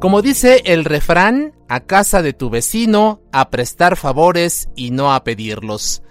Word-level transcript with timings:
Como 0.00 0.22
dice 0.22 0.62
el 0.64 0.84
refrán, 0.84 1.54
a 1.68 1.80
casa 1.80 2.22
de 2.22 2.32
tu 2.32 2.50
vecino, 2.50 3.20
a 3.32 3.50
prestar 3.50 3.96
favores 3.96 4.68
y 4.76 4.92
no 4.92 5.12
a 5.12 5.24
pedirlos. 5.24 6.02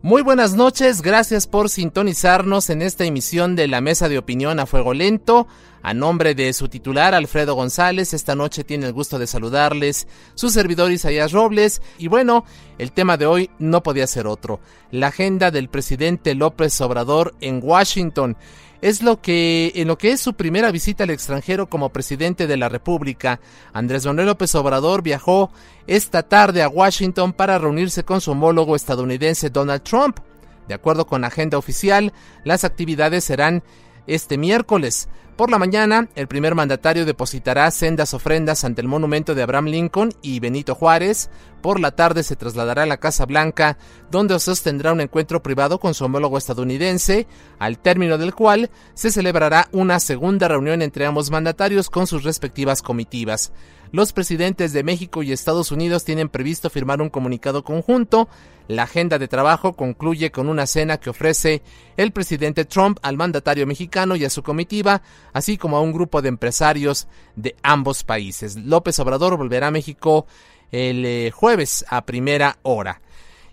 Muy 0.00 0.22
buenas 0.22 0.54
noches, 0.54 1.02
gracias 1.02 1.48
por 1.48 1.68
sintonizarnos 1.68 2.70
en 2.70 2.82
esta 2.82 3.04
emisión 3.04 3.56
de 3.56 3.66
la 3.66 3.80
Mesa 3.80 4.08
de 4.08 4.18
Opinión 4.18 4.60
a 4.60 4.66
Fuego 4.66 4.94
Lento. 4.94 5.48
A 5.82 5.92
nombre 5.92 6.36
de 6.36 6.52
su 6.52 6.68
titular, 6.68 7.16
Alfredo 7.16 7.56
González, 7.56 8.14
esta 8.14 8.36
noche 8.36 8.62
tiene 8.62 8.86
el 8.86 8.92
gusto 8.92 9.18
de 9.18 9.26
saludarles 9.26 10.06
su 10.34 10.48
servidor 10.50 10.92
Isaías 10.92 11.32
Robles. 11.32 11.82
Y 11.98 12.06
bueno, 12.06 12.44
el 12.78 12.92
tema 12.92 13.16
de 13.16 13.26
hoy 13.26 13.50
no 13.58 13.82
podía 13.82 14.06
ser 14.06 14.28
otro, 14.28 14.60
la 14.92 15.08
agenda 15.08 15.50
del 15.50 15.68
presidente 15.68 16.36
López 16.36 16.80
Obrador 16.80 17.34
en 17.40 17.58
Washington 17.60 18.36
es 18.82 19.00
lo 19.00 19.22
que 19.22 19.72
en 19.76 19.88
lo 19.88 19.96
que 19.96 20.10
es 20.10 20.20
su 20.20 20.34
primera 20.34 20.70
visita 20.72 21.04
al 21.04 21.10
extranjero 21.10 21.68
como 21.68 21.90
presidente 21.90 22.46
de 22.46 22.56
la 22.56 22.68
República. 22.68 23.40
Andrés 23.72 24.04
Manuel 24.04 24.26
López 24.26 24.54
Obrador 24.56 25.02
viajó 25.02 25.50
esta 25.86 26.24
tarde 26.24 26.62
a 26.62 26.68
Washington 26.68 27.32
para 27.32 27.58
reunirse 27.58 28.04
con 28.04 28.20
su 28.20 28.32
homólogo 28.32 28.76
estadounidense 28.76 29.50
Donald 29.50 29.82
Trump. 29.82 30.18
De 30.66 30.74
acuerdo 30.74 31.06
con 31.06 31.22
la 31.22 31.28
agenda 31.28 31.58
oficial, 31.58 32.12
las 32.44 32.64
actividades 32.64 33.24
serán 33.24 33.62
este 34.06 34.36
miércoles. 34.36 35.08
Por 35.36 35.50
la 35.50 35.58
mañana, 35.58 36.08
el 36.14 36.28
primer 36.28 36.54
mandatario 36.54 37.06
depositará 37.06 37.70
sendas 37.70 38.12
ofrendas 38.12 38.64
ante 38.64 38.82
el 38.82 38.88
monumento 38.88 39.34
de 39.34 39.42
Abraham 39.42 39.66
Lincoln 39.66 40.12
y 40.20 40.40
Benito 40.40 40.74
Juárez. 40.74 41.30
Por 41.62 41.80
la 41.80 41.92
tarde 41.92 42.22
se 42.22 42.36
trasladará 42.36 42.82
a 42.82 42.86
la 42.86 42.98
Casa 42.98 43.24
Blanca, 43.24 43.78
donde 44.10 44.38
sostendrá 44.38 44.92
un 44.92 45.00
encuentro 45.00 45.42
privado 45.42 45.80
con 45.80 45.94
su 45.94 46.04
homólogo 46.04 46.36
estadounidense, 46.36 47.26
al 47.58 47.78
término 47.78 48.18
del 48.18 48.34
cual 48.34 48.70
se 48.92 49.10
celebrará 49.10 49.68
una 49.72 50.00
segunda 50.00 50.48
reunión 50.48 50.82
entre 50.82 51.06
ambos 51.06 51.30
mandatarios 51.30 51.88
con 51.88 52.06
sus 52.06 52.24
respectivas 52.24 52.82
comitivas. 52.82 53.52
Los 53.92 54.14
presidentes 54.14 54.72
de 54.72 54.82
México 54.82 55.22
y 55.22 55.32
Estados 55.32 55.70
Unidos 55.70 56.04
tienen 56.04 56.30
previsto 56.30 56.70
firmar 56.70 57.02
un 57.02 57.10
comunicado 57.10 57.62
conjunto. 57.62 58.26
La 58.66 58.84
agenda 58.84 59.18
de 59.18 59.28
trabajo 59.28 59.74
concluye 59.74 60.30
con 60.30 60.48
una 60.48 60.66
cena 60.66 60.96
que 60.96 61.10
ofrece 61.10 61.62
el 61.98 62.10
presidente 62.10 62.64
Trump 62.64 62.98
al 63.02 63.18
mandatario 63.18 63.66
mexicano 63.66 64.16
y 64.16 64.24
a 64.24 64.30
su 64.30 64.42
comitiva, 64.42 65.02
así 65.32 65.56
como 65.58 65.76
a 65.76 65.80
un 65.80 65.92
grupo 65.92 66.22
de 66.22 66.28
empresarios 66.28 67.08
de 67.36 67.56
ambos 67.62 68.04
países. 68.04 68.56
López 68.56 68.98
Obrador 68.98 69.36
volverá 69.36 69.68
a 69.68 69.72
México 69.72 70.26
el 70.70 71.04
eh, 71.04 71.30
jueves 71.30 71.84
a 71.88 72.04
primera 72.04 72.58
hora. 72.62 73.00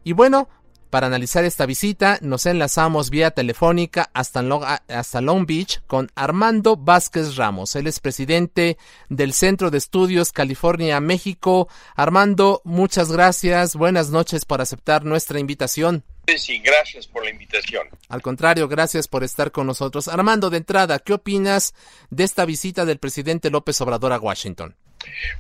Y 0.03 0.13
bueno, 0.13 0.47
para 0.89 1.05
analizar 1.05 1.45
esta 1.45 1.67
visita 1.67 2.17
nos 2.21 2.47
enlazamos 2.47 3.11
vía 3.11 3.29
telefónica 3.29 4.09
hasta, 4.11 4.41
Long 4.41 5.45
Beach 5.45 5.81
con 5.85 6.09
Armando 6.15 6.77
Vázquez 6.77 7.35
Ramos. 7.35 7.75
Él 7.75 7.85
es 7.85 7.99
presidente 7.99 8.77
del 9.07 9.33
Centro 9.33 9.69
de 9.69 9.77
Estudios 9.77 10.31
California, 10.31 10.99
México. 10.99 11.67
Armando, 11.95 12.61
muchas 12.63 13.11
gracias. 13.11 13.75
Buenas 13.75 14.09
noches 14.09 14.45
por 14.45 14.61
aceptar 14.61 15.05
nuestra 15.05 15.39
invitación. 15.39 16.03
Sí, 16.37 16.59
gracias 16.59 17.07
por 17.07 17.23
la 17.23 17.31
invitación. 17.31 17.87
Al 18.07 18.21
contrario, 18.21 18.67
gracias 18.67 19.07
por 19.07 19.23
estar 19.23 19.51
con 19.51 19.67
nosotros. 19.67 20.07
Armando, 20.07 20.49
de 20.49 20.57
entrada, 20.57 20.99
¿qué 20.99 21.13
opinas 21.13 21.73
de 22.09 22.23
esta 22.23 22.45
visita 22.45 22.85
del 22.85 22.99
presidente 22.99 23.49
López 23.49 23.79
Obrador 23.81 24.13
a 24.13 24.19
Washington? 24.19 24.75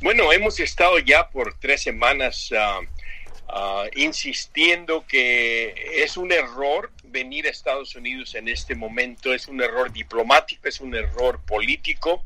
Bueno, 0.01 0.31
hemos 0.31 0.59
estado 0.59 0.99
ya 0.99 1.29
por 1.29 1.57
tres 1.59 1.83
semanas 1.83 2.51
uh, 2.51 2.85
Ah, 3.51 3.85
insistiendo 3.95 5.03
que 5.07 5.73
es 6.03 6.17
un 6.17 6.31
error 6.31 6.91
venir 7.05 7.47
a 7.47 7.49
Estados 7.49 7.95
Unidos 7.95 8.35
en 8.35 8.47
este 8.47 8.75
momento, 8.75 9.33
es 9.33 9.47
un 9.47 9.59
error 9.59 9.91
diplomático, 9.91 10.67
es 10.67 10.79
un 10.79 10.93
error 10.93 11.41
político 11.47 12.23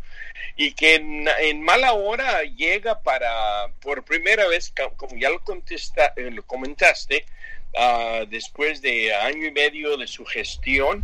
y 0.57 0.73
que 0.73 0.95
en, 0.95 1.61
mala 1.61 1.93
hora 1.93 2.43
llega 2.43 3.01
para, 3.01 3.69
por 3.79 4.03
primera 4.03 4.49
vez, 4.49 4.73
como 4.97 5.15
ya 5.15 5.29
lo, 5.29 5.39
contesta, 5.39 6.11
eh, 6.17 6.29
lo 6.29 6.43
comentaste, 6.43 7.25
ah, 7.77 8.25
después 8.29 8.81
de 8.81 9.13
año 9.13 9.47
y 9.47 9.51
medio 9.51 9.97
de 9.97 10.07
su 10.07 10.25
gestión, 10.25 11.03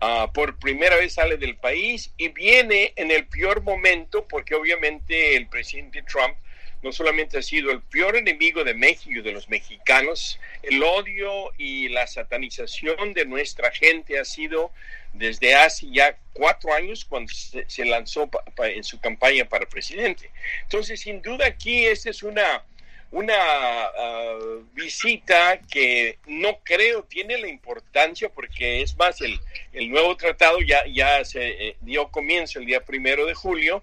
ah, 0.00 0.30
por 0.32 0.58
primera 0.58 0.96
vez 0.96 1.14
sale 1.14 1.36
del 1.36 1.56
país 1.56 2.12
y 2.16 2.28
viene 2.28 2.92
en 2.96 3.10
el 3.10 3.26
peor 3.26 3.62
momento 3.62 4.26
porque 4.28 4.54
obviamente 4.54 5.36
el 5.36 5.48
presidente 5.48 6.02
Trump 6.02 6.36
no 6.82 6.92
solamente 6.92 7.38
ha 7.38 7.42
sido 7.42 7.72
el 7.72 7.82
peor 7.82 8.16
enemigo 8.16 8.62
de 8.62 8.74
México 8.74 9.22
de 9.22 9.32
los 9.32 9.48
mexicanos, 9.48 10.38
el 10.62 10.82
odio 10.82 11.52
y 11.58 11.88
la 11.88 12.06
satanización 12.06 13.12
de 13.14 13.24
nuestra 13.24 13.70
gente 13.70 14.18
ha 14.18 14.24
sido 14.24 14.70
desde 15.12 15.54
hace 15.54 15.88
ya 15.90 16.16
cuatro 16.32 16.72
años 16.72 17.04
cuando 17.04 17.32
se, 17.32 17.84
lanzó 17.84 18.30
en 18.58 18.84
su 18.84 19.00
campaña 19.00 19.46
para 19.46 19.66
presidente. 19.66 20.30
Entonces, 20.62 21.00
sin 21.00 21.22
duda 21.22 21.46
aquí 21.46 21.86
esta 21.86 22.10
es 22.10 22.22
una, 22.22 22.64
una 23.10 23.34
ah, 23.34 24.38
visita 24.74 25.60
que 25.70 26.18
no 26.26 26.58
creo 26.62 27.04
tiene 27.04 27.38
la 27.38 27.48
importancia 27.48 28.28
porque 28.28 28.82
es 28.82 28.96
más, 28.96 29.20
el, 29.20 29.38
el 29.72 29.90
nuevo 29.90 30.16
tratado 30.16 30.60
ya, 30.60 30.86
ya 30.86 31.24
se 31.24 31.68
eh, 31.68 31.76
dio 31.80 32.08
comienzo 32.08 32.58
el 32.58 32.66
día 32.66 32.84
primero 32.84 33.26
de 33.26 33.34
julio 33.34 33.82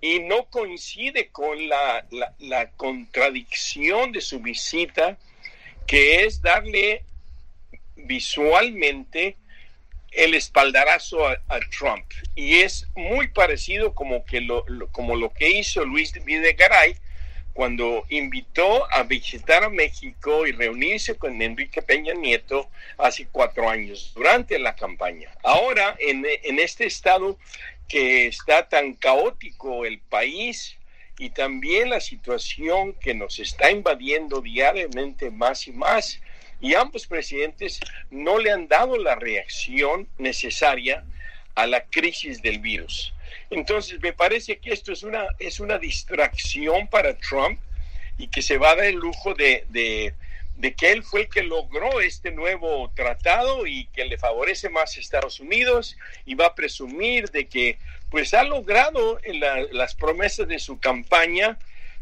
y 0.00 0.20
no 0.20 0.44
coincide 0.44 1.28
con 1.28 1.68
la, 1.68 2.04
la, 2.38 2.70
contradicción 2.72 4.12
de 4.12 4.20
su 4.20 4.40
visita, 4.40 5.16
que 5.86 6.24
es 6.24 6.42
darle 6.42 7.02
visualmente 7.96 9.36
el 10.12 10.34
espaldarazo 10.34 11.26
a, 11.26 11.38
Trump. 11.76 12.04
Y 12.34 12.56
es 12.56 12.86
muy 12.94 13.28
parecido 13.28 13.94
como, 13.94 14.24
que 14.24 14.40
lo, 14.40 14.64
como 14.92 15.16
lo 15.16 15.32
que 15.32 15.50
hizo 15.50 15.84
Luis 15.84 16.12
Videgaray 16.24 16.96
cuando 17.56 18.04
invitó 18.10 18.86
a 18.92 19.02
visitar 19.04 19.64
a 19.64 19.70
México 19.70 20.46
y 20.46 20.52
reunirse 20.52 21.16
con 21.16 21.40
Enrique 21.40 21.80
Peña 21.80 22.12
Nieto 22.12 22.68
hace 22.98 23.26
cuatro 23.32 23.70
años 23.70 24.12
durante 24.14 24.58
la 24.58 24.76
campaña. 24.76 25.30
Ahora, 25.42 25.96
en, 25.98 26.26
este 26.58 26.84
estado 26.84 27.38
que 27.88 28.26
está 28.26 28.68
tan 28.68 28.92
caótico 28.92 29.86
el 29.86 29.98
país 30.00 30.76
y 31.18 31.30
también 31.30 31.88
la 31.88 32.00
situación 32.00 32.92
que 32.92 33.14
nos 33.14 33.38
está 33.38 33.70
invadiendo 33.70 34.42
diariamente 34.42 35.30
más 35.30 35.66
y 35.66 35.72
más. 35.72 36.20
Y 36.60 36.74
ambos 36.74 37.06
presidentes 37.06 37.80
no 38.10 38.38
le 38.38 38.50
han 38.50 38.68
dado 38.68 38.98
la 38.98 39.14
reacción 39.14 40.08
necesaria 40.18 41.06
a 41.54 41.66
la 41.66 41.86
crisis 41.86 42.42
del 42.42 42.58
virus. 42.58 43.14
Entonces, 43.50 44.00
me 44.00 44.12
parece 44.12 44.58
que 44.58 44.72
esto 44.72 44.92
es 44.92 45.02
una, 45.02 45.26
es 45.38 45.60
una 45.60 45.78
distracción 45.78 46.88
para 46.88 47.16
Trump 47.16 47.60
y 48.18 48.28
que 48.28 48.42
se 48.42 48.58
va 48.58 48.70
a 48.70 48.76
dar 48.76 48.86
el 48.86 48.96
lujo 48.96 49.34
de, 49.34 49.64
de 49.68 50.14
de 50.56 50.74
que 50.74 50.90
él 50.90 51.02
fue 51.02 51.22
el 51.22 51.28
que 51.28 51.42
logró 51.42 52.00
este 52.00 52.30
nuevo 52.30 52.90
tratado 52.94 53.66
y 53.66 53.86
que 53.86 54.04
le 54.06 54.18
favorece 54.18 54.70
más 54.70 54.96
a 54.96 55.00
Estados 55.00 55.40
Unidos 55.40 55.96
y 56.24 56.34
va 56.34 56.46
a 56.46 56.54
presumir 56.54 57.30
de 57.30 57.46
que 57.46 57.78
pues 58.10 58.32
ha 58.34 58.44
logrado 58.44 59.20
en 59.22 59.40
las 59.40 59.94
promesas 59.94 60.48
de 60.48 60.58
su 60.58 60.78
campaña 60.78 61.58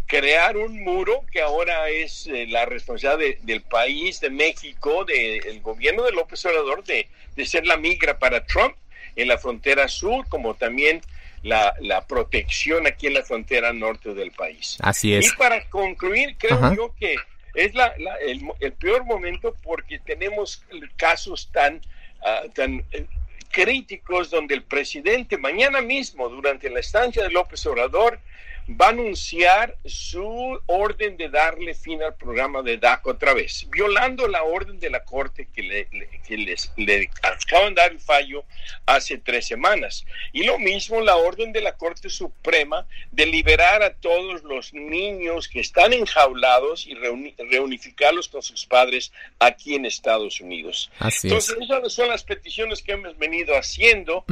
crear 0.06 0.56
un 0.56 0.82
muro 0.84 1.24
que 1.32 1.40
ahora 1.40 1.88
es 1.88 2.26
eh, 2.26 2.46
la 2.46 2.66
responsabilidad 2.66 3.38
del 3.42 3.62
país, 3.62 4.20
de 4.20 4.30
México, 4.30 5.04
del 5.04 5.60
gobierno 5.62 6.04
de 6.04 6.12
López 6.12 6.44
Obrador, 6.44 6.84
de, 6.84 7.08
de 7.34 7.46
ser 7.46 7.66
la 7.66 7.78
migra 7.78 8.18
para 8.18 8.44
Trump 8.44 8.76
en 9.16 9.28
la 9.28 9.38
frontera 9.38 9.88
sur, 9.88 10.28
como 10.28 10.54
también 10.54 11.00
la, 11.44 11.74
la, 11.80 12.06
protección 12.06 12.86
aquí 12.86 13.06
en 13.06 13.14
la 13.14 13.22
frontera 13.22 13.72
norte 13.72 14.14
del 14.14 14.32
país. 14.32 14.76
Así 14.80 15.14
es. 15.14 15.26
Y 15.26 15.36
para 15.36 15.68
concluir, 15.68 16.36
creo 16.38 16.74
yo 16.74 16.94
que 16.98 17.16
es 17.54 17.74
la, 17.74 17.94
el, 18.26 18.42
el, 18.60 18.72
peor 18.72 19.04
momento 19.04 19.54
porque 19.62 19.98
tenemos 20.00 20.64
casos 20.96 21.50
tan, 21.52 21.76
uh, 21.76 22.48
tan 22.50 22.84
eh, 22.90 23.06
críticos 23.50 24.30
donde 24.30 24.54
el 24.54 24.62
presidente 24.62 25.38
mañana 25.38 25.80
mismo, 25.80 26.28
durante 26.28 26.68
la 26.68 26.80
estancia 26.80 27.22
de 27.22 27.30
López 27.30 27.64
Obrador, 27.66 28.18
va 28.68 28.86
a 28.86 28.90
anunciar 28.90 29.76
su 29.84 30.60
orden 30.66 31.16
de 31.16 31.28
darle 31.28 31.74
fin 31.74 32.02
al 32.02 32.14
programa 32.14 32.62
de 32.62 32.78
DACA 32.78 33.10
otra 33.10 33.34
vez, 33.34 33.66
violando 33.70 34.26
la 34.28 34.42
orden 34.42 34.80
de 34.80 34.90
la 34.90 35.04
Corte 35.04 35.48
que 35.54 35.62
le, 35.62 35.88
que 36.26 36.36
les, 36.36 36.72
le 36.76 37.10
acaban 37.22 37.74
de 37.74 37.80
dar 37.80 37.92
el 37.92 38.00
fallo 38.00 38.44
hace 38.86 39.18
tres 39.18 39.46
semanas. 39.46 40.06
Y 40.32 40.44
lo 40.44 40.58
mismo 40.58 41.00
la 41.00 41.16
orden 41.16 41.52
de 41.52 41.60
la 41.60 41.76
Corte 41.76 42.08
Suprema 42.08 42.86
de 43.12 43.26
liberar 43.26 43.82
a 43.82 43.94
todos 43.94 44.42
los 44.42 44.72
niños 44.72 45.48
que 45.48 45.60
están 45.60 45.92
enjaulados 45.92 46.86
y 46.86 46.94
reunificarlos 46.94 48.28
con 48.28 48.42
sus 48.42 48.66
padres 48.66 49.12
aquí 49.38 49.74
en 49.74 49.84
Estados 49.86 50.40
Unidos. 50.40 50.90
Entonces, 51.00 51.56
esas 51.60 51.92
son 51.92 52.08
las 52.08 52.24
peticiones 52.24 52.82
que 52.82 52.92
hemos 52.92 53.16
venido 53.18 53.56
haciendo 53.56 54.24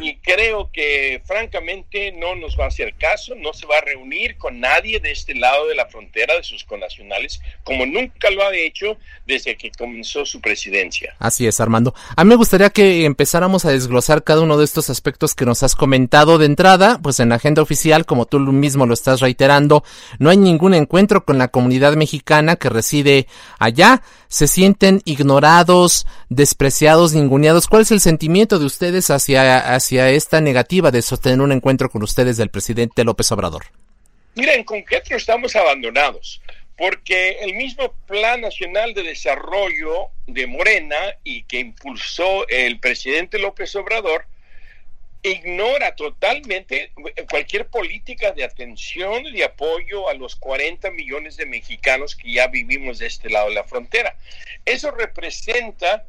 y 0.00 0.16
creo 0.16 0.70
que 0.72 1.22
francamente 1.24 2.12
no 2.12 2.34
nos 2.34 2.58
va 2.58 2.64
a 2.64 2.68
hacer 2.68 2.94
caso, 2.94 3.34
no 3.34 3.52
se 3.56 3.66
va 3.66 3.78
a 3.78 3.80
reunir 3.80 4.36
con 4.36 4.60
nadie 4.60 5.00
de 5.00 5.10
este 5.10 5.34
lado 5.34 5.66
de 5.66 5.74
la 5.74 5.86
frontera 5.86 6.34
de 6.36 6.44
sus 6.44 6.64
connacionales, 6.64 7.40
como 7.64 7.86
nunca 7.86 8.30
lo 8.30 8.44
ha 8.44 8.54
hecho 8.54 8.98
desde 9.26 9.56
que 9.56 9.70
comenzó 9.72 10.24
su 10.24 10.40
presidencia. 10.40 11.14
Así 11.18 11.46
es, 11.46 11.60
Armando. 11.60 11.94
A 12.16 12.24
mí 12.24 12.28
me 12.28 12.36
gustaría 12.36 12.70
que 12.70 13.04
empezáramos 13.04 13.64
a 13.64 13.70
desglosar 13.70 14.22
cada 14.22 14.42
uno 14.42 14.58
de 14.58 14.64
estos 14.64 14.90
aspectos 14.90 15.34
que 15.34 15.46
nos 15.46 15.62
has 15.62 15.74
comentado 15.74 16.38
de 16.38 16.46
entrada, 16.46 17.00
pues 17.02 17.20
en 17.20 17.30
la 17.30 17.36
agenda 17.36 17.62
oficial, 17.62 18.06
como 18.06 18.26
tú 18.26 18.38
mismo 18.38 18.86
lo 18.86 18.94
estás 18.94 19.20
reiterando, 19.20 19.84
no 20.18 20.30
hay 20.30 20.36
ningún 20.36 20.74
encuentro 20.74 21.24
con 21.24 21.38
la 21.38 21.48
comunidad 21.48 21.94
mexicana 21.96 22.56
que 22.56 22.68
reside 22.68 23.26
allá, 23.58 24.02
se 24.28 24.48
sienten 24.48 25.02
ignorados, 25.04 26.06
despreciados, 26.28 27.12
ninguneados. 27.12 27.68
¿Cuál 27.68 27.82
es 27.82 27.90
el 27.90 28.00
sentimiento 28.00 28.58
de 28.58 28.66
ustedes 28.66 29.10
hacia, 29.10 29.74
hacia 29.74 30.10
esta 30.10 30.40
negativa 30.40 30.90
de 30.90 31.02
sostener 31.02 31.40
un 31.40 31.52
encuentro 31.52 31.90
con 31.90 32.02
ustedes 32.02 32.36
del 32.36 32.50
presidente 32.50 33.04
López 33.04 33.30
Obrador? 33.32 33.64
Mira, 34.34 34.54
en 34.54 34.64
concreto 34.64 35.14
estamos 35.14 35.56
abandonados, 35.56 36.42
porque 36.76 37.38
el 37.40 37.54
mismo 37.54 37.94
Plan 38.06 38.42
Nacional 38.42 38.92
de 38.92 39.02
Desarrollo 39.02 40.10
de 40.26 40.46
Morena 40.46 40.96
y 41.24 41.44
que 41.44 41.60
impulsó 41.60 42.46
el 42.48 42.78
presidente 42.78 43.38
López 43.38 43.74
Obrador, 43.76 44.26
ignora 45.22 45.94
totalmente 45.96 46.92
cualquier 47.30 47.66
política 47.68 48.32
de 48.32 48.44
atención 48.44 49.26
y 49.26 49.32
de 49.32 49.44
apoyo 49.44 50.08
a 50.08 50.14
los 50.14 50.36
40 50.36 50.90
millones 50.90 51.36
de 51.36 51.46
mexicanos 51.46 52.14
que 52.14 52.32
ya 52.32 52.46
vivimos 52.46 52.98
de 52.98 53.06
este 53.06 53.30
lado 53.30 53.48
de 53.48 53.54
la 53.54 53.64
frontera. 53.64 54.16
Eso 54.64 54.90
representa 54.90 56.06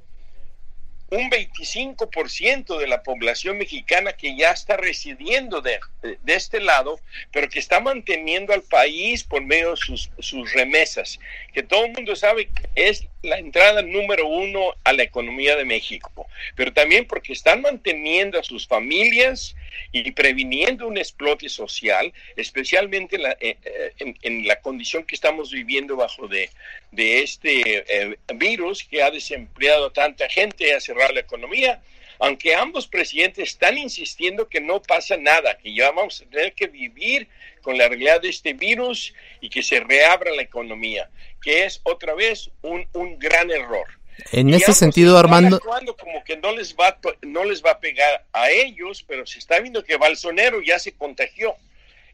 un 1.10 1.30
25% 1.30 2.78
de 2.78 2.88
la 2.88 3.02
población 3.02 3.58
mexicana 3.58 4.14
que 4.14 4.36
ya 4.36 4.52
está 4.52 4.76
residiendo 4.76 5.62
de, 5.62 5.80
de, 6.02 6.34
este 6.34 6.60
lado, 6.60 7.00
pero 7.32 7.48
que 7.48 7.60
está 7.60 7.80
manteniendo 7.80 8.54
al 8.54 8.62
país 8.62 9.24
por 9.24 9.42
medio 9.42 9.72
de 9.72 9.78
sus, 9.78 10.10
sus 10.20 10.52
remesas, 10.54 11.20
que 11.54 11.64
todo 11.64 11.86
el 11.86 11.94
mundo 11.94 12.16
sabe 12.16 12.48
que 12.48 12.70
es 12.76 13.08
la 13.24 13.38
entrada 13.38 13.82
número 13.82 14.28
uno 14.28 14.74
a 14.84 14.94
la 14.94 15.04
economía 15.04 15.56
de 15.56 15.66
México, 15.66 16.28
pero 16.56 16.74
también 16.74 17.06
porque 17.06 17.34
están 17.34 17.62
manteniendo 17.62 18.40
a 18.40 18.44
sus 18.44 18.68
familias 18.68 19.56
y 19.92 20.12
previniendo 20.12 20.88
un 20.88 20.98
explote 20.98 21.50
social, 21.50 22.14
especialmente 22.36 23.16
en 23.16 23.24
la, 23.24 23.38
eh, 23.40 23.58
eh, 23.64 24.14
en, 24.22 24.48
la 24.48 24.60
condición 24.62 25.04
que 25.04 25.16
estamos 25.16 25.52
viviendo 25.52 25.96
bajo 25.96 26.28
de, 26.28 26.50
de 26.92 27.22
este 27.22 27.84
eh, 27.88 28.18
virus 28.36 28.84
que 28.84 29.02
ha 29.04 29.12
desempleado 29.12 29.88
a 29.88 29.94
tanta 29.94 30.30
gente, 30.30 30.74
ha 30.74 30.80
cerrado 30.80 31.14
la 31.14 31.22
economía. 31.22 31.82
Aunque 32.20 32.56
ambos 32.56 32.88
presidentes 32.88 33.50
están 33.50 33.78
insistiendo 33.78 34.50
que 34.50 34.60
no 34.60 34.82
pasa 34.82 35.18
nada, 35.18 35.58
que 35.58 35.74
ya 35.74 35.92
vamos 35.92 36.22
a 36.22 36.30
tener 36.30 36.54
que 36.54 36.68
vivir 36.68 37.28
con 37.62 37.78
la 37.78 37.88
realidad 37.88 38.22
de 38.22 38.30
este 38.30 38.54
virus 38.54 39.14
y 39.40 39.50
que 39.50 39.62
se 39.62 39.80
reabra 39.82 40.34
la 40.34 40.42
economía, 40.42 41.10
que 41.44 41.66
es 41.66 41.80
otra 41.84 42.16
vez 42.16 42.50
un, 42.64 42.88
un 42.94 43.20
gran 43.20 43.52
error. 43.52 43.88
En 44.32 44.54
ese 44.54 44.74
sentido, 44.74 45.18
Armando. 45.18 45.60
Como 45.60 46.24
que 46.24 46.38
no 46.38 46.52
les, 46.56 46.76
va, 46.76 46.98
no 47.22 47.44
les 47.44 47.64
va 47.64 47.72
a 47.72 47.80
pegar 47.80 48.26
a 48.34 48.50
ellos, 48.50 49.04
pero 49.08 49.26
se 49.26 49.40
está 49.40 49.60
viendo 49.60 49.84
que 49.84 49.98
Balsonero 49.98 50.62
ya 50.62 50.80
se 50.80 50.94
contagió. 50.94 51.56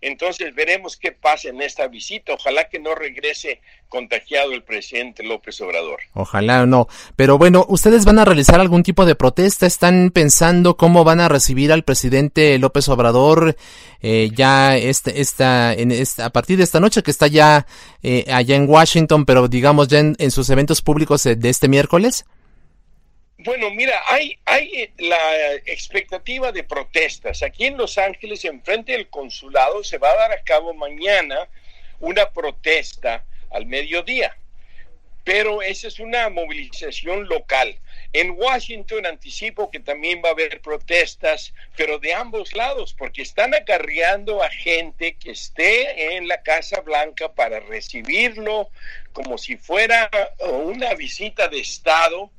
Entonces 0.03 0.53
veremos 0.53 0.97
qué 0.97 1.13
pasa 1.13 1.49
en 1.49 1.61
esta 1.61 1.87
visita. 1.87 2.33
Ojalá 2.33 2.67
que 2.67 2.79
no 2.79 2.93
regrese 2.93 3.61
contagiado 3.87 4.51
el 4.51 4.63
presidente 4.63 5.23
López 5.23 5.59
Obrador. 5.61 5.99
Ojalá 6.13 6.65
no. 6.65 6.87
Pero 7.15 7.37
bueno, 7.37 7.65
¿ustedes 7.69 8.03
van 8.03 8.19
a 8.19 8.25
realizar 8.25 8.59
algún 8.59 8.83
tipo 8.83 9.05
de 9.05 9.15
protesta? 9.15 9.65
¿Están 9.65 10.11
pensando 10.11 10.75
cómo 10.75 11.03
van 11.03 11.21
a 11.21 11.29
recibir 11.29 11.71
al 11.71 11.83
presidente 11.83 12.57
López 12.59 12.89
Obrador 12.89 13.55
eh, 14.01 14.29
ya 14.35 14.75
este, 14.75 15.21
esta, 15.21 15.73
en 15.73 15.91
esta, 15.91 16.25
a 16.25 16.29
partir 16.31 16.57
de 16.57 16.63
esta 16.63 16.81
noche 16.81 17.01
que 17.01 17.11
está 17.11 17.27
ya 17.27 17.65
eh, 18.01 18.25
allá 18.31 18.55
en 18.55 18.69
Washington, 18.69 19.25
pero 19.25 19.47
digamos 19.47 19.87
ya 19.87 19.99
en, 19.99 20.15
en 20.19 20.31
sus 20.31 20.49
eventos 20.49 20.81
públicos 20.81 21.23
de 21.23 21.49
este 21.49 21.69
miércoles? 21.69 22.25
Bueno, 23.43 23.71
mira, 23.71 24.01
hay, 24.07 24.39
hay 24.45 24.93
la 24.99 25.55
expectativa 25.65 26.53
de 26.53 26.63
protestas. 26.63 27.43
Aquí 27.43 27.65
en 27.65 27.75
Los 27.75 27.97
Ángeles, 27.97 28.45
enfrente 28.45 28.93
del 28.93 29.09
consulado, 29.09 29.83
se 29.83 29.97
va 29.97 30.11
a 30.11 30.15
dar 30.15 30.31
a 30.31 30.43
cabo 30.43 30.73
mañana 30.73 31.49
una 31.99 32.29
protesta 32.31 33.25
al 33.51 33.65
mediodía. 33.65 34.37
Pero 35.25 35.61
esa 35.61 35.89
es 35.89 35.99
una 35.99 36.29
movilización 36.29 37.27
local. 37.27 37.77
En 38.13 38.31
Washington 38.31 39.05
anticipo 39.05 39.69
que 39.69 39.81
también 39.81 40.21
va 40.23 40.29
a 40.29 40.33
haber 40.33 40.61
protestas, 40.61 41.53
pero 41.75 41.99
de 41.99 42.13
ambos 42.13 42.53
lados, 42.53 42.95
porque 42.97 43.23
están 43.23 43.53
acarreando 43.53 44.41
a 44.41 44.49
gente 44.49 45.17
que 45.17 45.31
esté 45.31 46.15
en 46.15 46.29
la 46.29 46.43
Casa 46.43 46.79
Blanca 46.79 47.33
para 47.33 47.59
recibirlo 47.59 48.69
como 49.11 49.37
si 49.37 49.57
fuera 49.57 50.09
una 50.39 50.93
visita 50.93 51.49
de 51.49 51.59
Estado 51.59 52.31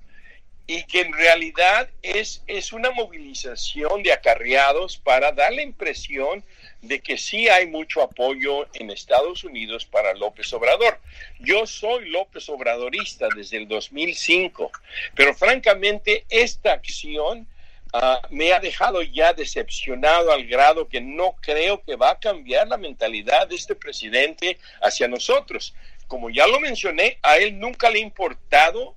y 0.66 0.84
que 0.84 1.02
en 1.02 1.12
realidad 1.12 1.90
es, 2.02 2.42
es 2.46 2.72
una 2.72 2.90
movilización 2.90 4.02
de 4.02 4.12
acarreados 4.12 4.96
para 4.96 5.32
dar 5.32 5.52
la 5.52 5.62
impresión 5.62 6.42
de 6.80 7.00
que 7.00 7.18
sí 7.18 7.48
hay 7.48 7.66
mucho 7.66 8.02
apoyo 8.02 8.66
en 8.74 8.90
Estados 8.90 9.44
Unidos 9.44 9.84
para 9.84 10.14
López 10.14 10.52
Obrador. 10.52 11.00
Yo 11.38 11.66
soy 11.66 12.08
López 12.08 12.48
Obradorista 12.48 13.28
desde 13.34 13.58
el 13.58 13.68
2005, 13.68 14.70
pero 15.14 15.34
francamente 15.34 16.24
esta 16.30 16.72
acción 16.72 17.46
ah, 17.92 18.20
me 18.30 18.52
ha 18.52 18.60
dejado 18.60 19.02
ya 19.02 19.34
decepcionado 19.34 20.32
al 20.32 20.46
grado 20.46 20.88
que 20.88 21.00
no 21.00 21.36
creo 21.40 21.82
que 21.82 21.96
va 21.96 22.12
a 22.12 22.18
cambiar 22.18 22.68
la 22.68 22.78
mentalidad 22.78 23.48
de 23.48 23.56
este 23.56 23.74
presidente 23.74 24.58
hacia 24.80 25.08
nosotros. 25.08 25.74
Como 26.06 26.30
ya 26.30 26.46
lo 26.46 26.60
mencioné, 26.60 27.18
a 27.22 27.38
él 27.38 27.58
nunca 27.58 27.90
le 27.90 27.98
ha 27.98 28.02
importado 28.02 28.94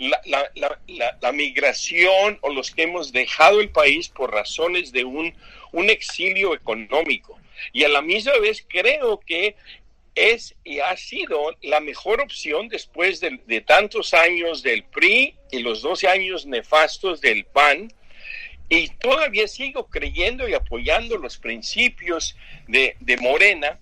la, 0.00 0.50
la, 0.54 1.18
la, 1.20 1.32
migración 1.32 2.38
o 2.40 2.50
los 2.50 2.70
que 2.70 2.84
hemos 2.84 3.12
dejado 3.12 3.60
el 3.60 3.68
país 3.68 4.08
por 4.08 4.32
razones 4.32 4.92
de 4.92 5.04
un, 5.04 5.34
un 5.72 5.90
exilio 5.90 6.54
económico. 6.54 7.38
Y 7.72 7.84
a 7.84 7.88
la 7.88 8.00
misma 8.00 8.38
vez 8.38 8.64
creo 8.66 9.20
que 9.20 9.56
es 10.14 10.54
y 10.64 10.80
ha 10.80 10.96
sido 10.96 11.54
la 11.60 11.80
mejor 11.80 12.22
opción 12.22 12.68
después 12.68 13.20
de, 13.20 13.40
de, 13.46 13.60
tantos 13.60 14.14
años 14.14 14.62
del 14.62 14.84
PRI 14.84 15.36
y 15.50 15.58
los 15.58 15.82
12 15.82 16.08
años 16.08 16.46
nefastos 16.46 17.20
del 17.20 17.44
PAN. 17.44 17.92
Y 18.70 18.88
todavía 18.88 19.48
sigo 19.48 19.86
creyendo 19.88 20.48
y 20.48 20.54
apoyando 20.54 21.18
los 21.18 21.36
principios 21.36 22.36
de, 22.68 22.96
de 23.00 23.16
Morena 23.18 23.78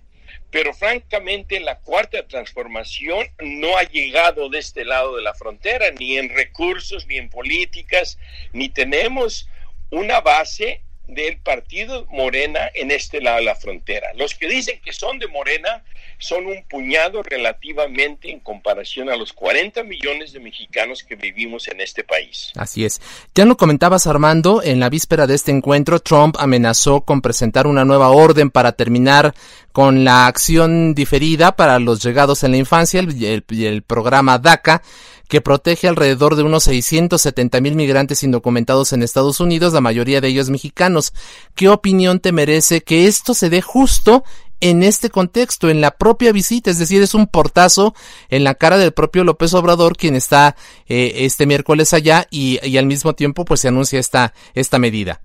pero 0.51 0.73
francamente 0.73 1.59
la 1.59 1.79
cuarta 1.79 2.25
transformación 2.27 3.27
no 3.39 3.77
ha 3.77 3.83
llegado 3.83 4.49
de 4.49 4.59
este 4.59 4.83
lado 4.83 5.15
de 5.15 5.21
la 5.21 5.33
frontera, 5.33 5.91
ni 5.91 6.17
en 6.17 6.29
recursos, 6.29 7.05
ni 7.07 7.17
en 7.17 7.29
políticas, 7.29 8.17
ni 8.51 8.69
tenemos 8.69 9.47
una 9.91 10.21
base 10.21 10.81
del 11.09 11.37
partido 11.39 12.05
Morena 12.11 12.69
en 12.73 12.91
este 12.91 13.21
lado 13.21 13.37
de 13.37 13.43
la 13.43 13.55
frontera. 13.55 14.13
Los 14.15 14.35
que 14.35 14.47
dicen 14.47 14.79
que 14.83 14.93
son 14.93 15.19
de 15.19 15.27
Morena 15.27 15.83
son 16.19 16.45
un 16.47 16.63
puñado 16.69 17.23
relativamente 17.23 18.29
en 18.29 18.39
comparación 18.41 19.09
a 19.09 19.15
los 19.15 19.31
40 19.33 19.83
millones 19.83 20.33
de 20.33 20.39
mexicanos 20.39 21.03
que 21.03 21.15
vivimos 21.15 21.67
en 21.69 21.79
este 21.81 22.03
país. 22.03 22.51
Así 22.55 22.83
es. 22.85 23.01
Ya 23.33 23.45
lo 23.45 23.55
comentabas 23.57 24.05
Armando, 24.05 24.61
en 24.61 24.79
la 24.79 24.89
víspera 24.89 25.27
de 25.27 25.35
este 25.35 25.51
encuentro 25.51 25.99
Trump 25.99 26.35
amenazó 26.37 27.01
con 27.01 27.21
presentar 27.21 27.67
una 27.67 27.85
nueva 27.85 28.09
orden 28.09 28.51
para 28.51 28.73
terminar 28.73 29.33
con 29.71 30.03
la 30.03 30.27
acción 30.27 30.93
diferida 30.93 31.55
para 31.55 31.79
los 31.79 32.03
llegados 32.03 32.43
en 32.43 32.51
la 32.51 32.57
infancia, 32.57 32.99
el, 32.99 33.45
el 33.49 33.81
programa 33.83 34.37
DACA 34.37 34.81
que 35.29 35.41
protege 35.41 35.87
alrededor 35.87 36.35
de 36.35 36.43
unos 36.43 36.63
670 36.63 37.61
mil 37.61 37.75
migrantes 37.75 38.23
indocumentados 38.23 38.91
en 38.91 39.03
Estados 39.03 39.39
Unidos, 39.39 39.73
la 39.73 39.79
mayoría 39.79 40.19
de 40.19 40.27
ellos 40.27 40.49
mexicanos. 40.49 41.13
¿Qué 41.55 41.69
opinión 41.69 42.19
te 42.19 42.31
merece 42.31 42.81
que 42.81 43.05
esto 43.05 43.33
se 43.33 43.49
dé 43.49 43.61
justo 43.61 44.23
en 44.59 44.83
este 44.83 45.09
contexto, 45.09 45.69
en 45.69 45.79
la 45.79 45.91
propia 45.91 46.33
visita, 46.33 46.69
es 46.69 46.79
decir, 46.79 47.01
es 47.01 47.13
un 47.13 47.27
portazo 47.27 47.93
en 48.29 48.43
la 48.43 48.55
cara 48.55 48.77
del 48.77 48.91
propio 48.91 49.23
López 49.23 49.53
Obrador, 49.53 49.95
quien 49.95 50.15
está 50.15 50.57
eh, 50.89 51.13
este 51.17 51.45
miércoles 51.45 51.93
allá 51.93 52.27
y, 52.29 52.59
y, 52.67 52.77
al 52.77 52.85
mismo 52.85 53.15
tiempo 53.15 53.45
pues 53.45 53.61
se 53.61 53.69
anuncia 53.69 53.99
esta, 53.99 54.33
esta 54.55 54.79
medida. 54.79 55.21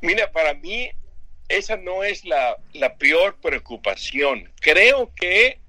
Mira, 0.00 0.32
para 0.32 0.54
mí 0.54 0.90
esa 1.48 1.76
no 1.76 2.02
es 2.02 2.24
la, 2.24 2.56
la 2.72 2.96
peor 2.96 3.36
preocupación. 3.40 4.50
Creo 4.60 5.12
que 5.14 5.60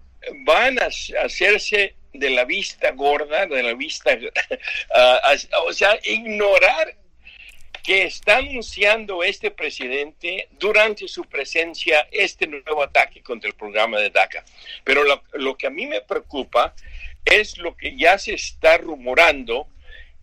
van 0.46 0.80
a 0.80 0.88
hacerse 1.24 1.96
de 2.19 2.29
la 2.29 2.45
vista 2.45 2.91
gorda, 2.91 3.45
de 3.45 3.63
la 3.63 3.74
vista, 3.74 4.13
uh, 4.13 5.67
o 5.67 5.74
sea, 5.74 5.98
ignorar 6.03 6.95
que 7.84 8.03
está 8.03 8.38
anunciando 8.38 9.24
este 9.24 9.51
presidente 9.51 10.48
durante 10.60 11.07
su 11.07 11.24
presencia 11.25 12.07
este 12.12 12.48
nuevo 12.48 12.81
ataque 12.81 13.22
contra 13.22 13.48
el 13.48 13.55
programa 13.55 14.00
de 14.00 14.10
DACA. 14.10 14.43
Pero 14.84 15.03
lo, 15.03 15.22
lo, 15.34 15.55
que 15.55 15.67
a 15.67 15.69
mí 15.69 15.86
me 15.86 16.01
preocupa 16.01 16.74
es 17.24 17.60
lo 17.60 17.77
que 17.77 17.95
ya 17.95 18.17
se 18.17 18.34
está 18.34 18.77
rumorando, 18.77 19.67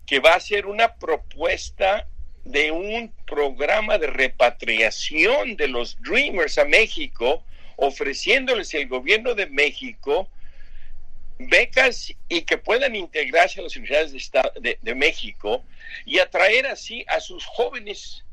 que 0.06 0.18
va 0.18 0.34
a 0.34 0.40
ser 0.40 0.66
una 0.66 0.96
propuesta 0.96 2.08
de 2.44 2.72
un 2.72 3.12
programa 3.26 3.99
de 3.99 4.08
repatriación 4.08 5.56
de 5.56 5.68
los 5.68 6.00
Dreamers 6.02 6.58
a 6.58 6.64
México, 6.64 7.44
ofreciéndoles 7.76 8.75
el 8.75 8.88
gobierno 8.88 9.34
de 9.34 9.46
México 9.46 10.28
becas 11.39 12.12
y 12.29 12.43
que 12.43 12.59
puedan 12.59 12.95
integrarse 12.95 13.61
a 13.61 13.65
las 13.65 13.77
universidades 13.77 14.12
de, 14.12 14.61
de, 14.61 14.79
de, 14.81 14.95
México 14.95 15.65
y 16.05 16.19
atraer 16.19 16.67
así 16.67 17.05
a 17.09 17.21
sus 17.21 17.45
jóvenes 17.45 18.25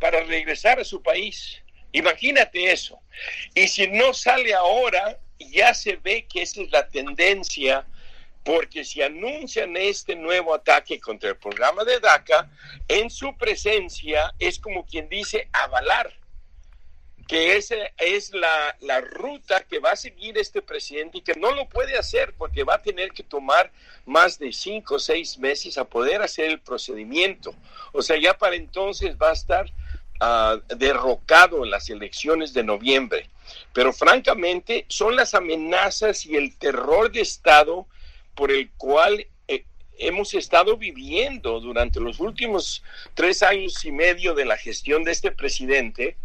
para 0.00 0.22
regresar 0.24 0.78
a 0.80 0.84
su 0.84 1.02
país. 1.02 1.62
Imagínate 1.92 2.70
eso. 2.70 3.00
Y 3.54 3.68
si 3.68 3.86
no 3.88 4.12
sale 4.12 4.54
ahora, 4.54 5.18
ya 5.38 5.72
se 5.74 5.96
ve 5.96 6.26
que 6.26 6.42
esa 6.42 6.62
es 6.62 6.70
la 6.70 6.88
tendencia, 6.88 7.86
porque 8.44 8.84
si 8.84 9.02
anuncian 9.02 9.76
este 9.76 10.14
nuevo 10.14 10.54
ataque 10.54 11.00
contra 11.00 11.30
el 11.30 11.36
programa 11.36 11.84
de 11.84 11.98
DACA, 12.00 12.50
en 12.88 13.10
su 13.10 13.36
presencia 13.36 14.32
es 14.38 14.58
como 14.58 14.84
quien 14.86 15.08
dice 15.08 15.48
avalar 15.52 16.12
que 17.26 17.56
esa 17.56 17.74
es 17.98 18.32
la, 18.32 18.76
la, 18.80 19.00
ruta 19.00 19.62
que 19.64 19.80
va 19.80 19.90
a 19.90 19.96
seguir 19.96 20.38
este 20.38 20.62
presidente 20.62 21.18
y 21.18 21.22
que 21.22 21.34
no 21.34 21.52
lo 21.52 21.68
puede 21.68 21.98
hacer 21.98 22.34
porque 22.38 22.62
va 22.62 22.74
a 22.74 22.82
tener 22.82 23.10
que 23.10 23.24
tomar 23.24 23.72
más 24.04 24.38
de 24.38 24.52
cinco 24.52 24.96
o 24.96 24.98
seis 24.98 25.38
meses 25.38 25.76
a 25.76 25.84
poder 25.84 26.22
hacer 26.22 26.46
el 26.46 26.60
procedimiento. 26.60 27.54
O 27.92 28.02
sea, 28.02 28.16
ya 28.20 28.38
para 28.38 28.54
entonces 28.54 29.16
va 29.20 29.30
a 29.30 29.32
estar 29.32 29.66
uh, 30.20 30.74
derrocado 30.76 31.64
en 31.64 31.70
las 31.70 31.90
elecciones 31.90 32.52
de 32.52 32.62
noviembre. 32.62 33.28
Pero 33.72 33.92
francamente 33.92 34.84
son 34.88 35.16
las 35.16 35.34
amenazas 35.34 36.26
y 36.26 36.36
el 36.36 36.56
terror 36.56 37.10
de 37.10 37.22
Estado 37.22 37.86
por 38.34 38.52
el 38.52 38.70
cual 38.72 39.26
eh, 39.48 39.64
hemos 39.98 40.34
estado 40.34 40.76
viviendo 40.76 41.58
durante 41.60 42.00
los 42.00 42.20
últimos 42.20 42.84
tres 43.14 43.42
años 43.42 43.84
y 43.84 43.90
medio 43.90 44.34
de 44.34 44.44
la 44.44 44.56
gestión 44.56 45.04
de 45.04 45.12
este 45.12 45.32
presidente 45.32 46.16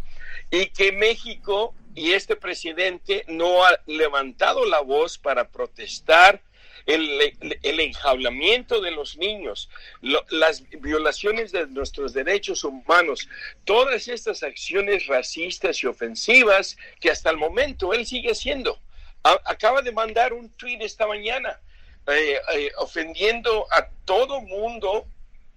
y 0.52 0.66
que 0.66 0.92
México 0.92 1.74
y 1.94 2.12
este 2.12 2.36
presidente 2.36 3.24
no 3.26 3.64
ha 3.64 3.80
levantado 3.86 4.64
la 4.66 4.80
voz 4.80 5.18
para 5.18 5.48
protestar 5.48 6.42
el, 6.84 7.36
el 7.62 7.80
enjaulamiento 7.80 8.80
de 8.80 8.90
los 8.90 9.16
niños, 9.16 9.70
las 10.30 10.68
violaciones 10.80 11.52
de 11.52 11.66
nuestros 11.68 12.12
derechos 12.12 12.64
humanos, 12.64 13.28
todas 13.64 14.08
estas 14.08 14.42
acciones 14.42 15.06
racistas 15.06 15.82
y 15.82 15.86
ofensivas 15.86 16.76
que 17.00 17.10
hasta 17.10 17.30
el 17.30 17.38
momento 17.38 17.94
él 17.94 18.06
sigue 18.06 18.32
haciendo. 18.32 18.78
Acaba 19.22 19.80
de 19.80 19.92
mandar 19.92 20.32
un 20.32 20.50
tweet 20.50 20.78
esta 20.80 21.06
mañana 21.06 21.60
eh, 22.08 22.36
eh, 22.54 22.72
ofendiendo 22.78 23.66
a 23.70 23.88
todo 24.04 24.40
mundo 24.40 25.06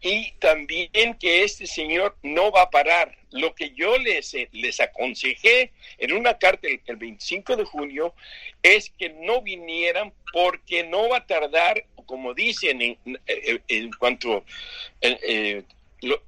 y 0.01 0.31
también 0.39 1.15
que 1.19 1.43
este 1.43 1.67
señor 1.67 2.15
no 2.21 2.51
va 2.51 2.63
a 2.63 2.69
parar. 2.69 3.17
Lo 3.31 3.55
que 3.55 3.71
yo 3.71 3.97
les, 3.97 4.35
les 4.51 4.79
aconsejé 4.79 5.71
en 5.97 6.13
una 6.13 6.37
carta 6.37 6.67
el, 6.67 6.81
el 6.85 6.95
25 6.95 7.55
de 7.55 7.65
junio 7.65 8.13
es 8.61 8.91
que 8.91 9.09
no 9.09 9.41
vinieran 9.41 10.13
porque 10.31 10.83
no 10.83 11.09
va 11.09 11.17
a 11.17 11.25
tardar, 11.25 11.85
como 12.05 12.33
dicen 12.33 12.81
en, 12.81 12.97
en, 13.25 13.91
cuanto 13.93 14.45
eh, 15.01 15.63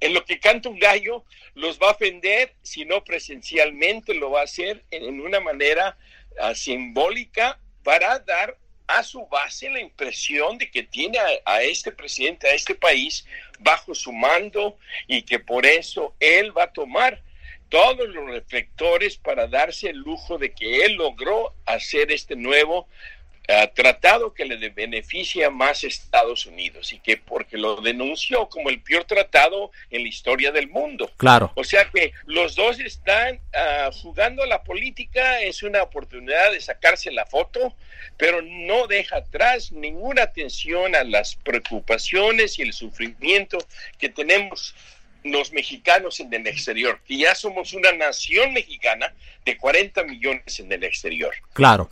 en 0.00 0.14
lo 0.14 0.24
que 0.24 0.40
canta 0.40 0.68
un 0.68 0.78
gallo, 0.78 1.24
los 1.54 1.78
va 1.78 1.88
a 1.88 1.92
ofender, 1.92 2.54
si 2.62 2.84
no 2.84 3.04
presencialmente 3.04 4.14
lo 4.14 4.30
va 4.30 4.40
a 4.40 4.44
hacer 4.44 4.84
en, 4.90 5.20
una 5.20 5.40
manera 5.40 5.96
uh, 6.40 6.54
simbólica 6.54 7.58
para 7.82 8.18
dar 8.20 8.56
a 8.88 9.02
su 9.04 9.26
base 9.26 9.70
la 9.70 9.80
impresión 9.80 10.58
de 10.58 10.70
que 10.70 10.82
tiene 10.82 11.18
a, 11.44 11.62
este 11.62 11.92
presidente, 11.92 12.48
a 12.48 12.54
este 12.54 12.74
país, 12.74 13.26
bajo 13.58 13.94
su 13.94 14.12
mando 14.12 14.78
y 15.06 15.22
que 15.22 15.38
por 15.38 15.66
eso 15.66 16.14
él 16.18 16.56
va 16.56 16.64
a 16.64 16.72
tomar 16.72 17.22
todos 17.68 18.08
los 18.08 18.26
reflectores 18.26 19.18
para 19.18 19.46
darse 19.46 19.90
el 19.90 19.98
lujo 19.98 20.38
de 20.38 20.52
que 20.52 20.86
él 20.86 20.94
logró 20.94 21.54
hacer 21.66 22.10
este 22.10 22.34
nuevo 22.34 22.88
uh, 23.48 23.66
tratado 23.74 24.32
que 24.32 24.44
le 24.44 24.68
beneficia 24.70 25.50
más 25.50 25.82
a 25.82 25.86
Estados 25.86 26.46
Unidos 26.46 26.92
y 26.92 26.98
que 26.98 27.16
porque 27.16 27.56
lo 27.56 27.80
denunció 27.80 28.48
como 28.48 28.68
el 28.70 28.80
peor 28.80 29.04
tratado 29.04 29.70
en 29.90 30.02
la 30.02 30.08
historia 30.08 30.52
del 30.52 30.68
mundo. 30.68 31.10
Claro. 31.16 31.52
O 31.54 31.64
sea 31.64 31.88
que 31.90 32.12
los 32.26 32.54
dos 32.54 32.78
están 32.80 33.36
uh, 33.36 33.92
jugando 33.92 34.42
a 34.42 34.46
la 34.46 34.62
política, 34.62 35.40
es 35.40 35.62
una 35.62 35.82
oportunidad 35.82 36.52
de 36.52 36.60
sacarse 36.60 37.10
la 37.10 37.26
foto, 37.26 37.74
pero 38.16 38.42
no 38.42 38.86
deja 38.86 39.16
atrás 39.16 39.72
ninguna 39.72 40.22
atención 40.22 40.94
a 40.94 41.04
las 41.04 41.36
preocupaciones 41.36 42.58
y 42.58 42.62
el 42.62 42.72
sufrimiento 42.72 43.58
que 43.98 44.08
tenemos 44.08 44.74
los 45.32 45.52
mexicanos 45.52 46.20
en 46.20 46.32
el 46.32 46.46
exterior, 46.46 47.00
que 47.06 47.18
ya 47.18 47.34
somos 47.34 47.72
una 47.72 47.92
nación 47.92 48.52
mexicana 48.52 49.12
de 49.44 49.56
40 49.56 50.04
millones 50.04 50.60
en 50.60 50.70
el 50.72 50.84
exterior. 50.84 51.34
Claro. 51.52 51.88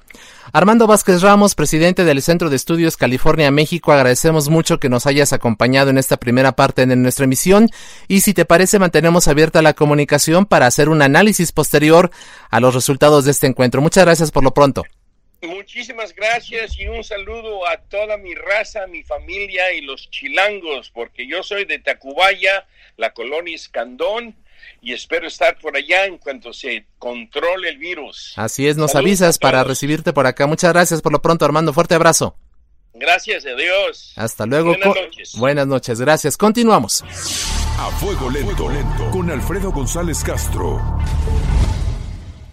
Armando 0.53 0.87
Vázquez 0.87 1.23
Ramos, 1.23 1.55
presidente 1.55 2.05
del 2.05 2.23
Centro 2.23 2.51
de 2.51 2.57
Estudios 2.57 2.97
California, 2.97 3.51
México, 3.51 3.93
agradecemos 3.93 4.49
mucho 4.49 4.79
que 4.79 4.89
nos 4.89 5.07
hayas 5.07 5.33
acompañado 5.33 5.91
en 5.91 5.99
esta 5.99 6.17
primera 6.17 6.53
parte 6.53 6.87
de 6.87 6.97
nuestra 6.97 7.25
emisión 7.25 7.69
y 8.09 8.21
si 8.21 8.35
te 8.35 8.45
parece 8.45 8.79
mantenemos 8.79 9.29
abierta 9.29 9.63
la 9.63 9.75
comunicación 9.75 10.47
para 10.47 10.67
hacer 10.67 10.89
un 10.89 11.03
análisis 11.03 11.53
posterior 11.53 12.11
a 12.51 12.61
los 12.61 12.75
resultados 12.75 13.25
de 13.25 13.31
este 13.31 13.47
encuentro. 13.47 13.81
Muchas 13.81 14.05
gracias 14.05 14.31
por 14.31 14.45
lo 14.45 14.53
pronto. 14.53 14.85
Muchísimas 15.43 16.15
gracias 16.15 16.79
y 16.79 16.87
un 16.89 17.05
saludo 17.05 17.69
a 17.69 17.77
toda 17.77 18.17
mi 18.17 18.35
raza, 18.35 18.87
mi 18.87 19.03
familia 19.03 19.73
y 19.73 19.83
los 19.83 20.11
chilangos, 20.11 20.91
porque 20.91 21.27
yo 21.27 21.43
soy 21.43 21.67
de 21.67 21.79
Tacubaya, 21.79 22.67
la 22.97 23.13
colonia 23.13 23.55
Escandón, 23.55 24.37
y 24.81 24.93
espero 24.93 25.27
estar 25.27 25.59
por 25.59 25.77
allá 25.77 26.07
en 26.07 26.19
cuanto 26.19 26.53
se 26.53 26.87
controle 26.99 27.69
el 27.69 27.79
virus. 27.79 28.33
Así 28.37 28.67
es, 28.67 28.77
nos 28.77 28.93
Saludos 28.93 29.09
avisas 29.09 29.39
para 29.39 29.65
recibirte 29.65 30.13
por 30.13 30.27
acá. 30.27 30.47
Muchas 30.47 30.73
gracias 30.73 31.03
por 31.03 31.13
lo 31.13 31.23
pronto, 31.23 31.45
Armando. 31.45 31.73
Fuerte 31.73 31.95
abrazo. 31.95 32.37
Gracias, 32.95 33.45
adiós. 33.45 34.13
Hasta 34.17 34.47
luego. 34.47 34.71
Buenas 34.71 34.97
noches. 34.97 35.35
Buenas 35.37 35.67
noches, 35.67 36.01
gracias. 36.01 36.37
Continuamos. 36.37 37.03
A 37.79 37.91
fuego 37.99 38.31
lento, 38.31 38.71
lento. 38.71 39.11
con 39.11 39.31
Alfredo 39.31 39.71
González 39.71 40.25
Castro. 40.25 40.81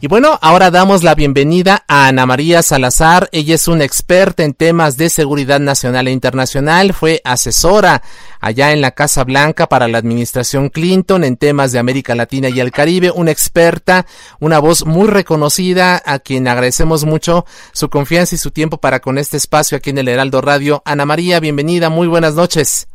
Y 0.04 0.08
bueno, 0.08 0.38
ahora 0.42 0.70
damos 0.70 1.02
la 1.02 1.16
bienvenida 1.16 1.86
a 1.88 2.08
Ana 2.08 2.26
María 2.26 2.62
Salazar. 2.62 3.30
Ella 3.32 3.56
es 3.56 3.70
una 3.70 3.86
experta 3.86 4.44
en 4.44 4.54
temas 4.54 4.98
de 4.98 5.08
seguridad 5.08 5.62
nacional 5.62 6.10
e 6.10 6.12
internacional. 6.12 6.94
Fue 6.94 7.22
asesora 7.24 8.02
allá 8.42 8.74
en 8.74 8.82
la 8.82 8.92
Casa 8.92 9.24
Blanca 9.24 9.70
para 9.70 9.88
la 9.88 10.00
administración 10.00 10.68
Clinton 10.68 11.24
en 11.24 11.38
temas 11.38 11.72
de 11.72 11.80
América 11.80 12.16
Latina 12.16 12.50
y 12.50 12.60
el 12.60 12.74
Caribe. 12.74 13.12
Una 13.12 13.32
experta, 13.32 14.06
una 14.42 14.60
voz 14.60 14.86
muy 14.86 15.08
reconocida 15.08 16.04
a 16.06 16.20
quien 16.20 16.50
agradecemos 16.50 17.06
mucho 17.06 17.46
su 17.72 17.90
confianza 17.90 18.36
y 18.36 18.40
su 18.40 18.52
tiempo 18.52 18.80
para 18.80 19.00
con 19.00 19.18
este 19.18 19.38
espacio 19.38 19.78
aquí 19.78 19.92
en 19.92 20.00
el 20.00 20.10
Heraldo 20.10 20.42
Radio. 20.42 20.82
Ana 20.84 21.06
María, 21.06 21.40
bienvenida. 21.40 21.90
Muy 21.90 22.08
buenas 22.08 22.34
noches. 22.34 22.90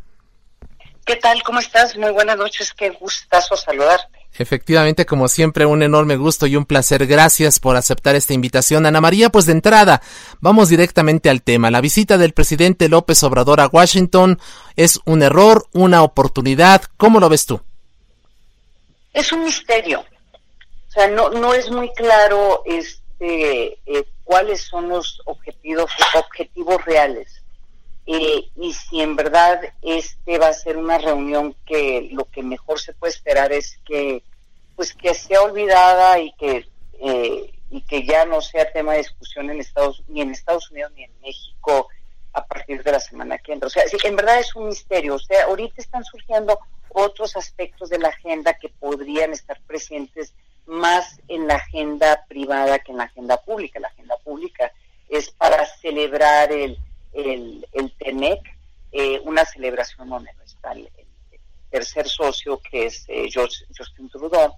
¿Qué 1.07 1.15
tal? 1.15 1.41
¿Cómo 1.41 1.59
estás? 1.59 1.97
Muy 1.97 2.11
buenas 2.11 2.37
noches. 2.37 2.71
Qué 2.71 2.91
gustazo 2.91 3.57
saludarte. 3.57 4.18
Efectivamente, 4.39 5.05
como 5.05 5.27
siempre, 5.27 5.65
un 5.65 5.83
enorme 5.83 6.15
gusto 6.15 6.47
y 6.47 6.55
un 6.55 6.65
placer. 6.65 7.05
Gracias 7.05 7.59
por 7.59 7.75
aceptar 7.75 8.15
esta 8.15 8.33
invitación. 8.33 8.85
Ana 8.85 9.01
María, 9.01 9.29
pues 9.29 9.45
de 9.45 9.51
entrada, 9.51 10.01
vamos 10.39 10.69
directamente 10.69 11.29
al 11.29 11.41
tema. 11.43 11.69
La 11.69 11.81
visita 11.81 12.17
del 12.17 12.31
presidente 12.31 12.87
López 12.87 13.21
Obrador 13.23 13.59
a 13.59 13.67
Washington 13.67 14.39
es 14.77 15.01
un 15.05 15.23
error, 15.23 15.65
una 15.73 16.03
oportunidad. 16.03 16.83
¿Cómo 16.95 17.19
lo 17.19 17.27
ves 17.27 17.45
tú? 17.45 17.59
Es 19.13 19.33
un 19.33 19.43
misterio. 19.43 19.99
O 19.99 20.91
sea, 20.91 21.07
no, 21.09 21.29
no 21.31 21.53
es 21.53 21.69
muy 21.69 21.91
claro 21.93 22.63
este, 22.65 23.73
eh, 23.85 24.05
cuáles 24.23 24.61
son 24.61 24.87
los 24.87 25.21
objetivos, 25.25 25.91
objetivos 26.15 26.83
reales. 26.85 27.27
eh, 28.05 28.49
y 28.55 28.73
si 28.73 29.01
en 29.01 29.15
verdad 29.15 29.59
este 29.83 30.39
va 30.39 30.47
a 30.47 30.53
ser 30.53 30.77
una 30.77 30.97
reunión 30.97 31.55
que 31.67 32.09
lo 32.11 32.25
que 32.25 32.41
mejor 32.41 32.79
se 32.79 32.93
puede 32.93 33.13
esperar 33.13 33.51
es 33.51 33.77
que 33.85 34.23
pues 34.79 34.93
que 34.93 35.13
sea 35.13 35.41
olvidada 35.41 36.19
y 36.19 36.31
que 36.35 36.65
eh, 37.01 37.53
y 37.69 37.81
que 37.81 38.05
ya 38.05 38.23
no 38.23 38.39
sea 38.39 38.71
tema 38.71 38.93
de 38.93 38.99
discusión 38.99 39.49
en 39.49 39.59
Estados 39.59 40.01
ni 40.07 40.21
en 40.21 40.31
Estados 40.31 40.71
Unidos 40.71 40.93
ni 40.95 41.03
en 41.03 41.11
México 41.19 41.89
a 42.31 42.45
partir 42.45 42.81
de 42.81 42.93
la 42.93 43.01
semana 43.01 43.37
que 43.39 43.51
entra. 43.51 43.67
O 43.67 43.69
sea, 43.69 43.83
en 44.05 44.15
verdad 44.15 44.39
es 44.39 44.55
un 44.55 44.69
misterio. 44.69 45.15
O 45.15 45.19
sea, 45.19 45.43
ahorita 45.47 45.81
están 45.81 46.05
surgiendo 46.05 46.57
otros 46.87 47.35
aspectos 47.35 47.89
de 47.89 47.99
la 47.99 48.07
agenda 48.07 48.53
que 48.53 48.69
podrían 48.69 49.33
estar 49.33 49.59
presentes 49.67 50.33
más 50.65 51.19
en 51.27 51.45
la 51.45 51.55
agenda 51.55 52.23
privada 52.29 52.79
que 52.79 52.93
en 52.93 52.99
la 52.99 53.03
agenda 53.03 53.35
pública. 53.35 53.81
La 53.81 53.89
agenda 53.89 54.15
pública 54.23 54.71
es 55.09 55.29
para 55.29 55.65
celebrar 55.65 56.53
el, 56.53 56.77
el, 57.11 57.67
el 57.73 57.91
TEMEC, 57.97 58.39
eh, 58.93 59.19
una 59.25 59.43
celebración 59.43 60.07
donde 60.07 60.31
está 60.45 60.71
el, 60.71 60.89
tercer 61.69 62.07
socio, 62.07 62.59
que 62.59 62.85
es 62.87 63.05
eh, 63.07 63.29
Justin 63.33 64.09
Trudeau, 64.09 64.55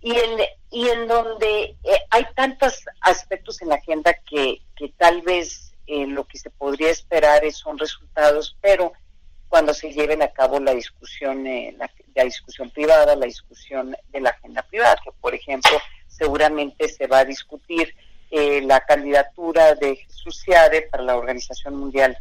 y 0.00 0.12
en, 0.12 0.40
y 0.70 0.88
en 0.88 1.08
donde 1.08 1.76
eh, 1.84 1.98
hay 2.10 2.26
tantos 2.34 2.84
aspectos 3.00 3.60
en 3.62 3.68
la 3.68 3.76
agenda 3.76 4.14
que, 4.28 4.62
que 4.76 4.88
tal 4.96 5.22
vez 5.22 5.70
lo 5.86 6.24
que 6.24 6.38
se 6.38 6.50
podría 6.50 6.90
esperar 6.90 7.44
es, 7.44 7.56
son 7.56 7.76
resultados, 7.76 8.56
pero 8.60 8.92
cuando 9.48 9.74
se 9.74 9.92
lleven 9.92 10.22
a 10.22 10.28
cabo 10.28 10.60
la 10.60 10.72
discusión, 10.72 11.44
la, 11.76 11.90
la, 12.14 12.24
discusión 12.24 12.70
privada, 12.70 13.16
la 13.16 13.26
discusión 13.26 13.96
de 14.10 14.20
la 14.20 14.30
agenda 14.30 14.62
privada, 14.62 14.96
que 15.02 15.10
por 15.20 15.34
ejemplo 15.34 15.72
seguramente 16.06 16.88
se 16.88 17.08
va 17.08 17.18
a 17.18 17.24
discutir 17.24 17.92
eh, 18.30 18.60
la 18.62 18.80
candidatura 18.80 19.74
de 19.74 19.96
Jesús 19.96 20.40
Ciade 20.44 20.82
para 20.82 21.02
la 21.02 21.16
Organización 21.16 21.74
Mundial 21.74 22.16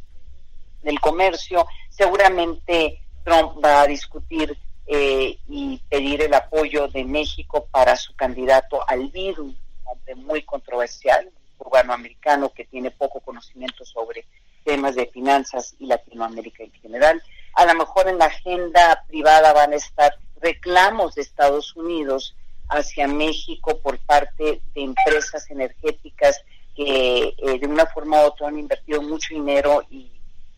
del 0.82 1.00
Comercio. 1.00 1.68
Seguramente 1.90 3.04
Trump 3.24 3.64
va 3.64 3.84
a 3.84 3.88
discutir 3.88 4.58
eh, 4.92 5.38
y 5.48 5.80
pedir 5.88 6.24
el 6.24 6.34
apoyo 6.34 6.88
de 6.88 7.04
México 7.04 7.68
para 7.70 7.96
su 7.96 8.16
candidato 8.16 8.82
al 8.90 9.12
un 9.38 9.56
hombre 9.84 10.16
muy 10.16 10.42
controversial, 10.42 11.28
un 11.28 11.58
cubano 11.60 11.94
americano 11.94 12.50
que 12.50 12.66
tiene 12.66 12.90
poco 12.90 13.20
conocimiento 13.20 13.86
sobre 13.86 14.26
temas 14.66 14.96
de 14.96 15.06
finanzas 15.06 15.76
y 15.78 15.86
Latinoamérica 15.86 16.64
en 16.64 16.72
general. 16.72 17.22
A 17.54 17.66
lo 17.66 17.76
mejor 17.76 18.08
en 18.08 18.18
la 18.18 18.26
agenda 18.26 19.04
privada 19.08 19.54
van 19.54 19.74
a 19.74 19.76
estar 19.76 20.18
reclamos 20.42 21.14
de 21.14 21.22
Estados 21.22 21.76
Unidos 21.76 22.36
hacia 22.70 23.08
México 23.08 23.78
por 23.84 24.00
parte 24.00 24.60
de 24.74 24.82
empresas 24.82 25.52
energéticas 25.52 26.42
que 26.76 27.36
eh, 27.38 27.60
de 27.60 27.68
una 27.68 27.86
forma 27.86 28.24
u 28.24 28.26
otra 28.26 28.48
han 28.48 28.58
invertido 28.58 29.04
mucho 29.04 29.36
dinero 29.36 29.84
y 29.92 30.10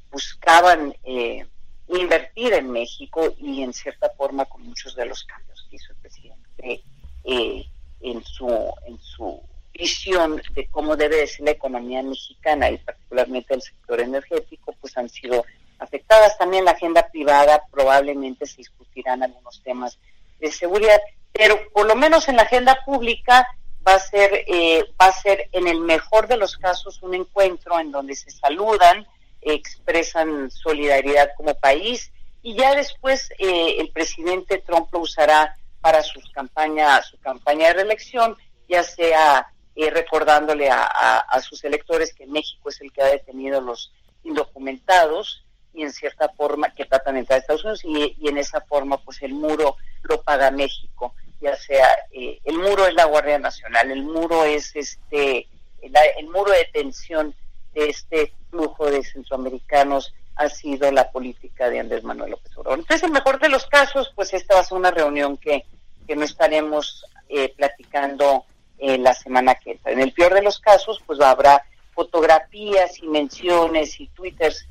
buscaban 0.09 0.95
eh, 1.03 1.45
invertir 1.87 2.53
en 2.53 2.71
México 2.71 3.33
y 3.37 3.63
en 3.63 3.73
cierta 3.73 4.09
forma 4.11 4.45
con 4.45 4.61
muchos 4.63 4.95
de 4.95 5.05
los 5.05 5.23
cambios 5.25 5.67
que 5.69 5.75
hizo 5.75 5.91
el 5.91 5.97
presidente 5.99 6.83
eh, 7.23 7.65
en 8.01 8.23
su 8.23 8.47
en 8.85 8.99
su 8.99 9.41
visión 9.73 10.41
de 10.53 10.67
cómo 10.67 10.95
debe 10.95 11.25
ser 11.27 11.45
la 11.45 11.51
economía 11.51 12.03
mexicana 12.03 12.69
y 12.69 12.77
particularmente 12.77 13.53
el 13.53 13.61
sector 13.61 14.01
energético 14.01 14.73
pues 14.79 14.97
han 14.97 15.09
sido 15.09 15.45
afectadas. 15.79 16.37
También 16.37 16.65
la 16.65 16.71
agenda 16.71 17.07
privada 17.09 17.63
probablemente 17.71 18.45
se 18.45 18.57
discutirán 18.57 19.23
algunos 19.23 19.61
temas 19.63 19.97
de 20.39 20.51
seguridad 20.51 20.99
pero 21.31 21.59
por 21.73 21.87
lo 21.87 21.95
menos 21.95 22.27
en 22.27 22.35
la 22.35 22.43
agenda 22.43 22.83
pública 22.85 23.47
va 23.87 23.95
a 23.95 23.99
ser 23.99 24.43
eh, 24.47 24.85
va 25.01 25.07
a 25.07 25.11
ser 25.11 25.49
en 25.51 25.67
el 25.67 25.79
mejor 25.79 26.27
de 26.27 26.37
los 26.37 26.57
casos 26.57 27.01
un 27.01 27.15
encuentro 27.15 27.79
en 27.79 27.91
donde 27.91 28.15
se 28.15 28.29
saludan 28.29 29.07
expresan 29.41 30.49
solidaridad 30.51 31.31
como 31.35 31.55
país. 31.55 32.11
Y 32.43 32.55
ya 32.55 32.75
después 32.75 33.29
eh, 33.37 33.75
el 33.79 33.89
presidente 33.91 34.63
Trump 34.65 34.87
lo 34.91 34.99
usará 34.99 35.55
para 35.81 36.03
sus 36.03 36.29
campaña 36.31 37.01
su 37.01 37.17
campaña 37.19 37.67
de 37.67 37.73
reelección 37.73 38.37
ya 38.69 38.83
sea 38.83 39.51
eh, 39.75 39.89
recordándole 39.89 40.69
a, 40.69 40.85
a, 40.85 41.41
sus 41.41 41.63
electores 41.63 42.13
que 42.13 42.25
México 42.27 42.69
es 42.69 42.79
el 42.81 42.91
que 42.91 43.01
ha 43.01 43.07
detenido 43.07 43.59
los 43.59 43.91
indocumentados 44.23 45.43
y 45.73 45.83
en 45.83 45.91
cierta 45.91 46.29
forma 46.29 46.73
que 46.73 46.85
tratan 46.85 47.15
de 47.15 47.21
entrar 47.21 47.37
a 47.37 47.41
Estados 47.41 47.63
Unidos 47.63 47.81
y, 47.83 48.27
en 48.27 48.37
esa 48.37 48.61
forma 48.61 48.97
pues 48.97 49.21
el 49.21 49.33
muro 49.33 49.75
lo 50.03 50.21
paga 50.21 50.51
México 50.51 51.13
ya 51.41 51.55
sea 51.55 51.87
eh, 52.11 52.39
el 52.43 52.57
muro 52.57 52.85
es 52.85 52.93
la 52.93 53.05
Guardia 53.05 53.39
Nacional, 53.39 53.91
el 53.91 54.03
muro 54.03 54.45
es 54.45 54.75
este 54.75 55.47
el, 55.81 56.27
muro 56.27 56.51
de 56.51 56.65
tensión 56.71 57.33
este 57.73 58.33
flujo 58.49 58.89
de 58.89 59.03
centroamericanos 59.03 60.13
ha 60.35 60.49
sido 60.49 60.91
la 60.91 61.11
política 61.11 61.69
de 61.69 61.79
Andrés 61.79 62.03
Manuel 62.03 62.31
López 62.31 62.57
Obrador. 62.57 62.79
Entonces, 62.79 63.03
en 63.03 63.09
el 63.09 63.13
mejor 63.13 63.39
de 63.39 63.49
los 63.49 63.65
casos, 63.65 64.11
pues 64.15 64.33
esta 64.33 64.55
va 64.55 64.61
a 64.61 64.63
ser 64.63 64.77
una 64.77 64.91
reunión 64.91 65.37
que, 65.37 65.65
que 66.07 66.15
no 66.15 66.23
estaremos 66.23 67.05
eh, 67.29 67.53
platicando 67.55 68.45
eh, 68.77 68.97
la 68.97 69.13
semana 69.13 69.55
que 69.55 69.71
entra. 69.71 69.91
En 69.91 69.99
el 69.99 70.13
peor 70.13 70.33
de 70.33 70.41
los 70.41 70.59
casos, 70.59 71.01
pues 71.05 71.19
habrá 71.21 71.63
fotografías 71.93 72.97
y 72.99 73.07
menciones 73.07 73.99
y 73.99 74.07
twitters 74.07 74.65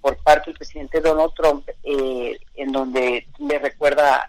por 0.00 0.16
parte 0.24 0.50
del 0.50 0.58
presidente 0.58 1.00
Donald 1.00 1.32
Trump, 1.34 1.68
en 1.84 2.72
donde 2.72 3.28
le 3.38 3.58
recuerda 3.60 4.28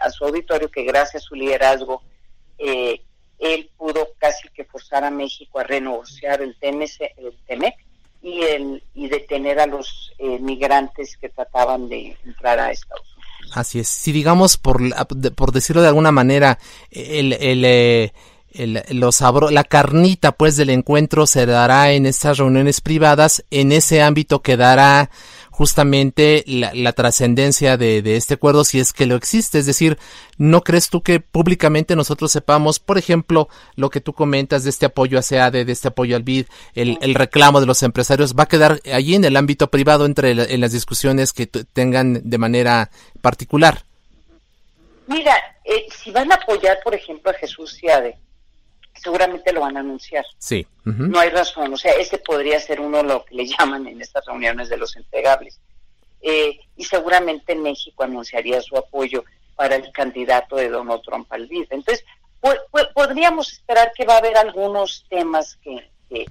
a 0.00 0.10
su 0.10 0.24
auditorio 0.24 0.70
que 0.70 0.84
gracias 0.84 1.22
a 1.22 1.26
su 1.26 1.34
liderazgo 1.34 2.02
eh, 2.58 3.00
él 3.38 3.70
pudo 3.76 4.08
casi 4.18 4.48
que 4.50 4.64
forzar 4.64 5.04
a 5.04 5.10
México 5.10 5.58
a 5.58 5.64
renegociar 5.64 6.40
el, 6.42 6.56
TMC, 6.56 7.12
el 7.16 7.34
TEMEC 7.46 7.74
y, 8.22 8.42
el, 8.42 8.82
y 8.94 9.08
detener 9.08 9.60
a 9.60 9.66
los 9.66 10.12
eh, 10.18 10.38
migrantes 10.38 11.16
que 11.16 11.28
trataban 11.28 11.88
de 11.88 12.16
entrar 12.24 12.58
a 12.58 12.70
Estados 12.70 13.06
Unidos. 13.16 13.56
Así 13.56 13.80
es. 13.80 13.88
Si 13.88 14.12
digamos, 14.12 14.56
por, 14.56 14.80
por 15.34 15.52
decirlo 15.52 15.82
de 15.82 15.88
alguna 15.88 16.10
manera, 16.10 16.58
el, 16.90 17.34
el, 17.34 17.64
eh, 17.64 18.12
el, 18.54 18.82
la 19.50 19.64
carnita 19.64 20.32
pues 20.32 20.56
del 20.56 20.70
encuentro 20.70 21.26
se 21.26 21.44
dará 21.44 21.92
en 21.92 22.06
estas 22.06 22.38
reuniones 22.38 22.80
privadas, 22.80 23.44
en 23.50 23.72
ese 23.72 24.02
ámbito 24.02 24.42
quedará 24.42 25.10
justamente 25.54 26.42
la, 26.48 26.92
trascendencia 26.94 27.76
de, 27.76 28.16
este 28.16 28.34
acuerdo 28.34 28.64
si 28.64 28.80
es 28.80 28.92
que 28.92 29.06
lo 29.06 29.14
existe. 29.14 29.60
Es 29.60 29.66
decir, 29.66 29.98
¿no 30.36 30.62
crees 30.62 30.90
tú 30.90 31.00
que 31.00 31.20
públicamente 31.20 31.94
nosotros 31.94 32.32
sepamos, 32.32 32.80
por 32.80 32.98
ejemplo, 32.98 33.48
lo 33.76 33.88
que 33.88 34.00
tú 34.00 34.14
comentas 34.14 34.64
de 34.64 34.70
este 34.70 34.86
apoyo 34.86 35.16
a 35.16 35.22
SEADE, 35.22 35.64
de 35.64 35.70
este 35.70 35.88
apoyo 35.88 36.16
al 36.16 36.24
BID, 36.24 36.46
el, 36.74 37.14
reclamo 37.14 37.60
de 37.60 37.66
los 37.66 37.84
empresarios, 37.84 38.34
va 38.34 38.42
a 38.42 38.48
quedar 38.48 38.80
allí 38.92 39.14
en 39.14 39.24
el 39.24 39.36
ámbito 39.36 39.70
privado 39.70 40.06
entre 40.06 40.32
en 40.32 40.60
las 40.60 40.72
discusiones 40.72 41.32
que 41.32 41.46
tengan 41.46 42.28
de 42.28 42.38
manera 42.38 42.90
particular? 43.20 43.84
Mira, 45.06 45.36
eh, 45.64 45.86
si 46.02 46.10
van 46.10 46.32
a 46.32 46.34
apoyar, 46.34 46.78
por 46.82 46.96
ejemplo, 46.96 47.30
a 47.30 47.34
Jesús 47.34 47.78
SEADE, 47.80 48.16
seguramente 48.94 49.52
lo 49.52 49.60
van 49.60 49.76
a 49.76 49.80
anunciar. 49.80 50.24
Sí. 50.38 50.66
No 50.84 51.18
hay 51.18 51.30
razón. 51.30 51.72
O 51.72 51.76
sea, 51.76 51.92
ese 51.92 52.18
podría 52.18 52.60
ser 52.60 52.80
uno 52.80 52.98
de 52.98 53.04
lo 53.04 53.24
que 53.24 53.34
le 53.34 53.46
llaman 53.58 53.86
en 53.86 54.00
estas 54.00 54.24
reuniones 54.26 54.68
de 54.68 54.76
los 54.76 54.96
entregables. 54.96 55.60
Eh, 56.20 56.58
y 56.76 56.84
seguramente 56.84 57.54
México 57.54 58.02
anunciaría 58.02 58.60
su 58.62 58.76
apoyo 58.76 59.24
para 59.56 59.76
el 59.76 59.92
candidato 59.92 60.56
de 60.56 60.70
Donald 60.70 61.02
Trump 61.02 61.30
al 61.32 61.46
BID. 61.46 61.66
Entonces, 61.70 62.04
podríamos 62.94 63.52
esperar 63.52 63.92
que 63.94 64.04
va 64.04 64.14
a 64.14 64.18
haber 64.18 64.36
algunos 64.36 65.04
temas 65.08 65.56
que, 65.56 65.90
eh, 66.10 66.26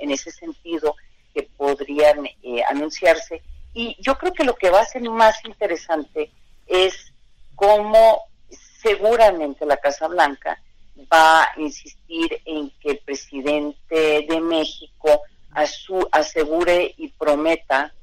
en 0.00 0.10
ese 0.10 0.30
sentido 0.30 0.96
que 1.34 1.42
podrían 1.56 2.26
eh, 2.42 2.62
anunciarse. 2.68 3.42
Y 3.72 3.96
yo 4.00 4.16
creo 4.16 4.32
que 4.32 4.44
lo 4.44 4.54
que 4.54 4.70
va 4.70 4.80
a 4.80 4.86
ser 4.86 5.02
más 5.02 5.44
interesante 5.44 6.30
es 6.66 7.12
cómo 7.54 8.22
seguramente 8.80 9.66
la 9.66 9.76
Casa 9.76 10.08
Blanca 10.08 10.60
va 11.12 11.42
a 11.42 11.52
insistir 11.58 12.40
en 12.44 12.70
que 12.80 12.92
el 12.92 12.98
presidente 12.98 14.26
de 14.28 14.40
México 14.40 15.22
asegure 16.12 16.94
y 16.96 17.08
prometa 17.08 17.94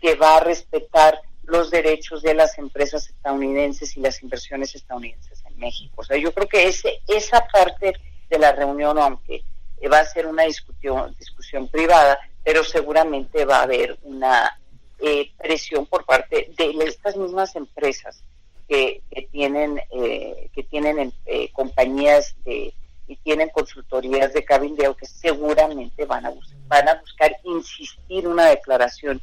que 0.00 0.14
va 0.14 0.36
a 0.36 0.40
respetar 0.40 1.20
los 1.44 1.70
derechos 1.70 2.22
de 2.22 2.34
las 2.34 2.58
empresas 2.58 3.08
estadounidenses 3.08 3.96
y 3.96 4.00
las 4.00 4.22
inversiones 4.22 4.74
estadounidenses 4.74 5.42
en 5.46 5.58
México. 5.58 5.94
O 5.96 6.04
sea, 6.04 6.16
yo 6.16 6.32
creo 6.32 6.48
que 6.48 6.66
ese, 6.68 7.00
esa 7.06 7.46
parte 7.48 7.92
de 8.30 8.38
la 8.38 8.52
reunión, 8.52 8.98
aunque 8.98 9.44
va 9.92 10.00
a 10.00 10.04
ser 10.04 10.26
una 10.26 10.44
discusión, 10.44 11.14
discusión 11.18 11.68
privada, 11.68 12.18
pero 12.42 12.64
seguramente 12.64 13.44
va 13.44 13.58
a 13.58 13.62
haber 13.62 13.98
una 14.02 14.58
eh, 14.98 15.32
presión 15.38 15.86
por 15.86 16.04
parte 16.04 16.50
de 16.56 16.84
estas 16.86 17.16
mismas 17.16 17.54
empresas 17.56 18.22
que, 18.68 19.02
tienen 19.30 19.80
eh, 19.90 20.48
que 20.54 20.62
tienen 20.62 21.12
eh, 21.26 21.50
compañías 21.52 22.34
de, 22.44 22.72
y 23.06 23.16
tienen 23.16 23.50
consultorías 23.50 24.32
de 24.32 24.44
cabildeo 24.44 24.96
que 24.96 25.06
seguramente 25.06 26.04
van 26.06 26.26
a 26.26 26.32
van 26.66 26.88
a 26.88 26.94
buscar 26.94 27.36
insistir 27.44 28.26
una 28.26 28.46
declaración 28.46 29.20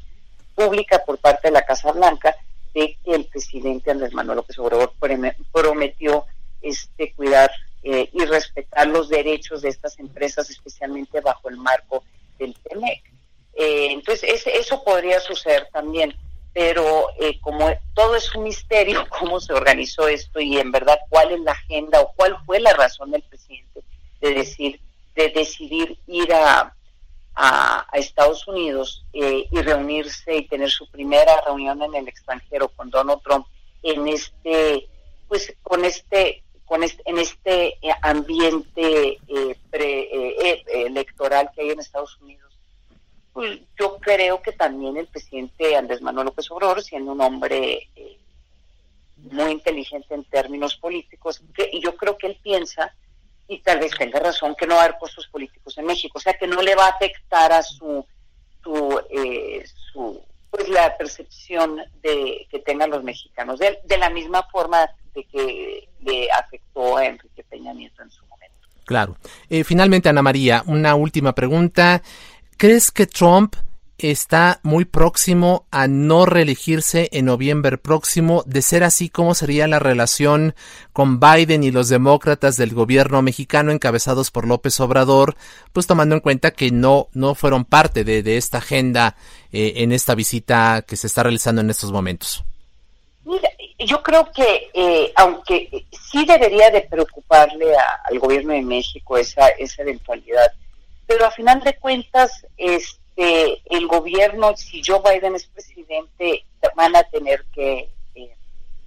pública 0.54 1.02
por 1.04 1.18
parte 1.18 1.48
de 1.48 1.52
la 1.52 1.62
Casa 1.62 1.90
Blanca 1.92 2.36
de 2.74 2.96
que 3.04 3.14
el 3.14 3.26
presidente 3.26 3.90
Andrés 3.90 4.14
Manuel 4.14 4.36
López 4.36 4.58
Obrador 4.58 4.94
prometió 5.52 6.24
este 6.62 7.12
cuidar 7.12 7.50
eh, 7.82 8.08
y 8.12 8.24
respetar 8.24 8.86
los 8.86 9.08
derechos 9.08 9.62
de 9.62 9.70
estas 9.70 9.98
empresas, 9.98 10.48
especialmente 10.48 11.20
bajo 11.20 11.48
el 11.48 11.56
marco 11.56 12.04
del 12.38 12.54
TEMEC. 12.54 13.02
entonces 13.54 14.42
pues 14.44 14.46
eso 14.46 14.84
podría 14.84 15.18
suceder 15.20 15.68
también, 15.72 16.14
pero 16.52 17.08
eh, 17.18 17.40
como 17.40 17.70
todo 17.94 18.16
es 18.16 18.34
un 18.34 18.44
misterio 18.44 19.06
cómo 19.18 19.40
se 19.40 19.52
organizó 19.52 20.08
esto 20.08 20.40
y 20.40 20.58
en 20.58 20.70
verdad 20.70 20.98
cuál 21.08 21.32
es 21.32 21.40
la 21.40 21.52
agenda 21.52 22.00
o 22.00 22.12
cuál 22.14 22.36
fue 22.44 22.60
la 22.60 22.72
razón 22.74 23.10
del 23.10 23.22
presidente 23.22 23.82
de 24.20 24.34
decir 24.34 24.80
de 25.14 25.28
decidir 25.28 25.98
ir 26.06 26.32
a, 26.32 26.74
a, 27.34 27.86
Estados 27.92 28.48
Unidos 28.48 29.04
eh, 29.12 29.46
y 29.50 29.60
reunirse 29.60 30.36
y 30.36 30.48
tener 30.48 30.70
su 30.70 30.90
primera 30.90 31.40
reunión 31.42 31.82
en 31.82 31.94
el 31.94 32.08
extranjero 32.08 32.68
con 32.68 32.88
Donald 32.90 33.20
Trump 33.22 33.46
en 33.82 34.08
este 34.08 34.88
pues 35.28 35.54
con 35.62 35.84
este 35.84 36.42
con 36.64 36.82
este, 36.82 37.02
en 37.04 37.18
este 37.18 37.66
eh, 37.82 37.94
ambiente 38.00 39.18
pre, 39.70 40.86
electoral 40.86 41.50
que 41.54 41.62
hay 41.62 41.70
en 41.70 41.80
Estados 41.80 42.16
Unidos 42.22 42.51
pues 43.32 43.60
yo 43.78 43.98
creo 43.98 44.42
que 44.42 44.52
también 44.52 44.96
el 44.96 45.06
presidente 45.06 45.76
Andrés 45.76 46.02
Manuel 46.02 46.26
López 46.26 46.50
Obrador, 46.50 46.82
siendo 46.82 47.12
un 47.12 47.20
hombre 47.20 47.88
eh, 47.96 48.18
muy 49.30 49.52
inteligente 49.52 50.14
en 50.14 50.24
términos 50.24 50.76
políticos, 50.76 51.42
y 51.72 51.80
yo 51.80 51.96
creo 51.96 52.18
que 52.18 52.26
él 52.26 52.38
piensa, 52.42 52.94
y 53.48 53.58
tal 53.60 53.80
vez 53.80 53.92
tenga 53.96 54.18
razón, 54.20 54.54
que 54.54 54.66
no 54.66 54.74
va 54.74 54.82
a 54.82 54.84
haber 54.84 54.98
puestos 54.98 55.26
políticos 55.28 55.76
en 55.78 55.86
México, 55.86 56.18
o 56.18 56.20
sea, 56.20 56.34
que 56.34 56.46
no 56.46 56.60
le 56.60 56.74
va 56.74 56.86
a 56.86 56.90
afectar 56.90 57.52
a 57.52 57.62
su, 57.62 58.04
su, 58.62 59.00
eh, 59.10 59.64
su 59.92 60.20
pues 60.50 60.68
la 60.68 60.96
percepción 60.98 61.80
de 62.02 62.46
que 62.50 62.58
tengan 62.58 62.90
los 62.90 63.02
mexicanos, 63.02 63.58
de, 63.58 63.78
de 63.84 63.96
la 63.96 64.10
misma 64.10 64.42
forma 64.52 64.86
de 65.14 65.24
que 65.24 65.88
le 66.00 66.30
afectó 66.30 66.98
a 66.98 67.06
Enrique 67.06 67.42
Peña 67.44 67.72
Nieto 67.72 68.02
en 68.02 68.10
su 68.10 68.22
momento. 68.26 68.68
Claro. 68.84 69.16
Eh, 69.48 69.64
finalmente, 69.64 70.10
Ana 70.10 70.20
María, 70.20 70.62
una 70.66 70.94
última 70.94 71.34
pregunta. 71.34 72.02
¿Crees 72.62 72.92
que 72.92 73.08
Trump 73.08 73.56
está 73.98 74.60
muy 74.62 74.84
próximo 74.84 75.66
a 75.72 75.88
no 75.88 76.26
reelegirse 76.26 77.08
en 77.10 77.24
noviembre 77.24 77.76
próximo? 77.76 78.44
De 78.46 78.62
ser 78.62 78.84
así, 78.84 79.08
¿cómo 79.08 79.34
sería 79.34 79.66
la 79.66 79.80
relación 79.80 80.54
con 80.92 81.18
Biden 81.18 81.64
y 81.64 81.72
los 81.72 81.88
demócratas 81.88 82.56
del 82.56 82.72
gobierno 82.72 83.20
mexicano 83.20 83.72
encabezados 83.72 84.30
por 84.30 84.46
López 84.46 84.78
Obrador? 84.78 85.34
Pues 85.72 85.88
tomando 85.88 86.14
en 86.14 86.20
cuenta 86.20 86.52
que 86.52 86.70
no, 86.70 87.08
no 87.14 87.34
fueron 87.34 87.64
parte 87.64 88.04
de, 88.04 88.36
esta 88.36 88.58
agenda 88.58 89.16
eh, 89.50 89.72
en 89.78 89.90
esta 89.90 90.14
visita 90.14 90.84
que 90.86 90.94
se 90.94 91.08
está 91.08 91.24
realizando 91.24 91.62
en 91.62 91.70
estos 91.70 91.90
momentos. 91.90 92.44
Mira, 93.24 93.50
yo 93.80 94.00
creo 94.04 94.30
que 94.30 94.70
eh, 94.72 95.12
aunque 95.16 95.84
sí 96.12 96.24
debería 96.24 96.70
de 96.70 96.82
preocuparle 96.82 97.74
al 98.08 98.20
gobierno 98.20 98.52
de 98.52 98.62
México 98.62 99.18
esa, 99.18 99.48
esa 99.48 99.82
eventualidad, 99.82 100.52
pero 101.06 101.26
a 101.26 101.30
final 101.30 101.60
de 101.60 101.76
cuentas, 101.78 102.46
este, 102.56 103.62
el 103.74 103.86
gobierno, 103.86 104.56
si 104.56 104.82
Joe 104.84 105.00
Biden 105.00 105.34
es 105.34 105.46
presidente, 105.46 106.44
van 106.76 106.96
a 106.96 107.02
tener 107.04 107.44
que, 107.54 107.90
eh, 108.14 108.36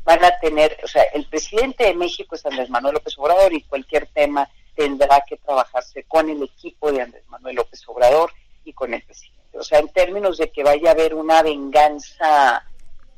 van 0.03 0.23
a 0.23 0.31
tener, 0.39 0.77
o 0.83 0.87
sea, 0.87 1.03
el 1.13 1.25
presidente 1.27 1.85
de 1.85 1.93
México 1.93 2.35
es 2.35 2.45
Andrés 2.45 2.69
Manuel 2.69 2.95
López 2.95 3.17
Obrador 3.17 3.53
y 3.53 3.63
cualquier 3.63 4.07
tema 4.07 4.49
tendrá 4.75 5.23
que 5.27 5.37
trabajarse 5.37 6.03
con 6.03 6.29
el 6.29 6.43
equipo 6.43 6.91
de 6.91 7.01
Andrés 7.01 7.23
Manuel 7.27 7.55
López 7.55 7.81
Obrador 7.87 8.31
y 8.63 8.73
con 8.73 8.93
el 8.93 9.01
presidente. 9.03 9.57
O 9.57 9.63
sea, 9.63 9.79
en 9.79 9.89
términos 9.89 10.37
de 10.37 10.51
que 10.51 10.63
vaya 10.63 10.89
a 10.89 10.93
haber 10.93 11.13
una 11.13 11.41
venganza 11.41 12.65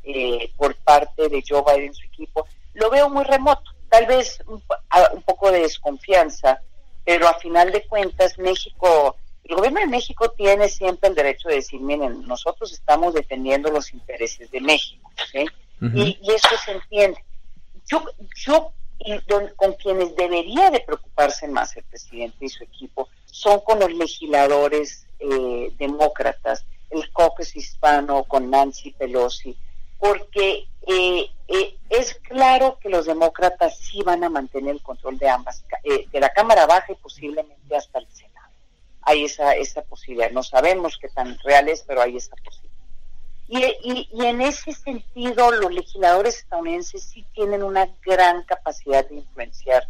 eh, 0.03 0.51
por 0.55 0.75
parte 0.75 1.29
de 1.29 1.43
Joe 1.47 1.63
Biden 1.65 1.91
y 1.91 1.95
su 1.95 2.05
equipo, 2.05 2.47
lo 2.73 2.89
veo 2.89 3.09
muy 3.09 3.23
remoto. 3.23 3.71
Tal 3.89 4.05
vez 4.05 4.39
un 4.45 4.61
poco 5.25 5.51
de 5.51 5.61
desconfianza 5.61 6.61
pero 7.07 7.29
a 7.29 7.39
final 7.39 7.71
de 7.71 7.87
cuentas 7.87 8.37
México, 8.37 9.15
el 9.45 9.55
gobierno 9.55 9.79
de 9.79 9.87
México 9.87 10.29
tiene 10.31 10.67
siempre 10.67 11.07
el 11.07 11.15
derecho 11.15 11.47
de 11.47 11.55
decir, 11.55 11.79
miren, 11.79 12.27
nosotros 12.27 12.73
estamos 12.73 13.13
defendiendo 13.13 13.71
los 13.71 13.93
intereses 13.93 14.51
de 14.51 14.59
México, 14.59 15.09
¿sí? 15.31 15.45
y, 15.95 16.19
eso 16.29 16.49
se 16.65 16.73
entiende. 16.73 17.23
Yo, 17.85 18.03
yo 18.35 18.73
con 19.55 19.73
quienes 19.75 20.17
debería 20.17 20.69
de 20.69 20.81
preocuparse 20.81 21.47
más 21.47 21.77
el 21.77 21.85
presidente 21.85 22.43
y 22.43 22.49
su 22.49 22.65
equipo 22.65 23.07
son 23.27 23.61
con 23.61 23.79
los 23.79 23.93
legisladores 23.93 25.07
eh, 25.19 25.71
demócratas, 25.77 26.65
el 26.89 27.09
caucus 27.13 27.55
hispano 27.55 28.25
con 28.25 28.49
Nancy 28.49 28.91
Pelosi, 28.91 29.55
porque 29.99 30.67
eh, 30.87 31.29
eh, 31.47 31.77
es 31.89 32.15
claro 32.15 32.77
que 32.81 32.89
los 32.89 33.05
demócratas 33.05 33.77
sí 33.77 34.01
van 34.03 34.23
a 34.23 34.29
mantener 34.29 34.75
el 34.75 34.81
control 34.81 35.17
de 35.17 35.29
ambas, 35.29 35.63
eh, 35.83 36.07
de 36.11 36.19
la 36.19 36.29
Cámara 36.29 36.65
Baja 36.65 36.93
y 36.93 36.95
posiblemente 36.95 37.75
hasta 37.75 37.99
el 37.99 38.07
Senado. 38.07 38.47
Hay 39.01 39.25
esa, 39.25 39.53
esa 39.55 39.81
posibilidad. 39.81 40.31
No 40.31 40.43
sabemos 40.43 40.97
qué 40.97 41.09
tan 41.09 41.37
real 41.39 41.67
es, 41.69 41.83
pero 41.85 42.01
hay 42.01 42.17
esa 42.17 42.35
posibilidad. 42.37 42.67
Y, 43.49 44.09
y, 44.11 44.25
en 44.25 44.41
ese 44.41 44.73
sentido, 44.73 45.51
los 45.51 45.71
legisladores 45.71 46.37
estadounidenses 46.39 47.03
sí 47.03 47.25
tienen 47.33 47.63
una 47.63 47.87
gran 48.05 48.43
capacidad 48.43 49.07
de 49.07 49.15
influenciar 49.15 49.87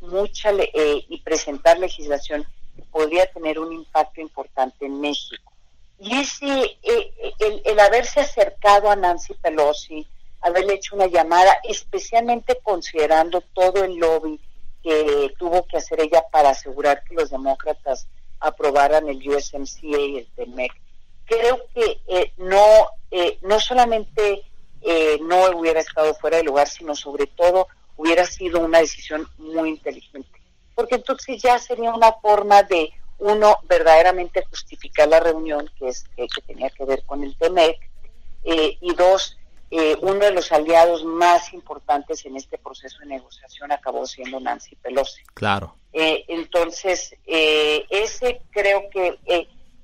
mucha 0.00 0.50
y 0.62 1.20
presentar 1.22 1.78
legislación 1.78 2.46
que 2.76 2.82
podría 2.82 3.26
tener 3.32 3.58
un 3.58 3.72
impacto 3.72 4.20
importante 4.20 4.84
en 4.84 5.00
México. 5.00 5.52
Y 5.98 6.18
ese, 6.18 6.78
el, 6.82 7.62
el 7.64 7.80
haberse 7.80 8.20
acercado 8.20 8.90
a 8.90 8.96
Nancy 8.96 9.34
Pelosi, 9.34 10.06
haberle 10.40 10.74
hecho 10.74 10.94
una 10.94 11.06
llamada, 11.06 11.58
especialmente 11.64 12.58
considerando 12.62 13.40
todo 13.40 13.84
el 13.84 13.96
lobby 13.96 14.40
que 14.82 15.34
tuvo 15.38 15.66
que 15.66 15.78
hacer 15.78 16.00
ella 16.00 16.24
para 16.30 16.50
asegurar 16.50 17.02
que 17.04 17.14
los 17.14 17.30
demócratas 17.30 18.06
aprobaran 18.40 19.08
el 19.08 19.28
USMCA 19.28 19.98
y 19.98 20.18
el 20.18 20.26
TEMEC. 20.36 20.72
Creo 21.26 21.60
que 21.74 22.00
eh, 22.06 22.32
no, 22.38 22.62
eh, 23.10 23.38
no 23.42 23.60
solamente 23.60 24.42
eh, 24.80 25.18
no 25.22 25.50
hubiera 25.58 25.80
estado 25.80 26.14
fuera 26.14 26.38
de 26.38 26.44
lugar, 26.44 26.68
sino 26.68 26.94
sobre 26.94 27.26
todo 27.26 27.68
hubiera 27.96 28.24
sido 28.24 28.60
una 28.60 28.78
decisión 28.78 29.28
muy 29.38 29.70
inteligente. 29.70 30.40
Porque 30.74 30.94
entonces 30.94 31.42
ya 31.42 31.58
sería 31.58 31.92
una 31.92 32.12
forma 32.12 32.62
de, 32.62 32.92
uno, 33.18 33.58
verdaderamente 33.68 34.44
justificar 34.48 35.08
la 35.08 35.20
reunión 35.20 35.70
que, 35.78 35.88
es, 35.88 36.04
que 36.16 36.42
tenía 36.46 36.70
que 36.70 36.84
ver 36.84 37.04
con 37.04 37.22
el 37.24 37.36
TEMEC, 37.36 37.88
y 38.44 38.94
dos, 38.94 39.36
eh, 39.70 39.96
uno 40.00 40.20
de 40.20 40.30
los 40.30 40.50
aliados 40.52 41.04
más 41.04 41.52
importantes 41.52 42.24
en 42.24 42.36
este 42.36 42.56
proceso 42.56 43.00
de 43.00 43.06
negociación 43.06 43.70
acabó 43.70 44.06
siendo 44.06 44.40
Nancy 44.40 44.76
Pelosi. 44.76 45.22
Claro. 45.34 45.74
Eh, 45.92 46.24
entonces, 46.28 47.14
eh, 47.26 47.84
ese 47.90 48.40
creo 48.50 48.88
que, 48.90 49.18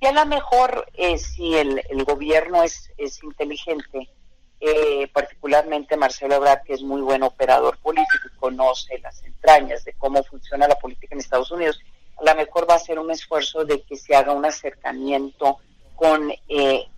y 0.00 0.06
a 0.06 0.12
lo 0.12 0.24
mejor 0.26 0.86
si 1.18 1.56
el, 1.56 1.82
gobierno 2.04 2.62
es, 2.62 2.90
es 2.96 3.22
inteligente, 3.22 4.08
particularmente 5.12 5.96
Marcelo 5.98 6.36
Ebrard, 6.36 6.62
que 6.62 6.72
es 6.72 6.82
muy 6.82 7.02
buen 7.02 7.22
operador 7.22 7.76
político 7.78 8.28
y 8.32 8.38
conoce 8.38 8.98
las 9.00 9.22
entrañas 9.22 9.84
de 9.84 9.92
cómo 9.92 10.24
funciona 10.24 10.66
la 10.66 10.76
política 10.76 11.14
en 11.14 11.20
Estados 11.20 11.50
Unidos, 11.50 11.78
a 12.16 12.24
lo 12.24 12.34
mejor 12.36 12.68
va 12.68 12.74
a 12.74 12.78
ser 12.78 12.98
un 12.98 13.10
esfuerzo 13.10 13.64
de 13.64 13.82
que 13.82 13.96
se 13.96 14.14
haga 14.14 14.32
un 14.32 14.44
acercamiento 14.44 15.58
con 15.96 16.32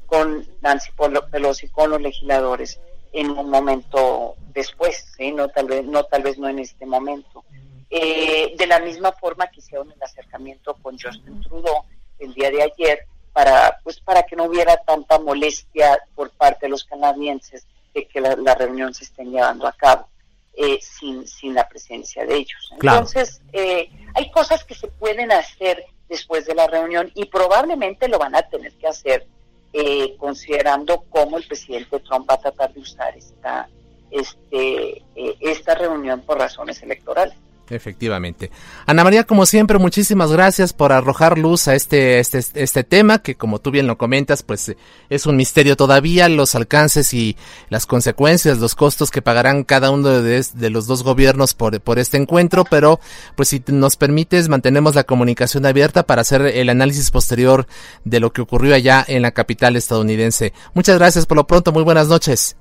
con 0.07 0.47
Nancy 0.61 0.91
Pelosi, 1.31 1.69
con 1.69 1.91
los 1.91 2.01
legisladores 2.01 2.81
en 3.13 3.31
un 3.31 3.51
momento 3.51 4.35
después, 4.53 5.05
¿sí? 5.17 5.33
no 5.33 5.49
tal 5.49 5.67
vez 5.67 5.85
no 5.85 6.05
tal 6.05 6.23
vez 6.23 6.39
no 6.39 6.49
en 6.49 6.59
este 6.59 6.87
momento. 6.87 7.45
Eh, 7.89 8.55
de 8.57 8.67
la 8.67 8.81
misma 8.81 9.13
forma 9.13 9.47
que 9.47 9.61
hicieron 9.61 9.91
el 9.93 10.03
acercamiento 10.03 10.75
con 10.83 10.99
Justin 10.99 11.41
Trudeau 11.43 11.85
el 12.19 12.35
día 12.35 12.51
de 12.51 12.63
ayer 12.63 13.07
para 13.33 13.79
pues 13.85 14.01
para 14.01 14.25
que 14.25 14.35
no 14.35 14.45
hubiera 14.45 14.77
tanta 14.79 15.19
molestia 15.19 15.99
por 16.15 16.31
parte 16.31 16.67
de 16.67 16.71
los 16.71 16.85
canadienses 16.85 17.65
de 17.95 18.07
que 18.07 18.21
la, 18.21 18.55
reunión 18.55 18.93
se 18.93 19.05
esté 19.05 19.25
llevando 19.25 19.67
a 19.67 19.73
cabo 19.73 20.09
eh, 20.57 20.79
sin, 20.81 21.27
sin 21.27 21.55
la 21.55 21.69
presencia 21.69 22.25
de 22.25 22.37
ellos. 22.37 22.71
Entonces, 22.73 23.43
eh, 23.53 23.91
hay 24.15 24.31
cosas 24.31 24.65
que 24.65 24.75
se 24.75 24.89
pueden 24.89 25.31
hacer 25.31 25.85
después 26.09 26.47
de 26.47 26.55
la 26.55 26.67
reunión 26.67 27.11
y 27.15 27.27
probablemente 27.27 28.09
lo 28.09 28.19
van 28.19 28.35
a 28.35 28.43
tener 28.43 28.73
que 28.75 28.87
hacer 28.87 29.27
eh, 29.73 30.17
considerando 30.17 31.05
cómo 31.11 31.37
el 31.37 31.47
presidente 31.47 32.01
Trump 32.01 32.29
va 32.31 32.35
a 32.35 32.41
tratar 32.41 32.73
de 32.73 32.81
usar 32.81 33.15
esta, 33.17 33.69
este, 34.11 35.03
eh, 35.15 35.37
esta 35.41 35.75
reunión 35.75 36.23
por 36.23 36.39
razones 36.39 36.83
electorales. 36.83 37.37
Efectivamente. 37.69 38.51
Ana 38.87 39.03
María, 39.03 39.25
como 39.25 39.45
siempre, 39.45 39.79
muchísimas 39.79 40.31
gracias 40.31 40.73
por 40.73 40.93
arrojar 40.93 41.37
luz 41.37 41.67
a 41.67 41.75
este, 41.75 42.21
este, 42.21 42.39
este 42.55 42.85
tema, 42.85 43.19
que 43.19 43.35
como 43.35 43.59
tú 43.59 43.71
bien 43.71 43.87
lo 43.87 43.99
comentas, 43.99 44.43
pues 44.43 44.77
es 45.11 45.27
un 45.27 45.37
misterio 45.37 45.77
todavía, 45.77 46.29
los 46.29 46.55
alcances 46.55 47.13
y 47.13 47.37
las 47.69 47.87
consecuencias, 47.87 48.59
los 48.59 48.75
costos 48.75 49.11
que 49.11 49.23
pagarán 49.23 49.65
cada 49.65 49.91
uno 49.91 50.09
de, 50.09 50.45
de 50.55 50.71
los 50.71 50.87
dos 50.87 51.03
gobiernos 51.03 51.55
por, 51.55 51.81
por 51.81 51.99
este 51.99 52.17
encuentro, 52.17 52.65
pero 52.65 53.01
pues 53.35 53.49
si 53.49 53.63
nos 53.67 53.97
permites, 53.97 54.49
mantenemos 54.49 54.95
la 54.95 55.05
comunicación 55.05 55.67
abierta 55.67 56.05
para 56.05 56.23
hacer 56.23 56.43
el 56.43 56.69
análisis 56.69 57.11
posterior 57.11 57.67
de 58.05 58.21
lo 58.21 58.33
que 58.33 58.43
ocurrió 58.43 58.75
allá 58.75 59.05
en 59.07 59.23
la 59.23 59.33
capital 59.33 59.75
estadounidense. 59.77 60.53
Muchas 60.75 60.99
gracias 60.99 61.27
por 61.27 61.37
lo 61.37 61.47
pronto, 61.47 61.73
muy 61.73 61.83
buenas 61.83 62.07
noches. 62.07 62.57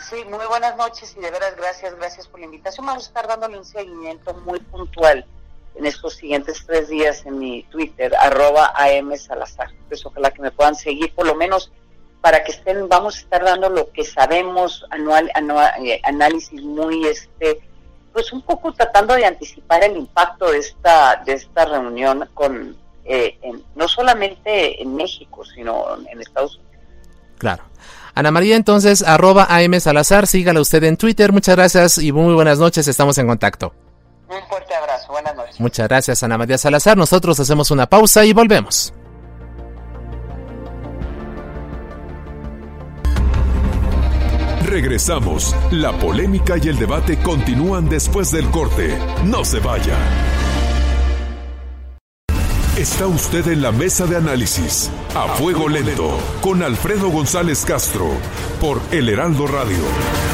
Sí, 0.00 0.24
muy 0.24 0.46
buenas 0.46 0.76
noches 0.76 1.14
y 1.16 1.20
de 1.20 1.30
veras 1.30 1.56
gracias, 1.56 1.94
gracias 1.96 2.28
por 2.28 2.40
la 2.40 2.46
invitación. 2.46 2.86
Vamos 2.86 3.04
a 3.04 3.08
estar 3.08 3.26
dándole 3.26 3.58
un 3.58 3.64
seguimiento 3.64 4.32
muy 4.34 4.60
puntual 4.60 5.26
en 5.74 5.86
estos 5.86 6.14
siguientes 6.14 6.64
tres 6.66 6.88
días 6.88 7.26
en 7.26 7.38
mi 7.38 7.64
Twitter, 7.64 8.14
arroba 8.16 8.72
AM 8.76 9.16
Salazar. 9.16 9.70
Pues 9.88 10.04
ojalá 10.06 10.30
que 10.30 10.40
me 10.40 10.50
puedan 10.50 10.74
seguir, 10.76 11.12
por 11.14 11.26
lo 11.26 11.34
menos 11.34 11.72
para 12.20 12.44
que 12.44 12.52
estén, 12.52 12.88
vamos 12.88 13.16
a 13.16 13.20
estar 13.20 13.44
dando 13.44 13.68
lo 13.68 13.90
que 13.92 14.04
sabemos, 14.04 14.84
anual, 14.90 15.30
eh, 15.84 16.00
análisis 16.04 16.62
muy, 16.62 17.06
este, 17.06 17.60
pues 18.12 18.32
un 18.32 18.42
poco 18.42 18.72
tratando 18.72 19.14
de 19.14 19.26
anticipar 19.26 19.82
el 19.84 19.96
impacto 19.96 20.50
de 20.50 20.58
esta, 20.58 21.22
de 21.24 21.34
esta 21.34 21.64
reunión 21.64 22.28
con, 22.34 22.76
eh, 23.04 23.38
no 23.74 23.88
solamente 23.88 24.80
en 24.82 24.94
México, 24.94 25.44
sino 25.44 25.96
en 26.08 26.20
Estados 26.20 26.56
Unidos. 26.56 26.68
Claro. 27.38 27.62
Ana 28.18 28.32
María, 28.32 28.56
entonces, 28.56 29.02
arroba 29.02 29.46
AM 29.48 29.78
Salazar, 29.78 30.26
sígala 30.26 30.60
usted 30.60 30.82
en 30.82 30.96
Twitter. 30.96 31.30
Muchas 31.30 31.54
gracias 31.54 31.98
y 31.98 32.10
muy 32.10 32.34
buenas 32.34 32.58
noches, 32.58 32.88
estamos 32.88 33.16
en 33.18 33.28
contacto. 33.28 33.72
Un 34.28 34.42
fuerte 34.48 34.74
abrazo, 34.74 35.12
buenas 35.12 35.36
noches. 35.36 35.60
Muchas 35.60 35.86
gracias, 35.86 36.24
Ana 36.24 36.36
María 36.36 36.58
Salazar. 36.58 36.96
Nosotros 36.96 37.38
hacemos 37.38 37.70
una 37.70 37.86
pausa 37.86 38.24
y 38.24 38.32
volvemos. 38.32 38.92
Regresamos. 44.64 45.54
La 45.70 45.92
polémica 45.92 46.56
y 46.60 46.70
el 46.70 46.76
debate 46.76 47.18
continúan 47.18 47.88
después 47.88 48.32
del 48.32 48.50
corte. 48.50 48.98
No 49.26 49.44
se 49.44 49.60
vaya. 49.60 49.96
Está 52.78 53.08
usted 53.08 53.48
en 53.48 53.60
la 53.60 53.72
mesa 53.72 54.06
de 54.06 54.14
análisis. 54.14 54.88
A 55.12 55.26
fuego 55.34 55.68
lento. 55.68 56.16
Con 56.40 56.62
Alfredo 56.62 57.08
González 57.08 57.64
Castro. 57.64 58.08
Por 58.60 58.80
El 58.92 59.08
Heraldo 59.08 59.48
Radio. 59.48 60.27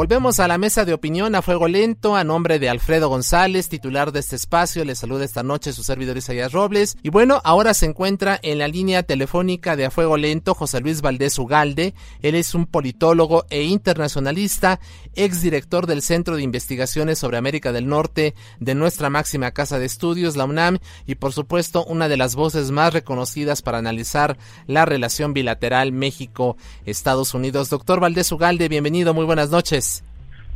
Volvemos 0.00 0.40
a 0.40 0.48
la 0.48 0.56
mesa 0.56 0.86
de 0.86 0.94
opinión 0.94 1.34
a 1.34 1.42
fuego 1.42 1.68
lento 1.68 2.16
a 2.16 2.24
nombre 2.24 2.58
de 2.58 2.70
Alfredo 2.70 3.10
González, 3.10 3.68
titular 3.68 4.12
de 4.12 4.20
este 4.20 4.34
espacio. 4.34 4.82
Le 4.82 4.94
saluda 4.94 5.26
esta 5.26 5.42
noche 5.42 5.74
su 5.74 5.82
servidor 5.82 6.16
Isaías 6.16 6.52
Robles. 6.52 6.96
Y 7.02 7.10
bueno, 7.10 7.42
ahora 7.44 7.74
se 7.74 7.84
encuentra 7.84 8.40
en 8.42 8.60
la 8.60 8.66
línea 8.66 9.02
telefónica 9.02 9.76
de 9.76 9.84
a 9.84 9.90
fuego 9.90 10.16
lento 10.16 10.54
José 10.54 10.80
Luis 10.80 11.02
Valdés 11.02 11.38
Ugalde. 11.38 11.92
Él 12.22 12.34
es 12.34 12.54
un 12.54 12.64
politólogo 12.64 13.44
e 13.50 13.64
internacionalista, 13.64 14.80
exdirector 15.16 15.86
del 15.86 16.00
Centro 16.00 16.36
de 16.36 16.44
Investigaciones 16.44 17.18
sobre 17.18 17.36
América 17.36 17.70
del 17.70 17.86
Norte 17.86 18.34
de 18.58 18.74
nuestra 18.74 19.10
máxima 19.10 19.50
casa 19.50 19.78
de 19.78 19.84
estudios, 19.84 20.34
la 20.34 20.46
UNAM, 20.46 20.78
y 21.06 21.16
por 21.16 21.34
supuesto 21.34 21.84
una 21.84 22.08
de 22.08 22.16
las 22.16 22.36
voces 22.36 22.70
más 22.70 22.94
reconocidas 22.94 23.60
para 23.60 23.76
analizar 23.76 24.38
la 24.66 24.86
relación 24.86 25.34
bilateral 25.34 25.92
México-Estados 25.92 27.34
Unidos. 27.34 27.68
Doctor 27.68 28.00
Valdés 28.00 28.32
Ugalde, 28.32 28.70
bienvenido, 28.70 29.12
muy 29.12 29.26
buenas 29.26 29.50
noches. 29.50 29.89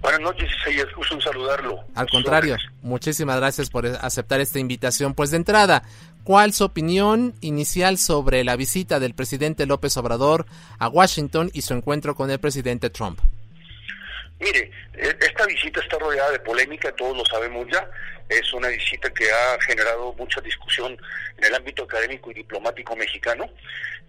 Buenas 0.00 0.20
noches, 0.20 0.50
Isaías, 0.60 0.86
gusto 0.94 1.14
en 1.14 1.20
saludarlo. 1.20 1.84
Al 1.94 2.08
contrario, 2.08 2.56
muchísimas 2.82 3.38
gracias 3.38 3.70
por 3.70 3.86
aceptar 3.86 4.40
esta 4.40 4.58
invitación. 4.58 5.14
Pues 5.14 5.30
de 5.30 5.38
entrada, 5.38 5.82
¿cuál 6.24 6.52
su 6.52 6.64
opinión 6.64 7.34
inicial 7.40 7.98
sobre 7.98 8.44
la 8.44 8.56
visita 8.56 9.00
del 9.00 9.14
presidente 9.14 9.66
López 9.66 9.96
Obrador 9.96 10.46
a 10.78 10.88
Washington 10.88 11.50
y 11.54 11.62
su 11.62 11.74
encuentro 11.74 12.14
con 12.14 12.30
el 12.30 12.38
presidente 12.38 12.90
Trump? 12.90 13.18
Mire, 14.40 14.70
e, 14.94 15.16
esta 15.20 15.46
visita 15.46 15.80
está 15.80 15.98
rodeada 15.98 16.32
de 16.32 16.40
polémica, 16.40 16.92
todos 16.92 17.16
lo 17.16 17.24
sabemos 17.24 17.66
ya. 17.72 17.88
Es 18.28 18.52
una 18.52 18.68
visita 18.68 19.10
que 19.12 19.30
ha 19.30 19.60
generado 19.62 20.12
mucha 20.14 20.40
discusión 20.40 20.96
en 21.38 21.44
el 21.44 21.54
ámbito 21.54 21.84
académico 21.84 22.30
y 22.30 22.34
diplomático 22.34 22.96
mexicano, 22.96 23.48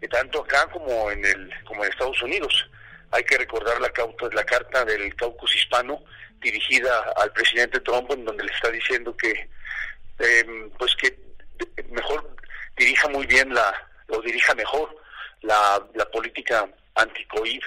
eh, 0.02 0.08
tanto 0.08 0.41
acá 0.41 0.67
como 0.71 1.12
en 1.12 1.24
el 1.24 1.50
como 1.65 1.84
en 1.84 1.91
Estados 1.91 2.21
Unidos. 2.21 2.69
Hay 3.15 3.23
que 3.23 3.38
recordar 3.38 3.80
la, 3.80 3.91
la 4.34 4.43
carta 4.43 4.84
del 4.84 5.15
caucus 5.15 5.56
hispano 5.56 6.04
dirigida 6.41 7.13
al 7.15 7.32
presidente 7.32 7.80
Trump, 7.80 8.12
en 8.12 8.25
donde 8.25 8.43
le 8.43 8.51
está 8.51 8.69
diciendo 8.69 9.15
que, 9.15 9.49
em, 10.19 10.69
pues 10.71 10.93
que 10.97 11.17
mejor 11.89 12.36
dirija 12.75 13.08
muy 13.08 13.25
bien 13.25 13.54
la, 13.54 13.73
o 14.10 14.21
dirija 14.21 14.54
mejor 14.54 15.01
la, 15.41 15.82
política 16.12 16.67
anti-COVID, 16.95 17.62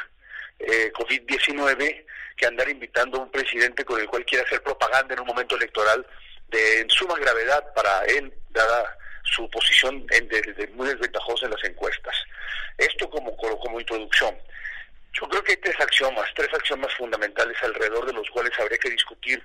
eh, 0.58 0.92
COVID-19, 0.92 2.04
que 2.37 2.46
andar 2.46 2.68
invitando 2.68 3.18
a 3.18 3.22
un 3.22 3.30
presidente 3.30 3.87
con 3.87 3.98
el 4.00 4.06
cual 4.06 4.26
quiere 4.26 4.44
hacer 4.44 4.62
propaganda 4.62 5.14
en 5.14 5.20
un 5.20 5.26
momento 5.26 5.56
electoral 5.56 6.06
de 6.48 6.87
suma 6.88 7.18
gravedad 7.18 7.72
para 7.74 8.04
él, 8.04 8.32
dada 8.50 8.98
su 9.24 9.48
posición 9.50 10.06
en 10.11 10.28
de, 10.28 10.70
muy 10.74 10.88
desventajosa 10.88 11.46
en 11.46 11.52
las 11.52 11.64
encuestas. 11.64 12.14
Esto 12.76 13.08
como, 13.08 13.34
como 13.37 13.80
introducción. 13.80 14.37
Yo 15.12 15.28
creo 15.28 15.42
que 15.42 15.52
hay 15.52 15.58
tres 15.58 15.80
axiomas, 15.80 16.28
tres 16.34 16.48
axiomas 16.54 16.92
fundamentales 16.94 17.56
alrededor 17.62 18.06
de 18.06 18.12
los 18.12 18.28
cuales 18.30 18.52
habría 18.58 18.78
que 18.78 18.90
discutir 18.90 19.42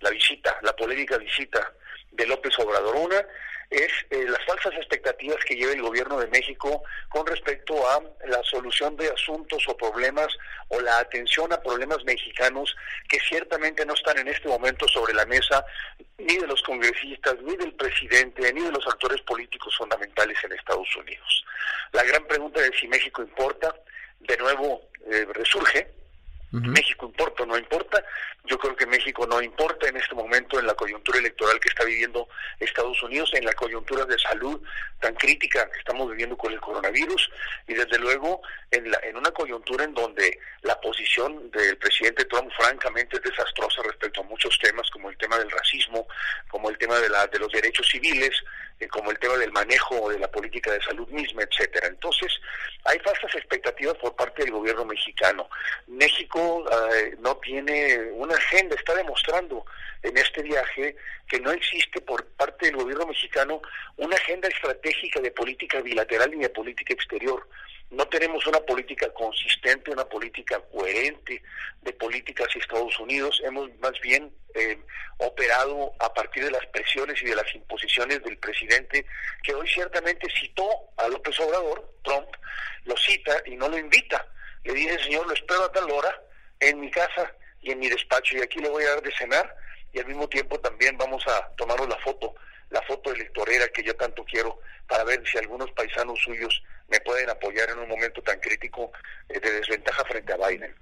la 0.00 0.10
visita, 0.10 0.58
la 0.62 0.74
polémica 0.74 1.18
visita 1.18 1.72
de 2.12 2.26
López 2.26 2.58
Obrador. 2.58 2.94
Una 2.96 3.24
es 3.70 3.90
eh, 4.10 4.24
las 4.28 4.44
falsas 4.44 4.74
expectativas 4.74 5.44
que 5.44 5.56
lleva 5.56 5.72
el 5.72 5.82
gobierno 5.82 6.18
de 6.20 6.28
México 6.28 6.82
con 7.08 7.26
respecto 7.26 7.88
a 7.88 8.00
la 8.26 8.42
solución 8.44 8.96
de 8.96 9.08
asuntos 9.08 9.66
o 9.66 9.76
problemas 9.76 10.28
o 10.68 10.80
la 10.80 10.98
atención 10.98 11.52
a 11.52 11.60
problemas 11.60 12.04
mexicanos 12.04 12.76
que 13.08 13.18
ciertamente 13.20 13.84
no 13.84 13.94
están 13.94 14.18
en 14.18 14.28
este 14.28 14.48
momento 14.48 14.86
sobre 14.88 15.14
la 15.14 15.26
mesa 15.26 15.64
ni 16.18 16.36
de 16.36 16.46
los 16.46 16.62
congresistas, 16.62 17.36
ni 17.42 17.56
del 17.56 17.74
presidente, 17.74 18.52
ni 18.52 18.62
de 18.62 18.72
los 18.72 18.86
actores 18.86 19.20
políticos 19.22 19.74
fundamentales 19.76 20.38
en 20.44 20.52
Estados 20.52 20.94
Unidos. 20.96 21.44
La 21.92 22.04
gran 22.04 22.24
pregunta 22.26 22.60
es 22.60 22.78
si 22.78 22.86
México 22.88 23.22
importa, 23.22 23.74
de 24.20 24.36
nuevo 24.36 24.82
eh, 25.10 25.26
resurge. 25.32 25.88
México 26.52 27.06
importa 27.06 27.42
o 27.42 27.46
no 27.46 27.58
importa. 27.58 28.04
Yo 28.44 28.58
creo 28.58 28.76
que 28.76 28.86
México 28.86 29.26
no 29.26 29.42
importa 29.42 29.88
en 29.88 29.96
este 29.96 30.14
momento 30.14 30.58
en 30.58 30.66
la 30.66 30.74
coyuntura 30.74 31.18
electoral 31.18 31.58
que 31.58 31.68
está 31.68 31.84
viviendo 31.84 32.28
Estados 32.60 33.02
Unidos, 33.02 33.30
en 33.34 33.44
la 33.44 33.52
coyuntura 33.52 34.04
de 34.04 34.18
salud 34.18 34.62
tan 35.00 35.14
crítica 35.14 35.68
que 35.70 35.78
estamos 35.78 36.08
viviendo 36.10 36.36
con 36.36 36.52
el 36.52 36.60
coronavirus 36.60 37.30
y 37.66 37.74
desde 37.74 37.98
luego 37.98 38.40
en, 38.70 38.90
la, 38.90 38.98
en 39.02 39.16
una 39.16 39.30
coyuntura 39.32 39.84
en 39.84 39.94
donde 39.94 40.38
la 40.62 40.80
posición 40.80 41.50
del 41.50 41.76
presidente 41.78 42.24
Trump 42.26 42.50
francamente 42.56 43.16
es 43.16 43.22
desastrosa 43.22 43.82
respecto 43.82 44.20
a 44.20 44.24
muchos 44.24 44.58
temas 44.58 44.88
como 44.90 45.10
el 45.10 45.16
tema 45.16 45.38
del 45.38 45.50
racismo, 45.50 46.06
como 46.48 46.70
el 46.70 46.78
tema 46.78 46.98
de, 47.00 47.08
la, 47.08 47.26
de 47.26 47.38
los 47.38 47.50
derechos 47.52 47.86
civiles, 47.88 48.42
eh, 48.78 48.88
como 48.88 49.10
el 49.10 49.18
tema 49.18 49.36
del 49.36 49.52
manejo 49.52 50.10
de 50.10 50.18
la 50.18 50.30
política 50.30 50.70
de 50.70 50.82
salud 50.82 51.08
misma, 51.08 51.42
etcétera. 51.42 51.88
Entonces, 51.88 52.32
hay 52.84 52.98
falsas 53.00 53.34
expectativas 53.34 53.96
por 53.96 54.14
parte 54.14 54.44
del 54.44 54.52
gobierno 54.52 54.84
mexicano. 54.84 55.48
México 55.86 56.35
no 57.20 57.36
tiene 57.38 58.10
una 58.12 58.34
agenda, 58.34 58.76
está 58.76 58.94
demostrando 58.94 59.64
en 60.02 60.16
este 60.16 60.42
viaje 60.42 60.96
que 61.28 61.40
no 61.40 61.50
existe 61.50 62.00
por 62.00 62.24
parte 62.36 62.66
del 62.66 62.76
gobierno 62.76 63.06
mexicano 63.06 63.60
una 63.96 64.16
agenda 64.16 64.48
estratégica 64.48 65.20
de 65.20 65.30
política 65.30 65.80
bilateral 65.80 66.30
ni 66.30 66.42
de 66.42 66.50
política 66.50 66.92
exterior 66.92 67.46
no 67.90 68.06
tenemos 68.08 68.44
una 68.46 68.60
política 68.60 69.08
consistente, 69.14 69.92
una 69.92 70.04
política 70.04 70.60
coherente 70.72 71.42
de 71.82 71.92
políticas 71.92 72.48
hacia 72.48 72.60
Estados 72.60 72.98
Unidos. 72.98 73.40
Hemos 73.44 73.70
más 73.78 73.92
bien 74.00 74.32
eh, 74.54 74.78
operado 75.18 75.92
a 76.00 76.12
partir 76.12 76.44
de 76.44 76.50
las 76.50 76.66
presiones 76.66 77.22
y 77.22 77.26
de 77.26 77.36
las 77.36 77.54
imposiciones 77.54 78.22
del 78.24 78.38
presidente, 78.38 79.06
que 79.42 79.54
hoy 79.54 79.68
ciertamente 79.68 80.26
citó 80.40 80.68
a 80.96 81.08
López 81.08 81.38
Obrador, 81.38 81.94
Trump, 82.02 82.28
lo 82.84 82.96
cita 82.96 83.40
y 83.46 83.56
no 83.56 83.68
lo 83.68 83.78
invita. 83.78 84.26
Le 84.64 84.74
dice, 84.74 84.98
señor, 85.04 85.26
lo 85.28 85.34
espero 85.34 85.64
a 85.64 85.72
tal 85.72 85.88
hora 85.90 86.22
en 86.60 86.80
mi 86.80 86.90
casa 86.90 87.32
y 87.60 87.70
en 87.72 87.78
mi 87.78 87.88
despacho 87.88 88.36
y 88.36 88.42
aquí 88.42 88.58
le 88.60 88.68
voy 88.68 88.84
a 88.84 88.90
dar 88.90 89.02
de 89.02 89.12
cenar 89.16 89.56
y 89.92 89.98
al 89.98 90.06
mismo 90.06 90.28
tiempo 90.28 90.58
también 90.60 90.96
vamos 90.98 91.26
a 91.26 91.48
tomaros 91.56 91.88
la 91.88 91.98
foto 91.98 92.34
la 92.70 92.82
foto 92.82 93.12
electorera 93.12 93.68
que 93.68 93.82
yo 93.82 93.94
tanto 93.96 94.24
quiero 94.24 94.58
para 94.86 95.04
ver 95.04 95.22
si 95.26 95.38
algunos 95.38 95.70
paisanos 95.72 96.18
suyos 96.20 96.62
me 96.88 97.00
pueden 97.00 97.28
apoyar 97.30 97.70
en 97.70 97.78
un 97.78 97.88
momento 97.88 98.22
tan 98.22 98.38
crítico 98.40 98.92
eh, 99.28 99.40
de 99.40 99.52
desventaja 99.52 100.04
frente 100.04 100.32
a 100.32 100.36
Biden. 100.36 100.74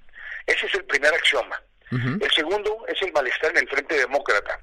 Ese 0.46 0.66
es 0.66 0.74
el 0.74 0.84
primer 0.84 1.12
axioma. 1.14 1.60
El 1.90 2.30
segundo 2.32 2.84
es 2.88 3.00
el 3.02 3.12
malestar 3.12 3.52
en 3.52 3.58
el 3.58 3.68
Frente 3.68 3.96
Demócrata. 3.96 4.58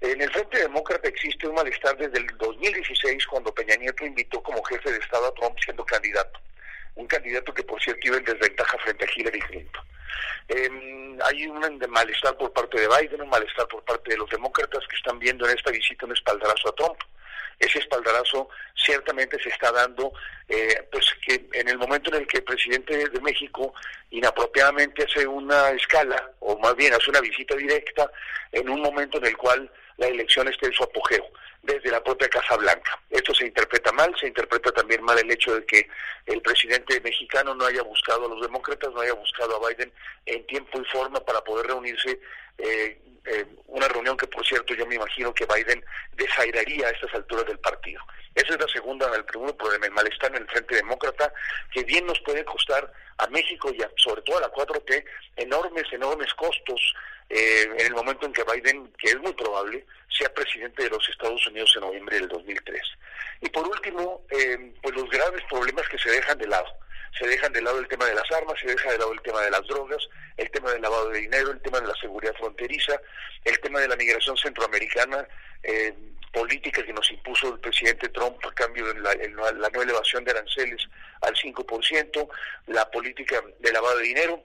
En 0.00 0.20
el 0.20 0.30
Frente 0.30 0.60
Demócrata 0.60 1.08
existe 1.08 1.48
un 1.48 1.56
malestar 1.56 1.96
desde 1.96 2.18
el 2.18 2.26
2016 2.38 3.26
cuando 3.26 3.52
Peña 3.52 3.74
Nieto 3.74 4.04
invitó 4.04 4.40
como 4.40 4.62
jefe 4.62 4.92
de 4.92 4.98
Estado 4.98 5.26
a 5.26 5.34
Trump 5.34 5.58
siendo 5.64 5.84
candidato. 5.84 6.38
Un 6.94 7.08
candidato 7.08 7.52
que 7.52 7.64
por 7.64 7.82
cierto 7.82 8.06
iba 8.06 8.18
en 8.18 8.24
desventaja 8.24 8.78
frente 8.78 9.04
a 9.04 9.08
Hillary 9.12 9.40
Clinton. 9.40 9.84
Eh, 10.48 10.70
hay 11.24 11.46
un 11.46 11.60
malestar 11.88 12.36
por 12.36 12.52
parte 12.52 12.80
de 12.80 12.88
Biden, 12.88 13.22
un 13.22 13.28
malestar 13.28 13.66
por 13.68 13.84
parte 13.84 14.10
de 14.10 14.18
los 14.18 14.28
demócratas 14.30 14.86
que 14.88 14.96
están 14.96 15.18
viendo 15.18 15.48
en 15.48 15.56
esta 15.56 15.70
visita 15.70 16.06
un 16.06 16.12
espaldarazo 16.12 16.68
a 16.68 16.74
Trump. 16.74 16.98
Ese 17.58 17.78
espaldarazo 17.78 18.48
ciertamente 18.74 19.40
se 19.42 19.50
está 19.50 19.70
dando, 19.70 20.12
eh, 20.48 20.88
pues 20.90 21.04
que 21.26 21.46
en 21.52 21.68
el 21.68 21.76
momento 21.76 22.10
en 22.10 22.22
el 22.22 22.26
que 22.26 22.38
el 22.38 22.44
presidente 22.44 23.08
de 23.08 23.20
México 23.20 23.74
inapropiadamente 24.10 25.04
hace 25.04 25.26
una 25.26 25.70
escala, 25.70 26.32
o 26.40 26.58
más 26.58 26.74
bien 26.74 26.94
hace 26.94 27.10
una 27.10 27.20
visita 27.20 27.54
directa, 27.54 28.10
en 28.50 28.68
un 28.70 28.80
momento 28.80 29.18
en 29.18 29.26
el 29.26 29.36
cual 29.36 29.70
la 30.00 30.08
elección 30.08 30.48
esté 30.48 30.66
en 30.66 30.72
su 30.72 30.82
apogeo 30.82 31.30
desde 31.62 31.90
la 31.90 32.02
propia 32.02 32.26
Casa 32.28 32.56
Blanca. 32.56 32.98
Esto 33.10 33.34
se 33.34 33.46
interpreta 33.46 33.92
mal, 33.92 34.14
se 34.18 34.28
interpreta 34.28 34.72
también 34.72 35.02
mal 35.02 35.18
el 35.18 35.30
hecho 35.30 35.54
de 35.54 35.66
que 35.66 35.86
el 36.24 36.40
presidente 36.40 36.98
mexicano 37.02 37.54
no 37.54 37.66
haya 37.66 37.82
buscado 37.82 38.24
a 38.24 38.28
los 38.30 38.40
demócratas, 38.40 38.92
no 38.94 39.00
haya 39.02 39.12
buscado 39.12 39.56
a 39.56 39.68
Biden 39.68 39.92
en 40.24 40.46
tiempo 40.46 40.80
y 40.80 40.84
forma 40.86 41.20
para 41.20 41.42
poder 41.42 41.66
reunirse 41.66 42.18
eh, 42.56 42.98
eh, 43.26 43.46
una 43.66 43.88
reunión 43.88 44.16
que, 44.16 44.26
por 44.26 44.44
cierto, 44.46 44.74
yo 44.74 44.86
me 44.86 44.94
imagino 44.94 45.34
que 45.34 45.44
Biden 45.44 45.84
desairaría 46.14 46.86
a 46.86 46.90
estas 46.90 47.12
alturas 47.12 47.44
del 47.44 47.58
partido. 47.58 48.00
Esa 48.34 48.54
es 48.54 48.60
la 48.60 48.68
segunda, 48.68 49.14
el 49.14 49.26
segundo 49.30 49.54
problema, 49.54 49.84
el 49.84 49.92
malestar 49.92 50.30
en 50.30 50.42
el 50.42 50.48
Frente 50.48 50.76
Demócrata, 50.76 51.30
que 51.72 51.84
bien 51.84 52.06
nos 52.06 52.18
puede 52.20 52.42
costar 52.46 52.90
a 53.18 53.26
México 53.26 53.70
y 53.70 53.84
sobre 53.96 54.22
todo 54.22 54.38
a 54.38 54.42
la 54.42 54.50
4T 54.50 55.04
enormes, 55.36 55.84
enormes 55.92 56.32
costos 56.34 56.94
eh, 57.30 57.70
en 57.78 57.86
el 57.86 57.94
momento 57.94 58.26
en 58.26 58.32
que 58.32 58.42
Biden, 58.42 58.92
que 58.98 59.10
es 59.10 59.18
muy 59.20 59.32
probable, 59.32 59.86
sea 60.08 60.32
presidente 60.34 60.82
de 60.82 60.90
los 60.90 61.08
Estados 61.08 61.46
Unidos 61.46 61.72
en 61.76 61.82
noviembre 61.82 62.18
del 62.18 62.28
2003. 62.28 62.82
Y 63.42 63.48
por 63.50 63.68
último, 63.68 64.22
eh, 64.30 64.72
pues 64.82 64.94
los 64.96 65.08
graves 65.08 65.42
problemas 65.48 65.88
que 65.88 65.98
se 65.98 66.10
dejan 66.10 66.38
de 66.38 66.48
lado. 66.48 66.66
Se 67.16 67.26
dejan 67.26 67.52
de 67.52 67.62
lado 67.62 67.78
el 67.78 67.88
tema 67.88 68.06
de 68.06 68.14
las 68.14 68.30
armas, 68.32 68.58
se 68.60 68.66
deja 68.66 68.90
de 68.92 68.98
lado 68.98 69.12
el 69.12 69.22
tema 69.22 69.42
de 69.42 69.50
las 69.50 69.64
drogas, 69.66 70.08
el 70.36 70.50
tema 70.50 70.72
del 70.72 70.82
lavado 70.82 71.10
de 71.10 71.20
dinero, 71.20 71.52
el 71.52 71.60
tema 71.62 71.80
de 71.80 71.86
la 71.86 71.94
seguridad 71.94 72.34
fronteriza, 72.36 73.00
el 73.44 73.58
tema 73.60 73.80
de 73.80 73.88
la 73.88 73.96
migración 73.96 74.36
centroamericana, 74.36 75.26
eh, 75.62 75.94
política 76.32 76.84
que 76.84 76.92
nos 76.92 77.10
impuso 77.10 77.54
el 77.54 77.60
presidente 77.60 78.08
Trump 78.08 78.36
a 78.44 78.52
cambio 78.54 78.86
de 78.86 79.00
la, 79.00 79.14
la 79.52 79.68
no 79.70 79.82
elevación 79.82 80.24
de 80.24 80.32
aranceles 80.32 80.86
al 81.22 81.34
5%, 81.34 82.28
la 82.68 82.90
política 82.90 83.42
de 83.58 83.72
lavado 83.72 83.98
de 83.98 84.04
dinero, 84.04 84.44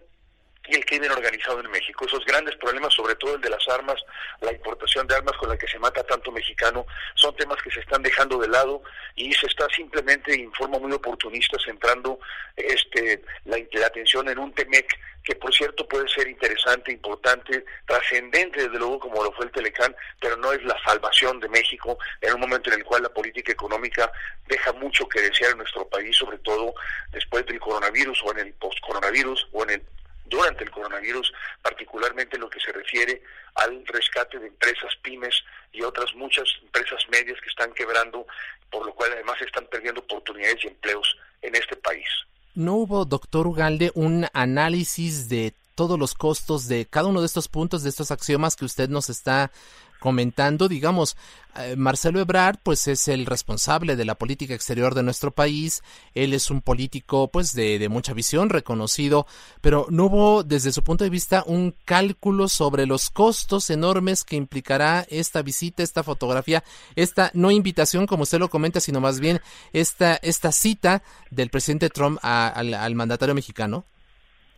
y 0.68 0.76
el 0.76 0.86
crimen 0.86 1.12
organizado 1.12 1.60
en 1.60 1.70
México. 1.72 2.06
Esos 2.06 2.26
grandes 2.26 2.56
problemas, 2.58 2.94
sobre 2.94 3.16
todo 3.16 3.36
el 3.36 3.42
de 3.42 3.50
las 3.50 3.68
armas, 3.68 3.96
la 4.42 4.52
importación 4.52 5.08
de 5.08 5.16
armas 5.16 5.36
con 5.38 5.50
la 5.50 5.58
que 5.58 5.68
se 5.68 5.80
mata 5.80 6.04
tanto 6.04 6.32
mexicano, 6.32 6.86
son 7.16 7.36
temas 7.36 7.62
que 7.62 7.72
se 7.72 7.80
están 7.80 8.02
dejando 8.02 8.38
de 8.38 8.48
lado 8.48 8.82
y 9.16 9.32
se 9.34 9.48
está 9.48 9.68
simplemente, 9.70 10.34
en 10.34 10.52
forma 10.54 10.80
muy 10.80 10.92
oportunista, 10.92 11.58
centrando 11.64 12.20
este, 12.56 13.24
la, 13.46 13.58
atención 13.86 14.30
en 14.30 14.40
un 14.40 14.54
TEMEC 14.54 14.88
que 15.24 15.36
por 15.36 15.54
cierto 15.54 15.88
puede 15.88 16.08
ser 16.08 16.28
interesante, 16.28 16.92
importante, 16.92 17.66
trascendente 17.88 18.62
desde 18.62 18.78
luego 18.78 19.00
como 19.00 19.24
lo 19.24 19.32
fue 19.32 19.46
el 19.46 19.52
Telecán, 19.52 19.96
pero 20.20 20.38
no 20.38 20.54
es 20.54 20.64
la 20.64 20.78
salvación 20.86 21.40
de 21.40 21.50
México 21.50 21.98
en 22.22 22.36
un 22.36 22.42
momento 22.42 22.70
en 22.70 22.78
el 22.80 22.86
cual 22.86 23.02
la 23.02 23.10
política 23.10 23.52
económica 23.52 24.12
deja 24.48 24.72
mucho 24.74 25.08
que 25.10 25.22
desear 25.22 25.52
en 25.52 25.58
nuestro 25.58 25.88
país, 25.90 26.16
sobre 26.16 26.38
todo 26.40 26.76
después 27.12 27.44
del 27.48 27.60
coronavirus 27.60 28.22
o 28.24 28.32
en 28.34 28.40
el 28.40 28.54
post-coronavirus 28.54 29.48
o 29.52 29.64
en 29.64 29.70
el 29.72 29.82
durante 30.26 30.64
el 30.64 30.72
coronavirus, 30.72 31.32
particularmente 31.62 32.36
en 32.36 32.42
lo 32.42 32.50
que 32.50 32.60
se 32.60 32.72
refiere 32.72 33.22
al 33.56 33.86
rescate 33.86 34.40
de 34.40 34.48
empresas 34.48 34.96
pymes 35.02 35.36
y 35.72 35.82
otras 35.82 36.14
muchas 36.16 36.48
empresas 36.64 37.02
medias 37.10 37.40
que 37.42 37.50
están 37.50 37.74
quebrando, 37.74 38.26
por 38.70 38.86
lo 38.86 38.94
cual 38.94 39.12
además 39.14 39.42
están 39.42 39.68
perdiendo 39.68 40.02
oportunidades 40.02 40.64
y 40.64 40.68
empleos 40.68 41.18
en 41.42 41.56
este 41.56 41.76
país. 41.78 42.08
¿No 42.56 42.76
hubo, 42.76 43.06
doctor 43.06 43.48
Ugalde, 43.48 43.92
un 43.96 44.28
análisis 44.34 45.30
de 45.30 45.54
todos 45.76 46.00
los 46.00 46.14
costos 46.14 46.68
de 46.68 46.86
cada 46.86 47.08
uno 47.08 47.20
de 47.20 47.28
estos 47.28 47.48
puntos, 47.48 47.84
de 47.84 47.90
estos 47.90 48.12
axiomas 48.12 48.56
que 48.56 48.66
usted 48.66 48.90
nos 48.90 49.10
está 49.10 49.52
comentando, 50.00 50.68
digamos, 50.68 51.18
eh, 51.56 51.76
Marcelo 51.76 52.20
Ebrard, 52.20 52.60
pues 52.62 52.88
es 52.88 53.08
el 53.08 53.26
responsable 53.26 53.96
de 53.96 54.06
la 54.06 54.16
política 54.16 54.54
exterior 54.54 54.94
de 54.94 55.04
nuestro 55.04 55.32
país, 55.32 55.82
él 56.14 56.34
es 56.34 56.52
un 56.52 56.62
político, 56.62 57.30
pues, 57.30 57.54
de, 57.54 57.80
de, 57.80 57.90
mucha 57.90 58.14
visión, 58.14 58.50
reconocido, 58.50 59.26
pero 59.62 59.88
no 59.90 60.06
hubo, 60.06 60.44
desde 60.44 60.72
su 60.72 60.84
punto 60.84 61.04
de 61.04 61.10
vista, 61.10 61.44
un 61.48 61.74
cálculo 61.86 62.50
sobre 62.50 62.86
los 62.86 63.10
costos 63.10 63.70
enormes 63.70 64.24
que 64.24 64.36
implicará 64.36 65.08
esta 65.10 65.42
visita, 65.42 65.82
esta 65.82 66.04
fotografía, 66.04 66.64
esta 66.96 67.32
no 67.34 67.50
invitación, 67.50 68.06
como 68.06 68.24
usted 68.24 68.40
lo 68.40 68.50
comenta, 68.50 68.80
sino 68.80 69.00
más 69.00 69.20
bien 69.20 69.42
esta, 69.74 70.16
esta 70.18 70.52
cita 70.52 71.02
del 71.32 71.50
presidente 71.50 71.90
Trump 71.90 72.20
al 72.22 72.96
mandatario 72.96 73.34
mexicano. 73.34 73.86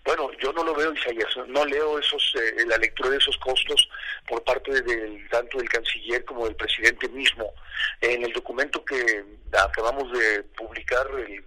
Bueno, 0.07 0.26
yo 0.39 0.51
no 0.53 0.63
lo 0.63 0.73
veo, 0.73 0.93
Isaías, 0.93 1.29
no 1.47 1.65
leo 1.65 1.99
esos, 1.99 2.33
eh, 2.35 2.65
la 2.65 2.77
lectura 2.77 3.09
de 3.09 3.17
esos 3.17 3.37
costos 3.37 3.89
por 4.27 4.43
parte 4.43 4.81
del 4.81 5.27
tanto 5.29 5.57
del 5.57 5.69
canciller 5.69 6.23
como 6.25 6.45
del 6.45 6.55
presidente 6.55 7.07
mismo. 7.09 7.53
En 8.01 8.23
el 8.23 8.33
documento 8.33 8.83
que 8.83 9.23
acabamos 9.53 10.11
de 10.11 10.43
publicar, 10.55 11.07
el, 11.17 11.43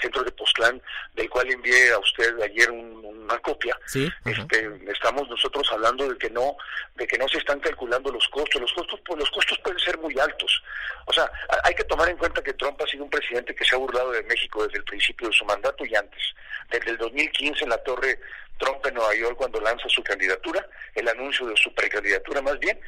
centro 0.00 0.22
de 0.22 0.30
Postlán, 0.30 0.80
del 1.14 1.28
cual 1.28 1.50
envié 1.50 1.90
a 1.90 1.98
usted 1.98 2.40
ayer 2.40 2.70
una 2.70 3.36
copia, 3.38 3.76
este, 3.86 4.70
estamos 4.86 5.28
nosotros 5.28 5.66
hablando 5.72 6.08
de 6.08 6.16
que 6.16 6.30
no, 6.30 6.56
de 6.94 7.06
que 7.06 7.18
no 7.18 7.26
se 7.26 7.38
están 7.38 7.58
calculando 7.58 8.12
los 8.12 8.28
costos. 8.28 8.60
Los 8.60 8.72
costos, 8.72 9.00
pues, 9.04 9.18
los 9.18 9.30
costos 9.30 9.58
pueden 9.58 9.80
ser 9.80 9.98
muy 9.98 10.16
altos. 10.18 10.62
O 11.06 11.12
sea, 11.12 11.30
hay 11.64 11.74
que 11.74 11.84
tomar 11.84 12.08
en 12.08 12.16
cuenta 12.16 12.42
que 12.42 12.52
Trump 12.52 12.80
ha 12.80 12.86
sido 12.86 13.04
un 13.04 13.10
presidente 13.10 13.54
que 13.54 13.64
se 13.64 13.74
ha 13.74 13.78
burlado 13.78 14.12
de 14.12 14.22
México 14.24 14.64
desde 14.64 14.78
el 14.78 14.84
principio 14.84 15.28
de 15.28 15.34
su 15.34 15.44
mandato 15.44 15.84
y 15.84 15.94
antes. 15.94 16.22
Desde 16.70 16.90
el 16.90 16.98
2015 16.98 17.64
en 17.64 17.70
la 17.70 17.78
torre 17.78 18.20
Trump 18.58 18.84
en 18.86 18.94
Nueva 18.94 19.14
York 19.14 19.36
cuando 19.36 19.60
lanza 19.60 19.88
su 19.88 20.02
candidatura, 20.02 20.66
el 20.94 21.08
anuncio 21.08 21.46
de 21.46 21.56
su 21.56 21.72
precandidatura 21.74 22.42
más 22.42 22.58
bien, 22.58 22.78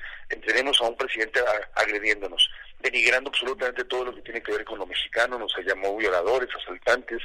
tenemos 0.47 0.81
a 0.81 0.89
un 0.89 0.97
presidente 0.97 1.41
agrediéndonos, 1.75 2.51
denigrando 2.81 3.31
absolutamente 3.31 3.85
todo 3.85 4.07
lo 4.07 4.15
que 4.15 4.23
tiene 4.23 4.43
que 4.43 4.53
ver 4.53 4.65
con 4.65 4.79
lo 4.79 4.87
mexicano, 4.87 5.39
nos 5.39 5.55
llamó 5.65 5.97
violadores, 5.97 6.49
asaltantes, 6.55 7.23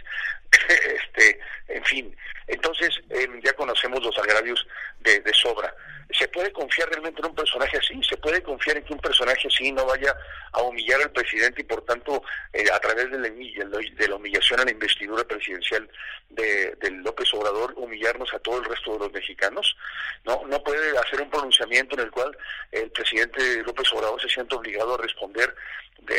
este, 0.69 1.39
en 1.67 1.83
fin. 1.83 2.15
Entonces 2.47 2.89
em, 3.09 3.41
ya 3.41 3.53
conocemos 3.53 4.03
los 4.03 4.17
agravios 4.17 4.65
de, 4.99 5.21
sobra. 5.33 5.73
¿Se 6.17 6.27
puede 6.27 6.51
confiar 6.51 6.89
realmente 6.89 7.19
en 7.19 7.27
un 7.27 7.35
personaje 7.35 7.77
así? 7.77 7.99
¿Se 8.03 8.17
puede 8.17 8.41
confiar 8.41 8.77
en 8.77 8.83
que 8.83 8.93
un 8.93 8.99
personaje 8.99 9.47
así 9.47 9.71
no 9.71 9.85
vaya 9.85 10.15
a 10.51 10.61
humillar 10.61 11.01
al 11.01 11.11
presidente 11.11 11.61
y 11.61 11.63
por 11.63 11.83
tanto 11.83 12.23
eh, 12.53 12.65
a 12.71 12.79
través 12.79 13.11
de 13.11 13.17
la, 13.17 13.29
de 13.29 14.07
la 14.07 14.15
humillación 14.15 14.59
a 14.59 14.65
la 14.65 14.71
investidura 14.71 15.23
presidencial 15.23 15.89
de, 16.29 16.75
López 17.03 17.31
Obrador 17.33 17.73
humillarnos 17.77 18.33
a 18.33 18.39
todo 18.39 18.59
el 18.59 18.65
resto 18.65 18.93
de 18.93 18.99
los 18.99 19.11
mexicanos? 19.11 19.75
No, 20.23 20.43
no 20.47 20.63
puede 20.63 20.97
hacer 20.97 21.21
un 21.21 21.29
pronunciamiento 21.29 21.95
en 21.95 22.01
el 22.01 22.11
cual 22.11 22.35
el 22.71 22.89
presidente 22.91 23.63
López 23.63 23.91
Obrador 23.93 24.21
se 24.21 24.29
siente 24.29 24.55
obligado 24.55 24.95
a 24.95 25.01
responder 25.01 25.44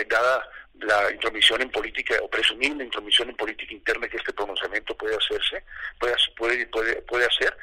dada 0.08 0.48
la 0.80 1.10
intromisión 1.10 1.62
en 1.62 1.70
política 1.70 2.16
o 2.22 2.28
presumible 2.28 2.84
intromisión 2.84 3.30
en 3.30 3.36
política 3.36 3.72
interna 3.72 4.08
que 4.08 4.18
este 4.18 4.32
pronunciamiento 4.32 4.96
puede 4.96 5.16
hacerse, 5.16 5.64
puede, 5.98 6.66
puede, 6.68 6.96
puede, 7.02 7.26
hacer. 7.26 7.56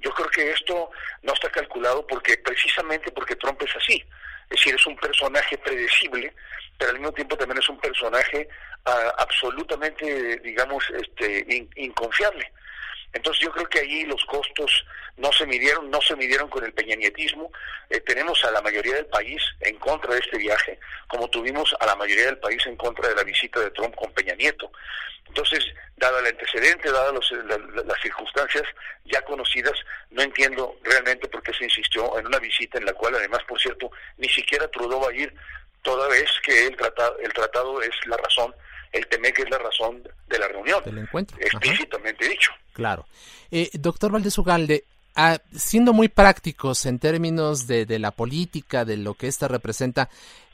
Yo 0.00 0.10
creo 0.12 0.28
que 0.28 0.50
esto 0.50 0.90
no 1.22 1.32
está 1.32 1.50
calculado 1.50 2.06
porque 2.06 2.36
precisamente 2.38 3.10
porque 3.12 3.36
Trump 3.36 3.60
es 3.62 3.76
así. 3.76 4.02
Es 4.50 4.58
decir, 4.58 4.74
es 4.74 4.86
un 4.86 4.96
personaje 4.96 5.58
predecible, 5.58 6.32
pero 6.78 6.90
al 6.90 6.98
mismo 6.98 7.12
tiempo 7.12 7.36
también 7.36 7.58
es 7.58 7.68
un 7.68 7.78
personaje 7.80 8.48
ah, 8.84 9.14
absolutamente, 9.18 10.38
digamos, 10.40 10.84
este, 10.90 11.66
inconfiable. 11.76 12.50
Entonces 13.14 13.44
yo 13.44 13.52
creo 13.52 13.68
que 13.68 13.80
ahí 13.80 14.04
los 14.04 14.24
costos 14.24 14.84
no 15.16 15.32
se 15.32 15.46
midieron, 15.46 15.90
no 15.90 16.00
se 16.00 16.16
midieron 16.16 16.48
con 16.50 16.64
el 16.64 16.72
peñanietismo. 16.72 17.50
Eh, 17.88 18.00
tenemos 18.00 18.44
a 18.44 18.50
la 18.50 18.60
mayoría 18.60 18.96
del 18.96 19.06
país 19.06 19.42
en 19.60 19.76
contra 19.76 20.12
de 20.12 20.20
este 20.20 20.36
viaje, 20.36 20.78
como 21.08 21.28
tuvimos 21.28 21.74
a 21.80 21.86
la 21.86 21.96
mayoría 21.96 22.26
del 22.26 22.38
país 22.38 22.64
en 22.66 22.76
contra 22.76 23.08
de 23.08 23.14
la 23.14 23.22
visita 23.22 23.60
de 23.60 23.70
Trump 23.70 23.94
con 23.94 24.12
Peña 24.12 24.34
Nieto. 24.34 24.70
Entonces, 25.28 25.64
dado 25.96 26.18
el 26.18 26.26
antecedente, 26.26 26.90
dadas 26.90 27.12
las 27.86 28.00
circunstancias 28.02 28.64
ya 29.04 29.22
conocidas, 29.22 29.74
no 30.10 30.22
entiendo 30.22 30.76
realmente 30.82 31.28
por 31.28 31.42
qué 31.42 31.52
se 31.52 31.64
insistió 31.64 32.18
en 32.18 32.26
una 32.26 32.38
visita 32.38 32.78
en 32.78 32.84
la 32.84 32.92
cual, 32.92 33.14
además, 33.14 33.42
por 33.48 33.60
cierto, 33.60 33.90
ni 34.18 34.28
siquiera 34.28 34.68
Trudeau 34.68 35.00
va 35.00 35.10
a 35.10 35.14
ir, 35.14 35.34
toda 35.84 36.08
vez 36.08 36.28
que 36.42 36.66
el 36.66 36.76
tratado, 36.76 37.16
el 37.22 37.32
tratado 37.32 37.80
es 37.82 37.94
la 38.06 38.16
razón, 38.16 38.52
el 38.90 39.06
que 39.06 39.42
es 39.42 39.50
la 39.50 39.58
razón 39.58 40.02
de 40.26 40.38
la 40.38 40.48
reunión. 40.48 40.82
Del 40.84 40.98
encuentro. 40.98 41.36
Explícitamente 41.38 42.28
dicho. 42.28 42.50
Claro. 42.72 43.06
Eh, 43.50 43.70
doctor 43.74 44.10
Valdés 44.10 44.36
Ugalde, 44.38 44.84
ah, 45.14 45.38
siendo 45.54 45.92
muy 45.92 46.08
prácticos 46.08 46.86
en 46.86 46.98
términos 46.98 47.66
de, 47.66 47.86
de, 47.86 47.98
la 47.98 48.10
política, 48.10 48.84
de 48.84 48.96
lo 48.96 49.14
que 49.14 49.28
esta 49.28 49.46
representa, 49.46 50.08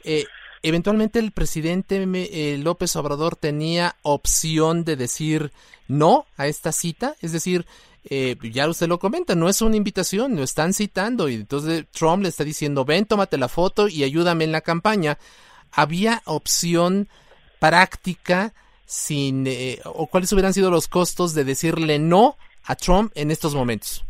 eh, 0.04 0.24
eventualmente 0.62 1.18
el 1.18 1.32
presidente 1.32 1.96
eh, 1.96 2.58
López 2.58 2.94
Obrador 2.96 3.36
tenía 3.36 3.96
opción 4.02 4.84
de 4.84 4.96
decir 4.96 5.52
no 5.88 6.26
a 6.36 6.46
esta 6.46 6.72
cita, 6.72 7.14
es 7.20 7.32
decir, 7.32 7.66
eh, 8.04 8.36
ya 8.42 8.68
usted 8.68 8.88
lo 8.88 8.98
comenta, 8.98 9.34
no 9.34 9.48
es 9.48 9.60
una 9.60 9.76
invitación, 9.76 10.36
lo 10.36 10.42
están 10.42 10.72
citando 10.72 11.28
y 11.28 11.34
entonces 11.34 11.84
Trump 11.90 12.22
le 12.22 12.28
está 12.28 12.44
diciendo 12.44 12.84
ven, 12.84 13.04
tómate 13.04 13.36
la 13.36 13.48
foto 13.48 13.88
y 13.88 14.04
ayúdame 14.04 14.44
en 14.44 14.52
la 14.52 14.60
campaña. 14.60 15.18
Había 15.72 16.22
opción 16.24 17.08
práctica 17.58 18.52
sin 18.86 19.46
eh, 19.46 19.80
o 19.84 20.06
cuáles 20.06 20.32
hubieran 20.32 20.54
sido 20.54 20.70
los 20.70 20.88
costos 20.88 21.34
de 21.34 21.44
decirle 21.44 21.98
no 21.98 22.36
a 22.64 22.74
Trump 22.74 23.12
en 23.14 23.30
estos 23.30 23.54
momentos. 23.54 24.04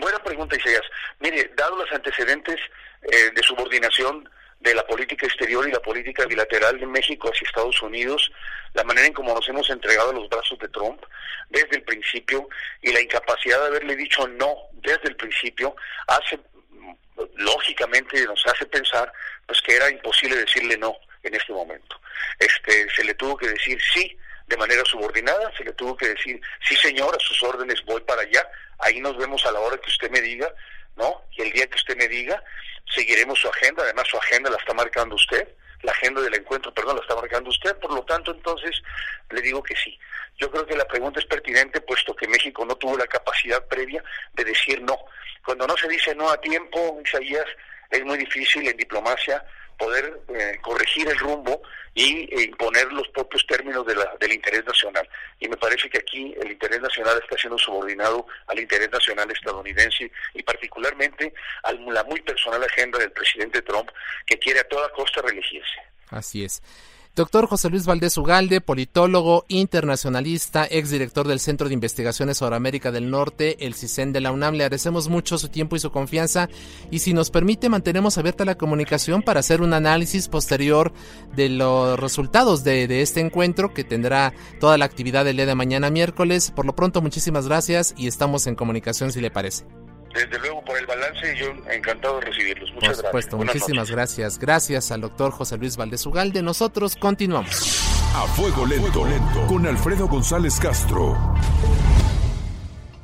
Buena 0.00 0.18
pregunta, 0.22 0.56
Isaías. 0.56 0.82
Mire, 1.20 1.52
dado 1.56 1.76
los 1.76 1.90
antecedentes 1.92 2.58
de 3.02 3.42
subordinación 3.42 4.28
de 4.60 4.74
la 4.74 4.86
política 4.86 5.26
exterior 5.26 5.66
y 5.66 5.72
la 5.72 5.80
política 5.80 6.26
bilateral 6.26 6.78
de 6.78 6.86
México 6.86 7.30
hacia 7.30 7.46
Estados 7.46 7.80
Unidos, 7.82 8.30
la 8.74 8.84
manera 8.84 9.06
en 9.06 9.14
cómo 9.14 9.34
nos 9.34 9.48
hemos 9.48 9.68
entregado 9.70 10.10
a 10.10 10.14
los 10.14 10.28
brazos 10.28 10.58
de 10.58 10.68
Trump 10.68 11.02
desde 11.48 11.76
el 11.76 11.82
principio 11.82 12.48
y 12.82 12.92
la 12.92 13.00
incapacidad 13.00 13.60
de 13.60 13.66
haberle 13.66 13.96
dicho 13.96 14.28
no 14.28 14.54
desde 14.74 15.08
el 15.08 15.16
principio 15.16 15.74
hace 16.06 16.38
lógicamente 17.36 18.24
nos 18.26 18.46
hace 18.46 18.66
pensar 18.66 19.12
pues 19.46 19.60
que 19.62 19.76
era 19.76 19.90
imposible 19.90 20.36
decirle 20.36 20.76
no 20.76 20.96
en 21.22 21.34
este 21.34 21.52
momento. 21.52 22.00
Este 22.38 22.88
se 22.90 23.04
le 23.04 23.14
tuvo 23.14 23.36
que 23.36 23.48
decir 23.48 23.78
sí 23.92 24.16
de 24.46 24.56
manera 24.56 24.84
subordinada, 24.84 25.52
se 25.56 25.64
le 25.64 25.72
tuvo 25.72 25.96
que 25.96 26.08
decir 26.08 26.40
sí 26.66 26.76
señor, 26.76 27.14
a 27.14 27.20
sus 27.20 27.42
órdenes 27.42 27.82
voy 27.84 28.00
para 28.02 28.22
allá, 28.22 28.46
ahí 28.78 29.00
nos 29.00 29.16
vemos 29.16 29.44
a 29.46 29.52
la 29.52 29.60
hora 29.60 29.78
que 29.78 29.88
usted 29.88 30.10
me 30.10 30.20
diga, 30.20 30.52
¿no? 30.96 31.22
Y 31.32 31.42
el 31.42 31.52
día 31.52 31.66
que 31.66 31.76
usted 31.76 31.96
me 31.96 32.08
diga, 32.08 32.42
seguiremos 32.94 33.38
su 33.38 33.48
agenda, 33.48 33.82
además 33.82 34.06
su 34.08 34.16
agenda 34.16 34.50
la 34.50 34.56
está 34.56 34.74
marcando 34.74 35.14
usted, 35.14 35.48
la 35.82 35.92
agenda 35.92 36.20
del 36.20 36.34
encuentro, 36.34 36.72
perdón, 36.74 36.96
la 36.96 37.02
está 37.02 37.16
marcando 37.16 37.50
usted, 37.50 37.76
por 37.78 37.92
lo 37.92 38.02
tanto, 38.04 38.32
entonces, 38.32 38.82
le 39.30 39.40
digo 39.40 39.62
que 39.62 39.74
sí. 39.76 39.98
Yo 40.36 40.50
creo 40.50 40.66
que 40.66 40.76
la 40.76 40.86
pregunta 40.86 41.20
es 41.20 41.26
pertinente, 41.26 41.80
puesto 41.80 42.14
que 42.14 42.28
México 42.28 42.64
no 42.64 42.74
tuvo 42.76 42.96
la 42.96 43.06
capacidad 43.06 43.66
previa 43.66 44.02
de 44.34 44.44
decir 44.44 44.82
no. 44.82 44.98
Cuando 45.44 45.66
no 45.66 45.76
se 45.76 45.88
dice 45.88 46.14
no 46.14 46.30
a 46.30 46.40
tiempo, 46.40 47.00
Isaías, 47.04 47.46
es 47.90 48.04
muy 48.04 48.18
difícil 48.18 48.68
en 48.68 48.76
diplomacia 48.76 49.44
poder 49.80 50.20
eh, 50.28 50.58
corregir 50.60 51.08
el 51.08 51.18
rumbo 51.18 51.62
y 51.94 52.28
e 52.32 52.42
imponer 52.42 52.92
los 52.92 53.08
propios 53.08 53.44
términos 53.46 53.84
de 53.86 53.96
la, 53.96 54.14
del 54.20 54.32
interés 54.32 54.64
nacional. 54.64 55.08
Y 55.40 55.48
me 55.48 55.56
parece 55.56 55.88
que 55.88 55.98
aquí 55.98 56.34
el 56.40 56.52
interés 56.52 56.80
nacional 56.80 57.18
está 57.20 57.36
siendo 57.36 57.58
subordinado 57.58 58.26
al 58.46 58.60
interés 58.60 58.90
nacional 58.92 59.30
estadounidense 59.30 60.12
y 60.34 60.42
particularmente 60.42 61.32
a 61.64 61.72
la 61.72 62.04
muy 62.04 62.20
personal 62.20 62.62
agenda 62.62 62.98
del 62.98 63.10
presidente 63.10 63.62
Trump 63.62 63.90
que 64.26 64.38
quiere 64.38 64.60
a 64.60 64.68
toda 64.68 64.88
costa 64.90 65.22
reelegirse. 65.22 65.80
Así 66.10 66.44
es. 66.44 66.62
Doctor 67.16 67.48
José 67.48 67.70
Luis 67.70 67.86
Valdés 67.86 68.16
Ugalde, 68.16 68.60
politólogo, 68.60 69.44
internacionalista, 69.48 70.64
exdirector 70.64 71.26
del 71.26 71.40
Centro 71.40 71.66
de 71.66 71.74
Investigaciones 71.74 72.38
sobre 72.38 72.54
América 72.54 72.92
del 72.92 73.10
Norte, 73.10 73.66
el 73.66 73.74
CISEN 73.74 74.12
de 74.12 74.20
la 74.20 74.30
UNAM, 74.30 74.54
le 74.54 74.62
agradecemos 74.62 75.08
mucho 75.08 75.36
su 75.36 75.48
tiempo 75.48 75.74
y 75.74 75.80
su 75.80 75.90
confianza. 75.90 76.48
Y 76.92 77.00
si 77.00 77.12
nos 77.12 77.30
permite 77.30 77.68
mantenemos 77.68 78.16
abierta 78.16 78.44
la 78.44 78.56
comunicación 78.56 79.22
para 79.22 79.40
hacer 79.40 79.60
un 79.60 79.74
análisis 79.74 80.28
posterior 80.28 80.92
de 81.34 81.48
los 81.48 81.98
resultados 81.98 82.62
de, 82.62 82.86
de 82.86 83.02
este 83.02 83.18
encuentro 83.18 83.74
que 83.74 83.82
tendrá 83.82 84.32
toda 84.60 84.78
la 84.78 84.84
actividad 84.84 85.24
del 85.24 85.36
día 85.36 85.46
de 85.46 85.56
mañana 85.56 85.90
miércoles. 85.90 86.52
Por 86.54 86.64
lo 86.64 86.76
pronto, 86.76 87.02
muchísimas 87.02 87.48
gracias 87.48 87.92
y 87.98 88.06
estamos 88.06 88.46
en 88.46 88.54
comunicación 88.54 89.10
si 89.10 89.20
le 89.20 89.32
parece 89.32 89.79
desde 90.14 90.38
luego 90.38 90.64
por 90.64 90.76
el 90.76 90.86
balance 90.86 91.36
yo 91.36 91.46
encantado 91.72 92.20
de 92.20 92.26
recibirlos. 92.26 92.72
Muchas 92.74 92.96
por 92.96 93.06
supuesto, 93.06 93.36
muchísimas 93.36 93.90
gracias. 93.90 94.38
Gracias 94.38 94.90
al 94.90 95.00
doctor 95.00 95.32
José 95.32 95.56
Luis 95.56 95.76
Valdés 95.76 96.04
Ugalde. 96.06 96.42
Nosotros 96.42 96.96
continuamos. 96.96 97.50
A 98.14 98.26
fuego 98.28 98.66
lento, 98.66 99.06
lento 99.06 99.46
con 99.46 99.66
Alfredo 99.66 100.08
González 100.08 100.58
Castro. 100.58 101.16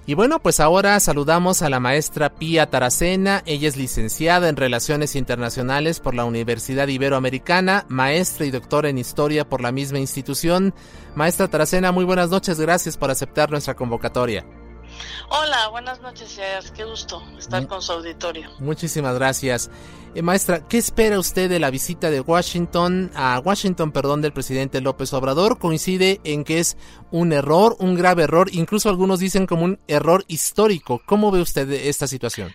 Y 0.08 0.14
bueno, 0.14 0.38
pues 0.40 0.60
ahora 0.60 0.98
saludamos 1.00 1.62
a 1.62 1.70
la 1.70 1.80
maestra 1.80 2.30
Pía 2.30 2.70
Taracena. 2.70 3.42
Ella 3.44 3.66
es 3.66 3.76
licenciada 3.76 4.48
en 4.48 4.54
Relaciones 4.54 5.16
Internacionales 5.16 5.98
por 5.98 6.14
la 6.14 6.24
Universidad 6.24 6.86
Iberoamericana, 6.86 7.86
maestra 7.88 8.46
y 8.46 8.52
doctora 8.52 8.88
en 8.88 8.98
Historia 8.98 9.48
por 9.48 9.60
la 9.60 9.72
misma 9.72 9.98
institución. 9.98 10.74
Maestra 11.16 11.48
Taracena, 11.48 11.90
muy 11.90 12.04
buenas 12.04 12.30
noches. 12.30 12.60
Gracias 12.60 12.96
por 12.96 13.10
aceptar 13.10 13.50
nuestra 13.50 13.74
convocatoria. 13.74 14.44
Hola, 15.28 15.68
buenas 15.68 16.00
noches, 16.00 16.38
qué 16.74 16.84
gusto 16.84 17.22
estar 17.38 17.66
con 17.66 17.82
su 17.82 17.92
auditorio. 17.92 18.50
Muchísimas 18.58 19.14
gracias. 19.14 19.70
Eh, 20.14 20.22
maestra, 20.22 20.66
¿qué 20.66 20.78
espera 20.78 21.18
usted 21.18 21.50
de 21.50 21.58
la 21.58 21.70
visita 21.70 22.10
de 22.10 22.20
Washington 22.20 23.10
a 23.14 23.38
Washington, 23.44 23.92
perdón, 23.92 24.22
del 24.22 24.32
presidente 24.32 24.80
López 24.80 25.12
Obrador? 25.12 25.58
Coincide 25.58 26.20
en 26.24 26.42
que 26.42 26.58
es 26.58 26.76
un 27.10 27.32
error, 27.32 27.76
un 27.80 27.96
grave 27.96 28.22
error, 28.22 28.48
incluso 28.52 28.88
algunos 28.88 29.20
dicen 29.20 29.46
como 29.46 29.64
un 29.64 29.78
error 29.88 30.24
histórico. 30.28 31.02
¿Cómo 31.04 31.30
ve 31.30 31.40
usted 31.40 31.70
esta 31.70 32.06
situación? 32.06 32.54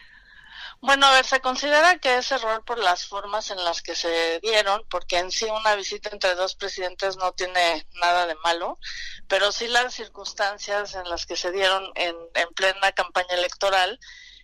Bueno, 0.83 1.05
a 1.05 1.11
ver, 1.11 1.25
se 1.25 1.41
considera 1.41 1.99
que 1.99 2.17
es 2.17 2.31
error 2.31 2.65
por 2.65 2.79
las 2.79 3.05
formas 3.05 3.51
en 3.51 3.63
las 3.63 3.83
que 3.83 3.93
se 3.93 4.39
dieron, 4.39 4.83
porque 4.89 5.19
en 5.19 5.29
sí 5.29 5.45
una 5.45 5.75
visita 5.75 6.09
entre 6.11 6.33
dos 6.33 6.55
presidentes 6.55 7.17
no 7.17 7.33
tiene 7.33 7.87
nada 8.01 8.25
de 8.25 8.33
malo, 8.43 8.79
pero 9.27 9.51
sí 9.51 9.67
las 9.67 9.93
circunstancias 9.93 10.95
en 10.95 11.07
las 11.07 11.27
que 11.27 11.35
se 11.35 11.51
dieron 11.51 11.83
en, 11.93 12.15
en 12.33 12.49
plena 12.55 12.91
campaña 12.93 13.35
electoral 13.35 13.99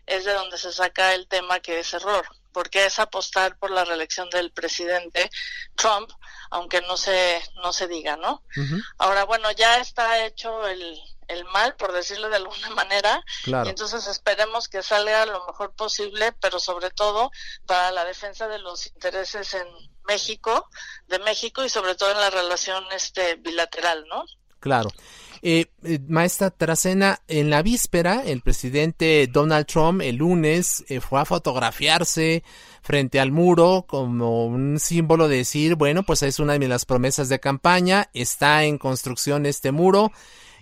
es 0.05 0.25
de 0.25 0.33
donde 0.33 0.59
se 0.59 0.71
saca 0.71 1.15
el 1.15 1.27
tema 1.27 1.59
que 1.59 1.79
es 1.79 1.93
error, 1.95 2.27
porque 2.51 2.85
es 2.85 2.99
apostar 2.99 3.57
por 3.57 3.71
la 3.71 3.83
reelección 3.83 4.29
del 4.29 4.51
presidente 4.51 5.31
Trump, 5.75 6.09
aunque 6.51 6.81
no 6.81 6.97
se 6.97 7.41
no 7.63 7.73
se 7.73 7.87
diga, 7.87 8.15
¿no? 8.15 8.43
Ahora, 8.99 9.25
bueno, 9.25 9.51
ya 9.51 9.79
está 9.79 10.23
hecho 10.25 10.67
el 10.67 10.99
el 11.27 11.45
mal, 11.45 11.75
por 11.75 11.93
decirlo 11.93 12.29
de 12.29 12.37
alguna 12.37 12.69
manera. 12.75 13.23
Y 13.45 13.69
entonces 13.69 14.07
esperemos 14.07 14.67
que 14.67 14.83
salga 14.83 15.25
lo 15.25 15.45
mejor 15.45 15.73
posible, 15.73 16.33
pero 16.41 16.59
sobre 16.59 16.89
todo 16.89 17.31
para 17.65 17.91
la 17.91 18.05
defensa 18.05 18.47
de 18.47 18.59
los 18.59 18.87
intereses 18.87 19.53
en 19.53 19.67
México, 20.07 20.69
de 21.07 21.19
México 21.19 21.63
y 21.63 21.69
sobre 21.69 21.95
todo 21.95 22.11
en 22.11 22.19
la 22.19 22.29
relación 22.29 22.83
este 22.93 23.35
bilateral, 23.35 24.05
¿no? 24.07 24.23
Claro. 24.59 24.89
Eh, 25.43 25.67
eh 25.83 25.99
maestra 26.07 26.49
Tracena, 26.49 27.21
en 27.27 27.49
la 27.49 27.61
víspera, 27.61 28.23
el 28.25 28.41
presidente 28.41 29.27
Donald 29.31 29.67
Trump 29.67 30.01
el 30.01 30.15
lunes 30.15 30.83
eh, 30.87 30.99
fue 30.99 31.21
a 31.21 31.25
fotografiarse 31.25 32.43
frente 32.81 33.19
al 33.19 33.31
muro 33.31 33.85
como 33.87 34.45
un 34.45 34.79
símbolo 34.79 35.27
de 35.27 35.37
decir, 35.37 35.75
bueno, 35.75 36.03
pues 36.03 36.23
es 36.23 36.39
una 36.39 36.57
de 36.57 36.67
las 36.67 36.85
promesas 36.85 37.29
de 37.29 37.39
campaña, 37.39 38.09
está 38.13 38.63
en 38.63 38.77
construcción 38.77 39.45
este 39.45 39.71
muro 39.71 40.11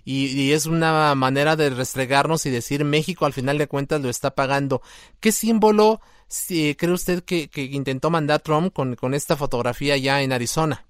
y, 0.08 0.52
es 0.52 0.66
una 0.66 1.14
manera 1.16 1.56
de 1.56 1.68
restregarnos 1.68 2.46
y 2.46 2.50
decir 2.50 2.84
México 2.84 3.26
al 3.26 3.32
final 3.32 3.58
de 3.58 3.66
cuentas 3.66 4.00
lo 4.00 4.08
está 4.08 4.36
pagando. 4.36 4.80
¿Qué 5.18 5.32
símbolo 5.32 6.00
cree 6.48 6.92
usted 6.92 7.24
que, 7.24 7.48
que 7.48 7.64
intentó 7.64 8.08
mandar 8.08 8.40
Trump 8.40 8.72
con, 8.72 8.94
con 8.94 9.14
esta 9.14 9.36
fotografía 9.36 9.96
ya 9.96 10.22
en 10.22 10.32
Arizona? 10.32 10.86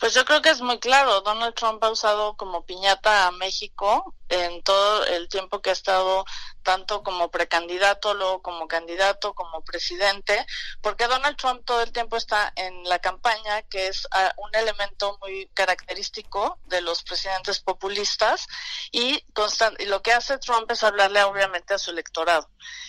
Pues 0.00 0.14
yo 0.14 0.24
creo 0.24 0.40
que 0.40 0.48
es 0.48 0.62
muy 0.62 0.78
claro. 0.78 1.20
Donald 1.20 1.54
Trump 1.54 1.84
ha 1.84 1.90
usado 1.90 2.34
como 2.34 2.64
piñata 2.64 3.26
a 3.26 3.32
México 3.32 4.14
en 4.30 4.62
todo 4.62 5.04
el 5.04 5.28
tiempo 5.28 5.60
que 5.60 5.68
ha 5.68 5.74
estado 5.74 6.24
tanto 6.62 7.02
como 7.02 7.30
precandidato, 7.30 8.14
luego 8.14 8.42
como 8.42 8.68
candidato, 8.68 9.34
como 9.34 9.62
presidente, 9.62 10.46
porque 10.80 11.06
Donald 11.06 11.36
Trump 11.36 11.64
todo 11.64 11.82
el 11.82 11.92
tiempo 11.92 12.16
está 12.16 12.52
en 12.56 12.84
la 12.84 12.98
campaña, 12.98 13.62
que 13.62 13.88
es 13.88 14.06
ah, 14.12 14.32
un 14.36 14.54
elemento 14.54 15.18
muy 15.20 15.48
característico 15.54 16.58
de 16.66 16.80
los 16.80 17.02
presidentes 17.02 17.60
populistas, 17.60 18.46
y, 18.92 19.24
y 19.78 19.84
lo 19.86 20.02
que 20.02 20.12
hace 20.12 20.38
Trump 20.38 20.70
es 20.70 20.84
hablarle 20.84 21.22
obviamente 21.24 21.74
a 21.74 21.78
su 21.78 21.90
electorado. 21.90 22.48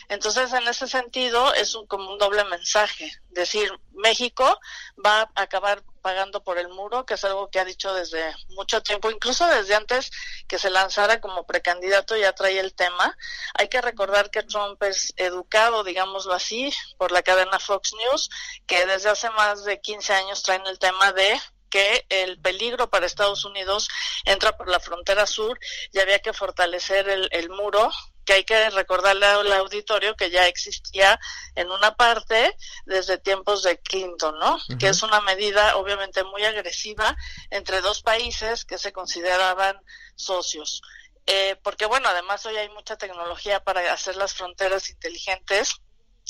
Entonces, 0.10 0.52
en 0.54 0.68
ese 0.68 0.88
sentido, 0.88 1.54
es 1.54 1.74
un, 1.74 1.88
como 1.88 2.12
un 2.12 2.18
doble 2.18 2.44
mensaje, 2.46 3.12
decir, 3.30 3.72
México 3.94 4.60
va 5.04 5.22
a 5.22 5.42
acabar 5.42 5.84
pagando 6.02 6.44
por 6.44 6.58
el 6.58 6.68
muro, 6.70 7.01
que 7.06 7.16
es 7.16 7.24
algo 7.24 7.50
que 7.50 7.60
ha 7.60 7.66
dicho 7.66 7.94
desde 7.94 8.24
mucho 8.50 8.82
tiempo, 8.82 9.10
incluso 9.12 9.46
desde 9.48 9.76
antes 9.76 10.12
que 10.48 10.60
se 10.60 10.70
lanzara 10.70 11.22
como 11.22 11.46
precandidato 11.46 12.16
ya 12.16 12.34
trae 12.34 12.60
el 12.60 12.74
tema. 12.74 13.18
Hay 13.54 13.68
que 13.68 13.82
recordar 13.82 14.30
que 14.30 14.44
Trump 14.44 14.82
es 14.84 15.14
educado, 15.18 15.84
digámoslo 15.84 16.34
así, 16.34 16.72
por 16.98 17.12
la 17.12 17.24
cadena 17.24 17.60
Fox 17.60 17.94
News, 17.94 18.30
que 18.68 18.86
desde 18.86 19.10
hace 19.10 19.30
más 19.32 19.64
de 19.64 19.80
15 19.80 20.14
años 20.14 20.44
traen 20.44 20.66
el 20.68 20.80
tema 20.80 21.12
de 21.14 21.40
que 21.70 22.06
el 22.10 22.40
peligro 22.40 22.90
para 22.90 23.06
Estados 23.06 23.46
Unidos 23.46 23.88
entra 24.26 24.58
por 24.58 24.70
la 24.70 24.80
frontera 24.80 25.26
sur 25.26 25.58
y 25.92 26.00
había 26.00 26.20
que 26.20 26.34
fortalecer 26.34 27.10
el, 27.10 27.30
el 27.32 27.50
muro 27.50 27.90
que 28.26 28.34
hay 28.34 28.44
que 28.44 28.70
recordarle 28.70 29.26
al 29.26 29.52
auditorio 29.54 30.16
que 30.16 30.30
ya 30.30 30.48
existía 30.48 31.20
en 31.56 31.72
una 31.72 31.96
parte 31.96 32.56
desde 32.86 33.18
tiempos 33.18 33.64
de 33.64 33.80
Clinton, 33.80 34.38
¿no? 34.40 34.60
Que 34.80 34.90
es 34.90 35.04
una 35.04 35.22
medida 35.22 35.76
obviamente 35.78 36.24
muy 36.24 36.44
agresiva 36.44 37.16
entre 37.50 37.82
dos 37.82 38.02
países 38.02 38.66
que 38.66 38.78
se 38.78 38.92
consideraban 38.92 39.80
socios. 40.16 40.82
Eh, 41.28 41.56
porque 41.64 41.86
bueno, 41.86 42.10
además 42.10 42.46
hoy 42.46 42.58
hay 42.58 42.70
mucha 42.70 42.98
tecnología 42.98 43.64
para 43.64 43.94
hacer 43.94 44.16
las 44.16 44.34
fronteras 44.34 44.90
inteligentes 44.90 45.76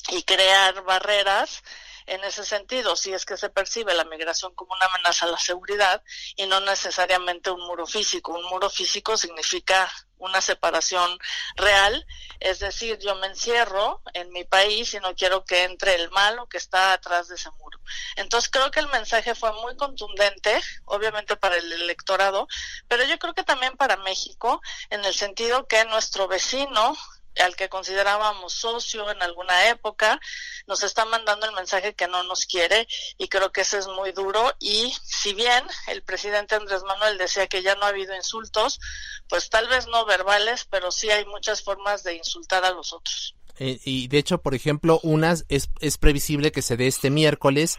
y 0.09 0.23
crear 0.23 0.83
barreras 0.83 1.63
en 2.11 2.25
ese 2.25 2.43
sentido, 2.43 2.97
si 2.97 3.13
es 3.13 3.25
que 3.25 3.37
se 3.37 3.49
percibe 3.49 3.93
la 3.93 4.03
migración 4.03 4.53
como 4.53 4.73
una 4.73 4.85
amenaza 4.87 5.25
a 5.25 5.29
la 5.29 5.37
seguridad 5.37 6.03
y 6.35 6.45
no 6.45 6.59
necesariamente 6.59 7.49
un 7.51 7.61
muro 7.61 7.87
físico. 7.87 8.33
Un 8.33 8.43
muro 8.49 8.69
físico 8.69 9.15
significa 9.15 9.89
una 10.17 10.41
separación 10.41 11.17
real, 11.55 12.05
es 12.41 12.59
decir, 12.59 12.99
yo 12.99 13.15
me 13.15 13.27
encierro 13.27 14.01
en 14.13 14.29
mi 14.31 14.43
país 14.43 14.93
y 14.93 14.99
no 14.99 15.15
quiero 15.15 15.45
que 15.45 15.63
entre 15.63 15.95
el 15.95 16.11
malo 16.11 16.47
que 16.47 16.57
está 16.57 16.91
atrás 16.91 17.29
de 17.29 17.35
ese 17.35 17.49
muro. 17.51 17.79
Entonces 18.17 18.49
creo 18.51 18.71
que 18.71 18.81
el 18.81 18.89
mensaje 18.89 19.33
fue 19.33 19.53
muy 19.61 19.77
contundente, 19.77 20.61
obviamente 20.83 21.37
para 21.37 21.55
el 21.55 21.71
electorado, 21.71 22.49
pero 22.89 23.05
yo 23.05 23.17
creo 23.19 23.33
que 23.33 23.43
también 23.43 23.77
para 23.77 23.95
México, 23.95 24.61
en 24.89 25.05
el 25.05 25.13
sentido 25.13 25.65
que 25.65 25.85
nuestro 25.85 26.27
vecino 26.27 26.97
al 27.39 27.55
que 27.55 27.69
considerábamos 27.69 28.53
socio 28.53 29.09
en 29.09 29.21
alguna 29.21 29.69
época, 29.69 30.19
nos 30.67 30.83
está 30.83 31.05
mandando 31.05 31.45
el 31.45 31.53
mensaje 31.53 31.93
que 31.93 32.07
no 32.07 32.23
nos 32.23 32.45
quiere 32.45 32.87
y 33.17 33.27
creo 33.27 33.51
que 33.51 33.61
eso 33.61 33.77
es 33.77 33.87
muy 33.87 34.11
duro 34.11 34.53
y 34.59 34.93
si 35.03 35.33
bien 35.33 35.65
el 35.87 36.03
presidente 36.03 36.55
Andrés 36.55 36.83
Manuel 36.83 37.17
decía 37.17 37.47
que 37.47 37.61
ya 37.61 37.75
no 37.75 37.85
ha 37.85 37.89
habido 37.89 38.15
insultos, 38.15 38.79
pues 39.27 39.49
tal 39.49 39.67
vez 39.67 39.87
no 39.87 40.05
verbales, 40.05 40.65
pero 40.69 40.91
sí 40.91 41.09
hay 41.09 41.25
muchas 41.25 41.63
formas 41.63 42.03
de 42.03 42.15
insultar 42.15 42.65
a 42.65 42.71
los 42.71 42.93
otros. 42.93 43.35
Eh, 43.63 43.79
y 43.85 44.07
de 44.07 44.17
hecho, 44.17 44.39
por 44.39 44.55
ejemplo, 44.55 44.99
unas 45.03 45.45
es, 45.47 45.69
es 45.81 45.99
previsible 45.99 46.51
que 46.51 46.63
se 46.63 46.77
dé 46.77 46.87
este 46.87 47.11
miércoles 47.11 47.77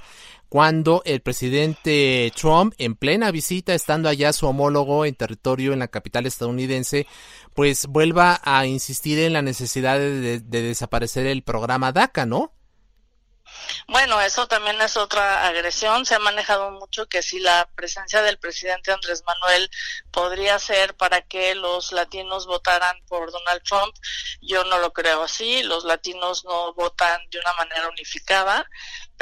cuando 0.48 1.02
el 1.04 1.22
presidente 1.22 2.32
Trump, 2.36 2.72
en 2.78 2.94
plena 2.94 3.32
visita, 3.32 3.74
estando 3.74 4.08
allá 4.08 4.32
su 4.32 4.46
homólogo 4.46 5.04
en 5.04 5.16
territorio 5.16 5.72
en 5.72 5.80
la 5.80 5.88
capital 5.88 6.26
estadounidense, 6.26 7.08
pues 7.52 7.86
vuelva 7.88 8.40
a 8.44 8.64
insistir 8.66 9.18
en 9.18 9.32
la 9.32 9.42
necesidad 9.42 9.98
de, 9.98 10.38
desaparecer 10.38 11.26
el 11.26 11.42
programa 11.42 11.90
DACA, 11.90 12.26
¿no? 12.26 12.52
Bueno, 13.88 14.20
eso 14.20 14.46
también 14.46 14.80
es 14.80 14.96
otra 14.96 15.46
agresión. 15.46 16.06
Se 16.06 16.14
ha 16.14 16.18
manejado 16.18 16.70
mucho 16.70 17.06
que 17.06 17.22
si 17.22 17.40
la 17.40 17.68
presencia 17.74 18.22
del 18.22 18.38
presidente 18.38 18.92
Andrés 18.92 19.22
Manuel 19.26 19.70
podría 20.10 20.58
ser 20.58 20.94
para 20.96 21.22
que 21.22 21.54
los 21.54 21.92
latinos 21.92 22.46
votaran 22.46 22.96
por 23.06 23.30
Donald 23.30 23.62
Trump, 23.62 23.94
yo 24.40 24.64
no 24.64 24.78
lo 24.78 24.92
creo 24.92 25.22
así. 25.22 25.62
Los 25.62 25.84
latinos 25.84 26.44
no 26.44 26.74
votan 26.74 27.20
de 27.30 27.38
una 27.38 27.52
manera 27.54 27.88
unificada 27.88 28.66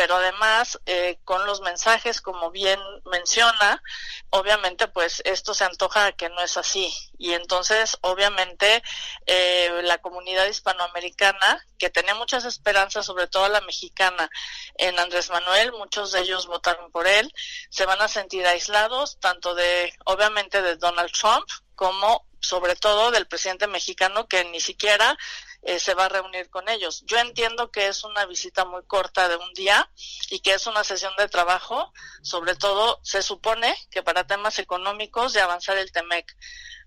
pero 0.01 0.17
además 0.17 0.81
eh, 0.87 1.19
con 1.27 1.45
los 1.45 1.61
mensajes, 1.61 2.23
como 2.23 2.51
bien 2.51 2.81
menciona, 3.05 3.83
obviamente 4.31 4.89
pues 4.89 5.21
esto 5.27 5.53
se 5.53 5.65
antoja 5.65 6.13
que 6.13 6.31
no 6.31 6.41
es 6.41 6.57
así. 6.57 6.91
Y 7.19 7.35
entonces, 7.35 7.99
obviamente, 8.01 8.83
eh, 9.27 9.83
la 9.83 9.99
comunidad 9.99 10.47
hispanoamericana, 10.47 11.63
que 11.77 11.91
tenía 11.91 12.15
muchas 12.15 12.47
esperanzas, 12.47 13.05
sobre 13.05 13.27
todo 13.27 13.47
la 13.51 13.61
mexicana, 13.61 14.31
en 14.79 14.99
Andrés 14.99 15.29
Manuel, 15.29 15.73
muchos 15.73 16.13
de 16.13 16.21
ellos 16.21 16.47
votaron 16.47 16.91
por 16.93 17.07
él, 17.07 17.31
se 17.69 17.85
van 17.85 18.01
a 18.01 18.09
sentir 18.09 18.47
aislados, 18.47 19.19
tanto 19.21 19.55
de, 19.55 19.93
obviamente, 20.07 20.63
de 20.63 20.77
Donald 20.77 21.13
Trump, 21.13 21.47
como 21.75 22.25
sobre 22.41 22.75
todo 22.75 23.11
del 23.11 23.27
presidente 23.27 23.67
mexicano, 23.67 24.29
que 24.29 24.47
ni 24.47 24.61
siquiera 24.61 25.19
eh, 25.63 25.79
se 25.79 25.95
va 25.95 26.07
a 26.07 26.09
reunir 26.09 26.49
con 26.51 26.69
ellos. 26.69 27.03
Yo 27.07 27.19
entiendo 27.19 27.71
que 27.71 27.89
es 27.89 28.05
una 28.05 28.25
visita 28.27 28.65
muy 28.65 28.83
corta 28.85 29.29
de 29.29 29.37
un 29.37 29.53
día 29.55 29.91
y 30.31 30.41
que 30.41 30.55
es 30.55 30.67
una 30.67 30.85
sesión 30.85 31.13
de 31.19 31.29
trabajo, 31.29 31.93
sobre 32.23 32.57
todo 32.57 33.01
se 33.03 33.23
supone 33.23 33.77
que 33.91 34.03
para 34.03 34.27
temas 34.27 34.59
económicos 34.59 35.33
de 35.33 35.41
avanzar 35.41 35.77
el 35.77 35.93
TEMEC, 35.93 36.35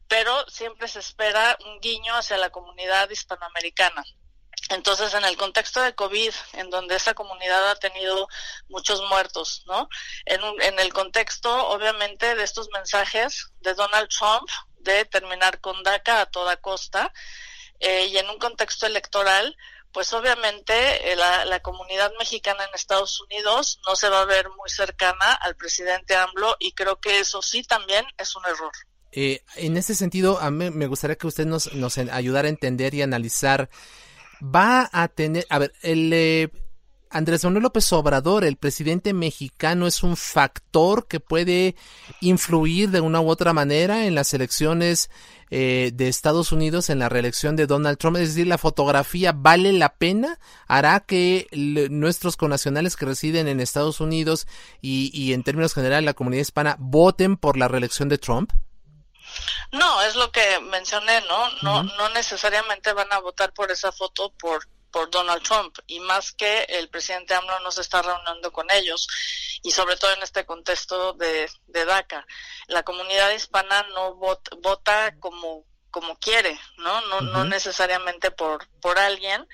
pero 0.07 0.47
siempre 0.49 0.87
se 0.87 0.99
espera 0.99 1.57
un 1.65 1.79
guiño 1.79 2.15
hacia 2.15 2.37
la 2.37 2.49
comunidad 2.49 3.09
hispanoamericana. 3.09 4.03
Entonces, 4.69 5.13
en 5.13 5.25
el 5.25 5.35
contexto 5.35 5.81
de 5.81 5.93
COVID, 5.93 6.33
en 6.53 6.69
donde 6.69 6.95
esta 6.95 7.13
comunidad 7.13 7.69
ha 7.69 7.75
tenido 7.75 8.27
muchos 8.69 9.01
muertos, 9.09 9.63
¿no? 9.67 9.89
En, 10.25 10.41
en 10.61 10.79
el 10.79 10.93
contexto, 10.93 11.67
obviamente, 11.67 12.35
de 12.35 12.43
estos 12.43 12.69
mensajes 12.69 13.51
de 13.59 13.73
Donald 13.73 14.07
Trump 14.09 14.49
de 14.79 15.05
terminar 15.05 15.59
con 15.59 15.83
DACA 15.83 16.21
a 16.21 16.25
toda 16.27 16.57
costa, 16.57 17.11
eh, 17.83 18.07
y 18.07 18.17
en 18.17 18.29
un 18.29 18.39
contexto 18.39 18.85
electoral, 18.85 19.55
pues 19.91 20.13
obviamente 20.13 21.11
eh, 21.11 21.15
la, 21.17 21.59
comunidad 21.61 22.11
mexicana 22.17 22.63
en 22.63 22.73
Estados 22.73 23.21
Unidos 23.21 23.79
no 23.85 23.95
se 23.97 24.07
va 24.07 24.21
a 24.21 24.25
ver 24.25 24.49
muy 24.49 24.69
cercana 24.69 25.33
al 25.33 25.55
presidente 25.55 26.15
AMLO 26.15 26.55
y 26.59 26.71
creo 26.71 26.99
que 27.01 27.19
eso 27.19 27.41
sí 27.41 27.61
también 27.63 28.05
es 28.17 28.35
un 28.37 28.43
error. 28.45 28.71
Eh, 29.11 29.43
en 29.55 29.75
ese 29.75 29.95
sentido, 29.95 30.39
a 30.39 30.49
mí 30.49 30.71
me 30.71 30.87
gustaría 30.87 31.17
que 31.17 31.27
usted 31.27 31.45
nos, 31.45 31.73
nos 31.73 31.97
ayudara 31.97 32.47
a 32.47 32.49
entender 32.49 32.93
y 32.93 33.01
analizar. 33.01 33.69
Va 34.41 34.89
a 34.91 35.09
tener, 35.09 35.45
a 35.49 35.59
ver, 35.59 35.73
el 35.81 36.51
Andrés 37.13 37.43
Manuel 37.43 37.63
López 37.63 37.93
Obrador, 37.93 38.43
el 38.43 38.57
presidente 38.57 39.13
mexicano, 39.13 39.85
es 39.85 40.01
un 40.01 40.17
factor 40.17 41.07
que 41.07 41.19
puede 41.19 41.75
influir 42.21 42.89
de 42.89 43.01
una 43.01 43.21
u 43.21 43.29
otra 43.29 43.53
manera 43.53 44.07
en 44.07 44.15
las 44.15 44.33
elecciones 44.33 45.11
eh, 45.51 45.91
de 45.93 46.07
Estados 46.07 46.51
Unidos 46.51 46.89
en 46.89 46.97
la 46.97 47.09
reelección 47.09 47.55
de 47.55 47.67
Donald 47.67 47.99
Trump. 47.99 48.17
Es 48.17 48.29
decir, 48.29 48.47
la 48.47 48.57
fotografía 48.57 49.31
vale 49.31 49.71
la 49.73 49.93
pena, 49.93 50.39
hará 50.67 51.01
que 51.01 51.47
nuestros 51.91 52.35
connacionales 52.35 52.95
que 52.95 53.05
residen 53.05 53.47
en 53.47 53.59
Estados 53.59 53.99
Unidos 53.99 54.47
y, 54.81 55.33
en 55.33 55.43
términos 55.43 55.75
generales 55.75 56.05
la 56.05 56.15
comunidad 56.15 56.41
hispana 56.41 56.77
voten 56.79 57.37
por 57.37 57.57
la 57.57 57.67
reelección 57.67 58.09
de 58.09 58.17
Trump. 58.17 58.51
No, 59.71 60.01
es 60.01 60.15
lo 60.15 60.31
que 60.31 60.59
mencioné, 60.71 61.21
¿no? 61.29 61.49
No, 61.61 61.83
no 61.83 62.09
necesariamente 62.09 62.91
van 62.93 63.13
a 63.13 63.19
votar 63.19 63.53
por 63.53 63.71
esa 63.71 63.91
foto 63.91 64.33
por 64.39 64.67
por 64.93 65.09
Donald 65.09 65.41
Trump 65.41 65.75
y 65.87 65.99
más 65.99 66.31
que 66.31 66.65
el 66.69 66.87
presidente 66.87 67.33
AMLO 67.33 67.59
no 67.61 67.71
se 67.71 67.81
está 67.81 68.03
reuniendo 68.03 68.53
con 68.53 68.69
ellos 68.69 69.07
y 69.63 69.71
sobre 69.71 69.97
todo 69.97 70.13
en 70.13 70.21
este 70.21 70.45
contexto 70.45 71.13
de, 71.13 71.49
de 71.65 71.85
DACA. 71.85 72.25
La 72.67 72.83
comunidad 72.83 73.31
hispana 73.31 73.83
no 73.95 74.15
vota 74.15 75.15
como 75.19 75.65
como 75.93 76.17
quiere, 76.17 76.59
¿no? 76.77 77.01
No, 77.01 77.21
no 77.21 77.45
necesariamente 77.45 78.31
por, 78.31 78.67
por 78.81 78.97
alguien. 78.97 79.47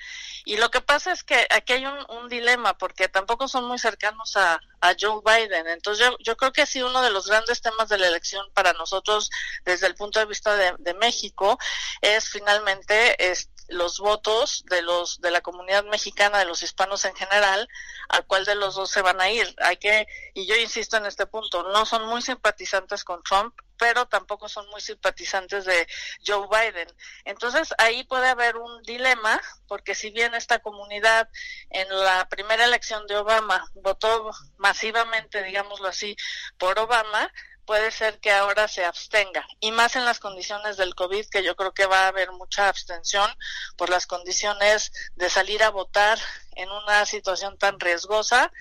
Y 0.46 0.56
lo 0.56 0.70
que 0.70 0.80
pasa 0.80 1.12
es 1.12 1.22
que 1.22 1.46
aquí 1.50 1.74
hay 1.74 1.84
un, 1.84 1.98
un 2.08 2.30
dilema, 2.30 2.78
porque 2.78 3.08
tampoco 3.08 3.46
son 3.46 3.66
muy 3.66 3.78
cercanos 3.78 4.38
a, 4.38 4.58
a 4.80 4.94
Joe 4.98 5.20
Biden. 5.22 5.66
Entonces 5.68 6.06
yo, 6.06 6.16
yo 6.18 6.38
creo 6.38 6.50
que 6.50 6.64
sí 6.64 6.80
uno 6.80 7.02
de 7.02 7.10
los 7.10 7.26
grandes 7.26 7.60
temas 7.60 7.90
de 7.90 7.98
la 7.98 8.08
elección 8.08 8.46
para 8.54 8.72
nosotros 8.72 9.28
desde 9.66 9.86
el 9.86 9.94
punto 9.96 10.18
de 10.18 10.24
vista 10.24 10.56
de, 10.56 10.74
de 10.78 10.94
México 10.94 11.58
es 12.00 12.30
finalmente 12.30 13.30
es, 13.30 13.50
los 13.70 13.98
votos 13.98 14.64
de 14.68 14.82
los 14.82 15.20
de 15.20 15.30
la 15.30 15.40
comunidad 15.40 15.84
mexicana, 15.84 16.38
de 16.38 16.44
los 16.44 16.62
hispanos 16.62 17.04
en 17.04 17.14
general, 17.14 17.68
a 18.08 18.22
cuál 18.22 18.44
de 18.44 18.54
los 18.54 18.74
dos 18.74 18.90
se 18.90 19.02
van 19.02 19.20
a 19.20 19.30
ir. 19.30 19.54
Hay 19.62 19.76
que, 19.76 20.06
y 20.34 20.46
yo 20.46 20.56
insisto 20.56 20.96
en 20.96 21.06
este 21.06 21.26
punto, 21.26 21.62
no 21.70 21.86
son 21.86 22.06
muy 22.06 22.22
simpatizantes 22.22 23.04
con 23.04 23.22
Trump, 23.22 23.54
pero 23.80 24.06
tampoco 24.06 24.48
son 24.48 24.68
muy 24.68 24.80
simpatizantes 24.80 25.64
de 25.64 25.86
Joe 26.26 26.46
Biden. 26.48 26.88
Entonces 27.24 27.72
ahí 27.78 28.04
puede 28.04 28.28
haber 28.28 28.56
un 28.56 28.82
dilema, 28.82 29.40
porque 29.66 29.94
si 29.94 30.10
bien 30.10 30.34
esta 30.34 30.58
comunidad 30.58 31.28
en 31.70 31.88
la 31.88 32.28
primera 32.28 32.64
elección 32.64 33.06
de 33.06 33.16
Obama 33.16 33.64
votó 33.76 34.30
masivamente, 34.58 35.42
digámoslo 35.42 35.88
así, 35.88 36.14
por 36.58 36.78
Obama, 36.78 37.32
puede 37.66 37.90
ser 37.90 38.18
que 38.20 38.30
ahora 38.32 38.68
se 38.68 38.84
abstenga 38.84 39.46
y 39.60 39.70
más 39.72 39.96
en 39.96 40.04
las 40.04 40.18
condiciones 40.18 40.76
del 40.76 40.94
COVID 40.94 41.26
que 41.28 41.42
yo 41.42 41.56
creo 41.56 41.72
que 41.72 41.86
va 41.86 42.04
a 42.04 42.08
haber 42.08 42.32
mucha 42.32 42.68
abstención 42.68 43.30
por 43.76 43.90
las 43.90 44.06
condiciones 44.06 44.92
de 45.14 45.30
salir 45.30 45.62
a 45.62 45.70
votar 45.70 46.18
en 46.56 46.70
una 46.70 47.06
situación 47.06 47.56
tan 47.58 47.78
riesgosa 47.78 48.52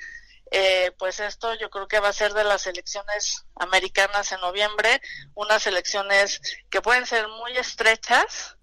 eh, 0.52 0.92
pues 0.98 1.20
esto 1.20 1.54
yo 1.56 1.70
creo 1.70 1.88
que 1.88 2.00
va 2.00 2.10
a 2.10 2.14
ser 2.14 2.34
de 2.34 2.44
las 2.44 2.66
elecciones 2.66 3.46
americanas 3.56 4.32
en 4.32 4.42
noviembre 4.42 5.02
unas 5.36 5.68
elecciones 5.68 6.42
que 6.72 6.82
pueden 6.82 7.06
ser 7.06 7.28
muy 7.28 7.56
estrechas 7.58 8.58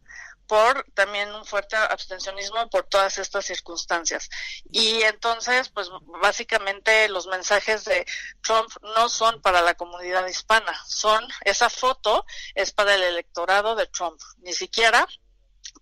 por 0.47 0.85
también 0.95 1.35
un 1.35 1.45
fuerte 1.45 1.77
abstencionismo 1.77 2.69
por 2.71 2.85
todas 2.85 3.19
estas 3.19 3.45
circunstancias. 3.45 4.29
Y 4.71 5.03
entonces, 5.03 5.69
pues 5.69 5.91
básicamente 6.21 7.09
los 7.09 7.27
mensajes 7.27 7.85
de 7.85 8.07
Trump 8.43 8.71
no 8.83 9.09
son 9.09 9.41
para 9.41 9.63
la 9.63 9.75
comunidad 9.75 10.27
hispana, 10.27 10.73
son, 10.87 11.27
esa 11.43 11.71
foto 11.71 12.25
es 12.55 12.73
para 12.73 12.95
el 12.95 13.03
electorado 13.03 13.75
de 13.75 13.87
Trump, 13.87 14.21
ni 14.39 14.53
siquiera 14.53 15.07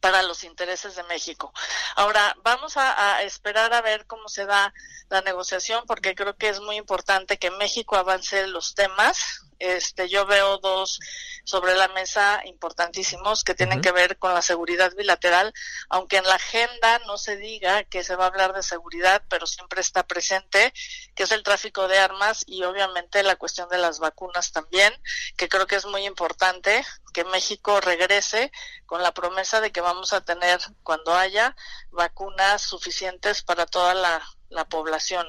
para 0.04 0.22
los 0.22 0.44
intereses 0.44 0.96
de 0.96 1.02
México. 1.04 1.50
Ahora, 1.96 2.36
vamos 2.42 2.76
a, 2.76 3.22
esperar 3.22 3.72
a 3.72 3.80
ver 3.80 4.06
cómo 4.06 4.28
se 4.28 4.44
da 4.44 4.74
la 5.08 5.22
negociación, 5.22 5.84
porque 5.86 6.14
creo 6.14 6.36
que 6.36 6.50
es 6.50 6.60
muy 6.60 6.76
importante 6.76 7.38
que 7.38 7.50
México 7.50 7.96
avance 7.96 8.46
los 8.48 8.74
temas. 8.74 9.46
Este, 9.58 10.10
yo 10.10 10.26
veo 10.26 10.58
dos 10.58 11.00
sobre 11.44 11.74
la 11.74 11.88
mesa 11.88 12.42
importantísimos 12.44 13.44
que 13.44 13.54
tienen 13.54 13.80
que 13.80 13.92
ver 13.92 14.18
con 14.18 14.34
la 14.34 14.42
seguridad 14.42 14.94
bilateral, 14.94 15.54
aunque 15.88 16.18
en 16.18 16.24
la 16.24 16.34
agenda 16.34 16.98
no 17.06 17.16
se 17.16 17.38
diga 17.38 17.84
que 17.84 18.04
se 18.04 18.14
va 18.14 18.24
a 18.24 18.28
hablar 18.28 18.52
de 18.52 18.62
seguridad, 18.62 19.22
pero 19.30 19.46
siempre 19.46 19.80
está 19.80 20.06
presente, 20.06 20.74
que 21.14 21.22
es 21.22 21.30
el 21.30 21.42
tráfico 21.42 21.88
de 21.88 21.96
armas 21.96 22.44
y 22.46 22.62
obviamente 22.64 23.22
la 23.22 23.36
cuestión 23.36 23.70
de 23.70 23.78
las 23.78 24.00
vacunas 24.00 24.52
también, 24.52 24.92
que 25.38 25.48
creo 25.48 25.66
que 25.66 25.76
es 25.76 25.86
muy 25.86 26.04
importante 26.04 26.84
que 27.14 27.24
México 27.24 27.80
regrese 27.80 28.52
con 28.84 29.02
la 29.02 29.14
promesa 29.14 29.62
de 29.62 29.72
que 29.72 29.80
vamos 29.80 30.12
a 30.12 30.20
tener, 30.20 30.60
cuando 30.82 31.14
haya, 31.14 31.56
vacunas 31.90 32.60
suficientes 32.60 33.42
para 33.42 33.64
toda 33.64 33.94
la, 33.94 34.22
la 34.50 34.66
población. 34.66 35.26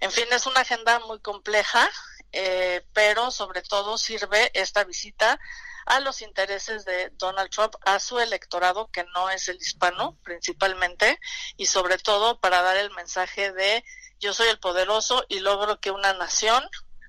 En 0.00 0.10
fin, 0.10 0.26
es 0.30 0.44
una 0.44 0.60
agenda 0.60 0.98
muy 1.00 1.20
compleja 1.20 1.88
eh, 2.32 2.84
pero 2.92 3.30
sobre 3.30 3.62
todo 3.62 3.96
sirve 3.96 4.50
esta 4.54 4.84
visita 4.84 5.40
a 5.86 6.00
los 6.00 6.20
intereses 6.20 6.84
de 6.84 7.10
Donald 7.14 7.50
Trump, 7.50 7.74
a 7.86 7.98
su 7.98 8.18
electorado, 8.18 8.90
que 8.90 9.04
no 9.14 9.30
es 9.30 9.48
el 9.48 9.56
hispano 9.56 10.18
principalmente, 10.22 11.18
y 11.56 11.66
sobre 11.66 11.96
todo 11.96 12.40
para 12.40 12.60
dar 12.60 12.76
el 12.76 12.90
mensaje 12.90 13.52
de 13.52 13.82
yo 14.20 14.34
soy 14.34 14.48
el 14.48 14.58
poderoso 14.58 15.24
y 15.28 15.40
logro 15.40 15.80
que 15.80 15.90
una 15.90 16.12
nación 16.12 16.62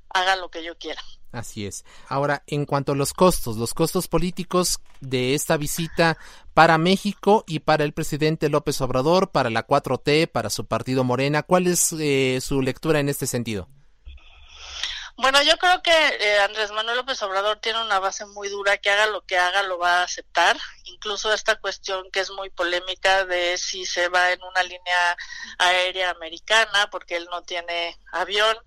haga 0.09 0.38
lo 0.38 0.49
que 0.49 0.63
yo 0.63 0.77
quiera. 0.77 1.01
Así 1.32 1.65
es. 1.65 1.86
Ahora, 2.07 2.43
en 2.47 2.65
cuanto 2.65 2.93
a 2.93 2.95
los 2.95 3.13
costos, 3.13 3.57
los 3.57 3.73
costos 3.73 4.07
políticos 4.07 4.80
de 4.99 5.36
esta 5.36 5.57
visita 5.57 6.17
para 6.53 6.77
México 6.77 7.43
y 7.47 7.59
para 7.59 7.84
el 7.84 7.93
presidente 7.93 8.49
López 8.49 8.82
Obrador, 8.82 9.30
para 9.30 9.49
la 9.49 9.67
4T, 9.67 10.27
para 10.27 10.49
su 10.49 10.65
partido 10.65 11.03
Morena, 11.03 11.43
¿cuál 11.43 11.67
es 11.67 11.93
eh, 11.99 12.39
su 12.41 12.61
lectura 12.61 12.99
en 12.99 13.09
este 13.09 13.27
sentido? 13.27 13.67
Bueno, 15.22 15.41
yo 15.41 15.57
creo 15.57 15.84
que 15.84 15.91
eh, 15.91 16.39
Andrés 16.39 16.72
Manuel 16.72 16.95
López 16.95 17.22
Obrador 17.24 17.59
tiene 17.59 17.82
una 17.82 17.99
base 17.99 18.26
muy 18.26 18.47
dura, 18.47 18.78
que 18.78 18.89
haga 18.89 19.05
lo 19.07 19.22
que 19.26 19.38
haga 19.38 19.63
lo 19.63 19.78
va 19.78 19.99
a 19.99 20.03
aceptar, 20.03 20.57
incluso 20.86 21.34
esta 21.34 21.59
cuestión 21.59 22.09
que 22.09 22.22
es 22.22 22.32
muy 22.32 22.49
polémica 22.49 23.26
de 23.26 23.57
si 23.57 23.86
se 23.86 24.07
va 24.07 24.32
en 24.32 24.41
una 24.41 24.63
línea 24.63 25.17
aérea 25.57 26.11
americana, 26.11 26.89
porque 26.89 27.17
él 27.17 27.28
no 27.30 27.43
tiene 27.43 27.99
avión, 28.13 28.57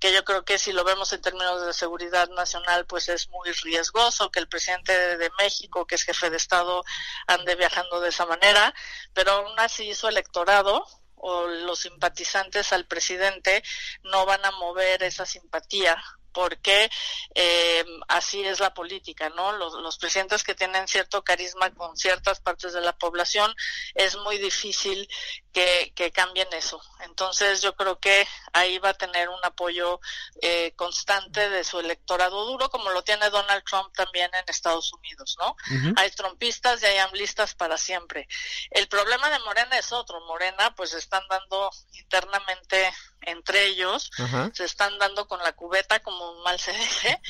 que 0.00 0.12
yo 0.12 0.22
creo 0.22 0.44
que 0.44 0.58
si 0.58 0.72
lo 0.72 0.84
vemos 0.84 1.10
en 1.14 1.22
términos 1.22 1.64
de 1.64 1.72
seguridad 1.72 2.28
nacional, 2.28 2.84
pues 2.84 3.08
es 3.08 3.30
muy 3.30 3.50
riesgoso 3.50 4.30
que 4.30 4.40
el 4.40 4.48
presidente 4.48 5.16
de 5.16 5.30
México, 5.38 5.86
que 5.86 5.94
es 5.94 6.02
jefe 6.02 6.28
de 6.28 6.36
Estado, 6.36 6.84
ande 7.26 7.54
viajando 7.54 8.00
de 8.00 8.10
esa 8.10 8.26
manera, 8.26 8.74
pero 9.14 9.32
aún 9.32 9.58
así 9.58 9.94
su 9.94 10.08
electorado 10.08 10.84
o 11.24 11.46
los 11.46 11.78
simpatizantes 11.78 12.72
al 12.72 12.84
presidente 12.86 13.62
no 14.02 14.26
van 14.26 14.44
a 14.44 14.50
mover 14.50 15.04
esa 15.04 15.24
simpatía 15.24 16.02
porque 16.32 16.90
eh, 17.34 17.84
así 18.08 18.44
es 18.44 18.60
la 18.60 18.74
política, 18.74 19.30
¿no? 19.30 19.52
Los, 19.52 19.74
los, 19.74 19.98
presidentes 19.98 20.42
que 20.42 20.54
tienen 20.54 20.88
cierto 20.88 21.22
carisma 21.22 21.72
con 21.74 21.96
ciertas 21.96 22.40
partes 22.40 22.72
de 22.72 22.80
la 22.80 22.92
población 22.92 23.54
es 23.94 24.16
muy 24.16 24.38
difícil 24.38 25.08
que, 25.52 25.92
que 25.94 26.10
cambien 26.10 26.48
eso. 26.52 26.80
Entonces 27.00 27.62
yo 27.62 27.74
creo 27.76 27.98
que 27.98 28.26
ahí 28.52 28.78
va 28.78 28.90
a 28.90 28.94
tener 28.94 29.28
un 29.28 29.38
apoyo 29.44 30.00
eh, 30.40 30.72
constante 30.76 31.48
de 31.50 31.64
su 31.64 31.80
electorado 31.80 32.44
duro, 32.46 32.70
como 32.70 32.90
lo 32.90 33.02
tiene 33.02 33.30
Donald 33.30 33.64
Trump 33.64 33.92
también 33.94 34.30
en 34.34 34.44
Estados 34.46 34.92
Unidos, 34.92 35.36
¿no? 35.38 35.56
Hay 35.96 36.10
trompistas 36.10 36.82
y 36.82 36.86
hay 36.86 36.98
amlistas 36.98 37.54
para 37.54 37.76
siempre. 37.78 38.26
El 38.70 38.88
problema 38.88 39.30
de 39.30 39.38
Morena 39.40 39.78
es 39.78 39.92
otro. 39.92 40.20
Morena, 40.26 40.74
pues 40.74 40.94
están 40.94 41.22
dando 41.28 41.70
internamente 41.92 42.92
entre 43.22 43.66
ellos, 43.66 44.10
se 44.52 44.64
están 44.64 44.98
dando 44.98 45.28
con 45.28 45.38
la 45.40 45.52
cubeta 45.52 46.00
como 46.00 46.42
mal 46.42 46.58
se 46.58 46.72
deje, 46.72 47.20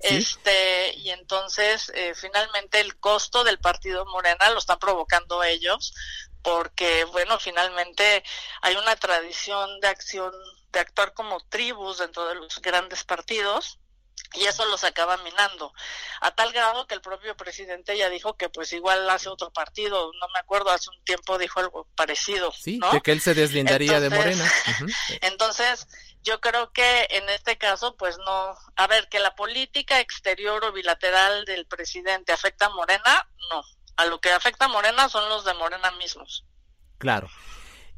este, 0.00 0.94
y 0.96 1.10
entonces 1.10 1.90
eh, 1.94 2.14
finalmente 2.14 2.80
el 2.80 2.96
costo 2.98 3.44
del 3.44 3.58
partido 3.58 4.06
Morena 4.06 4.50
lo 4.50 4.58
están 4.58 4.78
provocando 4.78 5.42
ellos, 5.42 5.92
porque 6.42 7.04
bueno, 7.04 7.38
finalmente 7.38 8.22
hay 8.62 8.76
una 8.76 8.96
tradición 8.96 9.80
de 9.80 9.88
acción, 9.88 10.32
de 10.72 10.80
actuar 10.80 11.12
como 11.14 11.40
tribus 11.40 11.98
dentro 11.98 12.26
de 12.26 12.36
los 12.36 12.60
grandes 12.62 13.04
partidos, 13.04 13.79
y 14.34 14.44
eso 14.44 14.64
los 14.66 14.84
acaba 14.84 15.16
minando. 15.18 15.72
A 16.20 16.30
tal 16.30 16.52
grado 16.52 16.86
que 16.86 16.94
el 16.94 17.00
propio 17.00 17.36
presidente 17.36 17.96
ya 17.96 18.08
dijo 18.08 18.36
que 18.36 18.48
pues 18.48 18.72
igual 18.72 19.08
hace 19.10 19.28
otro 19.28 19.52
partido 19.52 20.12
no 20.20 20.28
me 20.32 20.38
acuerdo 20.38 20.70
hace 20.70 20.90
un 20.90 21.02
tiempo 21.04 21.38
dijo 21.38 21.60
algo 21.60 21.88
parecido 21.96 22.52
sí 22.52 22.78
de 22.92 23.00
que 23.00 23.12
él 23.12 23.20
se 23.20 23.34
deslindaría 23.34 24.00
de 24.00 24.10
Morena. 24.10 24.50
Entonces 25.20 25.88
yo 26.22 26.40
creo 26.40 26.72
que 26.72 27.08
en 27.10 27.28
este 27.30 27.58
caso 27.58 27.96
pues 27.96 28.18
no 28.18 28.56
a 28.76 28.86
ver 28.86 29.08
que 29.08 29.18
la 29.18 29.34
política 29.34 30.00
exterior 30.00 30.64
o 30.64 30.72
bilateral 30.72 31.44
del 31.44 31.66
presidente 31.66 32.32
afecta 32.32 32.66
a 32.66 32.70
Morena 32.70 33.28
no. 33.50 33.62
A 33.96 34.06
lo 34.06 34.20
que 34.20 34.30
afecta 34.30 34.66
a 34.66 34.68
Morena 34.68 35.08
son 35.08 35.28
los 35.28 35.44
de 35.44 35.52
Morena 35.54 35.90
mismos. 35.92 36.46
Claro. 36.98 37.28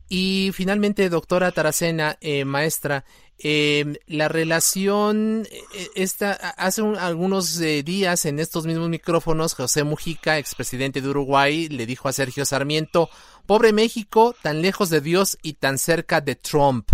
Y 0.09 0.51
finalmente 0.53 1.09
doctora 1.09 1.53
Taracena 1.53 2.19
eh, 2.21 2.45
maestra 2.45 3.05
eh, 3.45 3.99
la 4.07 4.29
relación, 4.29 5.49
eh, 5.51 5.89
esta, 5.97 6.33
hace 6.33 6.83
algunos 6.99 7.61
eh, 7.61 7.83
días 7.83 8.25
en 8.25 8.39
estos 8.39 8.67
mismos 8.67 8.89
micrófonos, 8.89 9.55
José 9.55 9.83
Mujica, 9.83 10.39
expresidente 10.39 11.01
de 11.01 11.09
Uruguay, 11.09 11.69
le 11.69 11.85
dijo 11.85 12.09
a 12.09 12.13
Sergio 12.13 12.45
Sarmiento, 12.45 13.11
pobre 13.47 13.73
México, 13.73 14.37
tan 14.43 14.63
lejos 14.63 14.91
de 14.91 15.01
Dios 15.01 15.39
y 15.43 15.55
tan 15.55 15.79
cerca 15.79 16.21
de 16.21 16.37
Trump. 16.37 16.89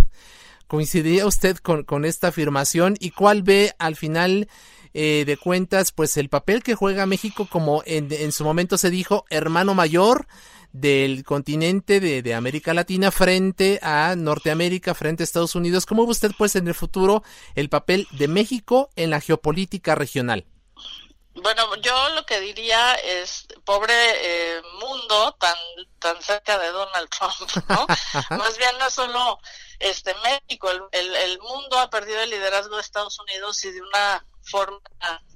¿Coincidía 0.67 1.27
usted 1.27 1.59
con, 1.59 2.05
esta 2.07 2.29
afirmación? 2.29 2.97
¿Y 2.99 3.11
cuál 3.11 3.43
ve 3.43 3.75
al 3.79 3.97
final 3.97 4.49
eh, 4.95 5.25
de 5.27 5.37
cuentas, 5.37 5.93
pues 5.93 6.17
el 6.17 6.31
papel 6.31 6.63
que 6.63 6.75
juega 6.75 7.05
México 7.05 7.47
como 7.51 7.83
en 7.85 8.33
su 8.33 8.43
momento 8.43 8.79
se 8.79 8.89
dijo 8.89 9.27
hermano 9.29 9.75
mayor 9.75 10.27
del 10.73 11.25
continente 11.25 12.01
de, 12.01 12.23
de, 12.23 12.35
América 12.35 12.75
Latina 12.75 13.11
frente 13.11 13.79
a 13.83 14.15
Norteamérica, 14.17 14.95
frente 14.95 15.23
a 15.23 15.25
Estados 15.25 15.55
Unidos. 15.55 15.87
¿Cómo 15.87 16.05
ve 16.05 16.13
usted, 16.13 16.33
pues, 16.37 16.57
en 16.57 16.69
el 16.69 16.75
futuro 16.75 17.23
el 17.55 17.69
papel 17.69 18.07
de 18.13 18.29
México 18.29 18.91
en 18.97 19.11
la 19.11 19.21
geopolítica 19.21 19.95
regional? 19.95 20.47
Bueno, 21.43 21.77
yo 21.77 22.09
lo 22.11 22.27
que 22.27 22.41
diría 22.41 22.95
es, 22.95 23.47
pobre 23.65 23.95
eh, 23.95 24.63
mundo 24.81 25.37
tan 25.39 25.57
tan 25.99 26.21
cerca 26.23 26.59
de 26.59 26.69
Donald 26.69 27.09
Trump, 27.11 27.67
¿no? 27.69 27.87
Más 28.37 28.59
bien 28.59 28.71
no 28.79 28.91
solo 28.91 29.39
este 29.79 30.15
México, 30.23 30.71
el, 30.71 30.83
el, 30.93 31.17
el, 31.17 31.39
mundo 31.41 31.79
ha 31.79 31.91
perdido 31.91 32.21
el 32.21 32.31
liderazgo 32.31 32.77
de 32.77 32.83
Estados 32.83 33.19
Unidos 33.21 33.65
y 33.65 33.71
de 33.71 33.83
una 33.83 34.27
forma 34.51 34.81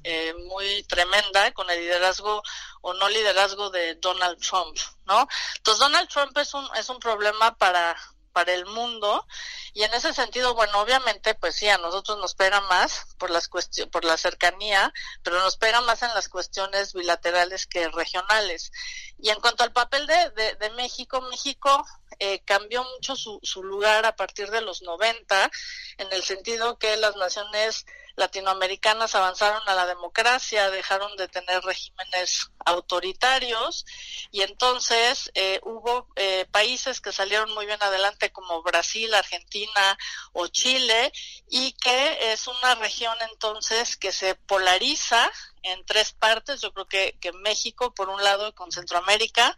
eh, 0.04 0.34
muy 0.48 0.82
tremenda 0.84 1.52
con 1.52 1.68
el 1.70 1.80
liderazgo 1.80 2.42
o 2.80 2.94
no 2.94 3.08
liderazgo 3.08 3.70
de 3.70 3.94
Donald 3.96 4.38
Trump, 4.40 4.76
¿no? 5.06 5.28
Entonces 5.56 5.80
Donald 5.80 6.08
Trump 6.08 6.36
es 6.38 6.54
un 6.54 6.68
es 6.76 6.88
un 6.88 6.98
problema 6.98 7.56
para 7.56 7.96
para 8.32 8.52
el 8.52 8.66
mundo 8.66 9.26
y 9.74 9.84
en 9.84 9.94
ese 9.94 10.12
sentido 10.12 10.54
bueno 10.54 10.80
obviamente 10.80 11.34
pues 11.34 11.54
sí 11.54 11.68
a 11.68 11.78
nosotros 11.78 12.18
nos 12.18 12.34
pega 12.34 12.60
más 12.62 13.14
por 13.18 13.30
las 13.30 13.48
por 13.90 14.04
la 14.04 14.16
cercanía 14.16 14.92
pero 15.22 15.38
nos 15.40 15.56
pega 15.56 15.80
más 15.82 16.02
en 16.02 16.12
las 16.14 16.28
cuestiones 16.28 16.94
bilaterales 16.94 17.66
que 17.66 17.88
regionales 17.88 18.72
y 19.18 19.30
en 19.30 19.40
cuanto 19.40 19.62
al 19.64 19.72
papel 19.72 20.06
de, 20.06 20.30
de, 20.30 20.54
de 20.56 20.70
México 20.70 21.20
México 21.20 21.84
eh, 22.18 22.40
cambió 22.44 22.84
mucho 22.84 23.16
su, 23.16 23.38
su 23.42 23.62
lugar 23.62 24.06
a 24.06 24.16
partir 24.16 24.50
de 24.50 24.60
los 24.60 24.82
90 24.82 25.50
en 25.98 26.12
el 26.12 26.22
sentido 26.22 26.78
que 26.78 26.96
las 26.96 27.16
naciones 27.16 27.84
latinoamericanas 28.16 29.14
avanzaron 29.14 29.62
a 29.66 29.74
la 29.74 29.86
democracia, 29.86 30.70
dejaron 30.70 31.16
de 31.16 31.28
tener 31.28 31.62
regímenes 31.62 32.50
autoritarios 32.64 33.84
y 34.30 34.42
entonces 34.42 35.30
eh, 35.34 35.60
hubo 35.62 36.08
eh, 36.16 36.46
países 36.50 37.00
que 37.00 37.12
salieron 37.12 37.52
muy 37.54 37.66
bien 37.66 37.82
adelante 37.82 38.32
como 38.32 38.62
Brasil, 38.62 39.12
Argentina 39.14 39.98
o 40.32 40.46
Chile 40.48 41.12
y 41.48 41.72
que 41.72 42.32
es 42.32 42.46
una 42.46 42.74
región 42.76 43.16
entonces 43.30 43.96
que 43.96 44.12
se 44.12 44.34
polariza 44.34 45.30
en 45.62 45.84
tres 45.86 46.12
partes. 46.12 46.60
Yo 46.60 46.72
creo 46.72 46.86
que, 46.86 47.18
que 47.20 47.32
México, 47.32 47.94
por 47.94 48.08
un 48.08 48.22
lado, 48.22 48.54
con 48.54 48.72
Centroamérica, 48.72 49.56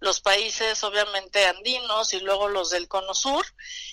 los 0.00 0.20
países 0.20 0.82
obviamente 0.84 1.46
andinos 1.46 2.14
y 2.14 2.20
luego 2.20 2.48
los 2.48 2.70
del 2.70 2.88
Cono 2.88 3.14
Sur. 3.14 3.46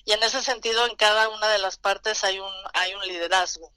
Y 0.06 0.14
en 0.14 0.24
ese 0.24 0.42
sentido, 0.42 0.86
en 0.86 0.96
cada 0.96 1.30
una 1.30 1.48
de 1.48 1.60
las 1.60 1.78
partes 1.78 2.24
hay 2.24 2.40
un, 2.40 2.54
hay 2.74 2.94
un 2.94 3.02
liderazgo 3.02 3.72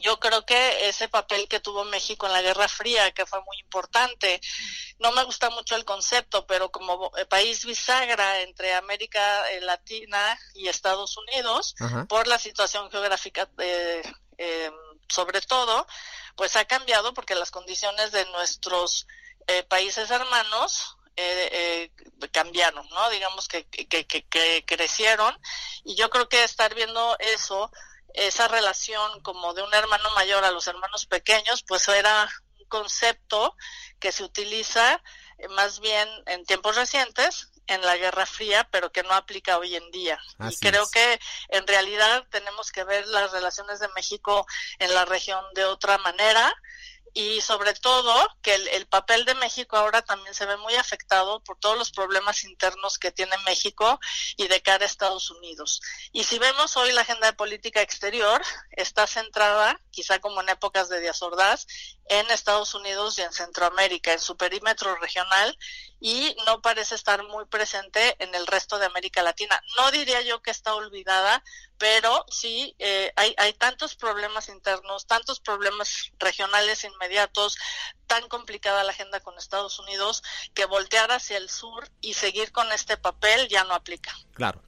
yo 0.00 0.18
creo 0.20 0.44
que 0.44 0.88
ese 0.88 1.08
papel 1.08 1.48
que 1.48 1.60
tuvo 1.60 1.84
México 1.84 2.26
en 2.26 2.32
la 2.32 2.42
Guerra 2.42 2.68
Fría, 2.68 3.12
que 3.12 3.26
fue 3.26 3.40
muy 3.42 3.58
importante, 3.60 4.40
no 4.98 5.12
me 5.12 5.24
gusta 5.24 5.50
mucho 5.50 5.76
el 5.76 5.84
concepto, 5.84 6.46
pero 6.46 6.70
como 6.70 7.10
eh, 7.16 7.26
país 7.26 7.64
bisagra 7.64 8.42
entre 8.42 8.74
América 8.74 9.50
eh, 9.50 9.60
Latina 9.60 10.38
y 10.54 10.68
Estados 10.68 11.16
Unidos, 11.16 11.74
Ajá. 11.80 12.04
por 12.06 12.26
la 12.26 12.38
situación 12.38 12.90
geográfica 12.90 13.48
eh, 13.58 14.02
eh, 14.38 14.70
sobre 15.08 15.40
todo, 15.40 15.86
pues 16.34 16.56
ha 16.56 16.64
cambiado 16.64 17.14
porque 17.14 17.34
las 17.34 17.50
condiciones 17.50 18.12
de 18.12 18.24
nuestros 18.26 19.06
eh, 19.46 19.62
países 19.62 20.10
hermanos 20.10 20.96
eh, 21.16 21.90
eh, 22.20 22.28
cambiaron, 22.30 22.86
¿no? 22.90 23.10
Digamos 23.10 23.48
que, 23.48 23.64
que, 23.64 23.86
que, 23.86 24.06
que, 24.06 24.64
crecieron 24.66 25.34
y 25.84 25.94
yo 25.94 26.10
creo 26.10 26.28
que 26.28 26.44
estar 26.44 26.74
viendo 26.74 27.16
eso 27.18 27.70
esa 28.16 28.48
relación 28.48 29.20
como 29.20 29.54
de 29.54 29.62
un 29.62 29.72
hermano 29.74 30.10
mayor 30.14 30.44
a 30.44 30.50
los 30.50 30.66
hermanos 30.66 31.06
pequeños, 31.06 31.62
pues 31.62 31.86
era 31.88 32.28
un 32.58 32.66
concepto 32.68 33.54
que 34.00 34.10
se 34.10 34.24
utiliza 34.24 35.02
eh, 35.38 35.48
más 35.48 35.80
bien 35.80 36.08
en 36.26 36.44
tiempos 36.44 36.76
recientes 36.76 37.50
en 37.66 37.82
la 37.82 37.96
Guerra 37.96 38.26
Fría, 38.26 38.68
pero 38.70 38.90
que 38.90 39.02
no 39.02 39.12
aplica 39.12 39.58
hoy 39.58 39.76
en 39.76 39.90
día. 39.90 40.18
Así 40.38 40.56
y 40.56 40.70
creo 40.70 40.84
es. 40.84 40.90
que 40.90 41.20
en 41.48 41.66
realidad 41.66 42.24
tenemos 42.30 42.70
que 42.72 42.84
ver 42.84 43.06
las 43.08 43.32
relaciones 43.32 43.80
de 43.80 43.88
México 43.88 44.46
en 44.78 44.94
la 44.94 45.04
región 45.04 45.44
de 45.54 45.64
otra 45.64 45.98
manera 45.98 46.54
y 47.14 47.40
sobre 47.40 47.74
todo 47.74 48.28
que 48.42 48.54
el, 48.54 48.68
el, 48.68 48.86
papel 48.86 49.24
de 49.24 49.34
México 49.34 49.76
ahora 49.76 50.02
también 50.02 50.34
se 50.34 50.46
ve 50.46 50.56
muy 50.58 50.74
afectado 50.74 51.40
por 51.40 51.58
todos 51.58 51.78
los 51.78 51.90
problemas 51.90 52.44
internos 52.44 52.98
que 52.98 53.10
tiene 53.10 53.36
México 53.46 53.98
y 54.36 54.48
de 54.48 54.60
cara 54.62 54.84
a 54.84 54.86
Estados 54.86 55.30
Unidos. 55.30 55.80
Y 56.12 56.24
si 56.24 56.38
vemos 56.38 56.76
hoy 56.76 56.92
la 56.92 57.02
agenda 57.02 57.26
de 57.26 57.32
política 57.32 57.80
exterior, 57.80 58.42
está 58.70 59.06
centrada, 59.06 59.80
quizá 59.90 60.18
como 60.18 60.40
en 60.40 60.50
épocas 60.50 60.88
de 60.88 61.00
Díaz 61.00 61.22
Ordaz, 61.22 61.66
en 62.08 62.30
Estados 62.30 62.74
Unidos 62.74 63.18
y 63.18 63.22
en 63.22 63.32
Centroamérica, 63.32 64.12
en 64.12 64.20
su 64.20 64.36
perímetro 64.36 64.94
regional, 64.96 65.58
y 66.00 66.36
no 66.46 66.60
parece 66.60 66.94
estar 66.94 67.22
muy 67.24 67.46
presente 67.46 68.16
en 68.22 68.34
el 68.34 68.46
resto 68.46 68.78
de 68.78 68.86
América 68.86 69.22
Latina. 69.22 69.60
No 69.78 69.90
diría 69.90 70.20
yo 70.22 70.42
que 70.42 70.50
está 70.50 70.74
olvidada, 70.74 71.42
pero 71.78 72.24
sí 72.28 72.74
eh, 72.78 73.12
hay, 73.16 73.34
hay 73.38 73.52
tantos 73.54 73.96
problemas 73.96 74.48
internos, 74.48 75.06
tantos 75.06 75.40
problemas 75.40 76.12
regionales 76.18 76.84
inmediatos, 76.84 77.56
tan 78.06 78.28
complicada 78.28 78.84
la 78.84 78.92
agenda 78.92 79.20
con 79.20 79.38
Estados 79.38 79.78
Unidos, 79.78 80.22
que 80.54 80.66
voltear 80.66 81.10
hacia 81.12 81.38
el 81.38 81.48
sur 81.48 81.90
y 82.00 82.14
seguir 82.14 82.52
con 82.52 82.70
este 82.72 82.96
papel 82.96 83.48
ya 83.48 83.64
no 83.64 83.74
aplica. 83.74 84.14
Claro. 84.34 84.62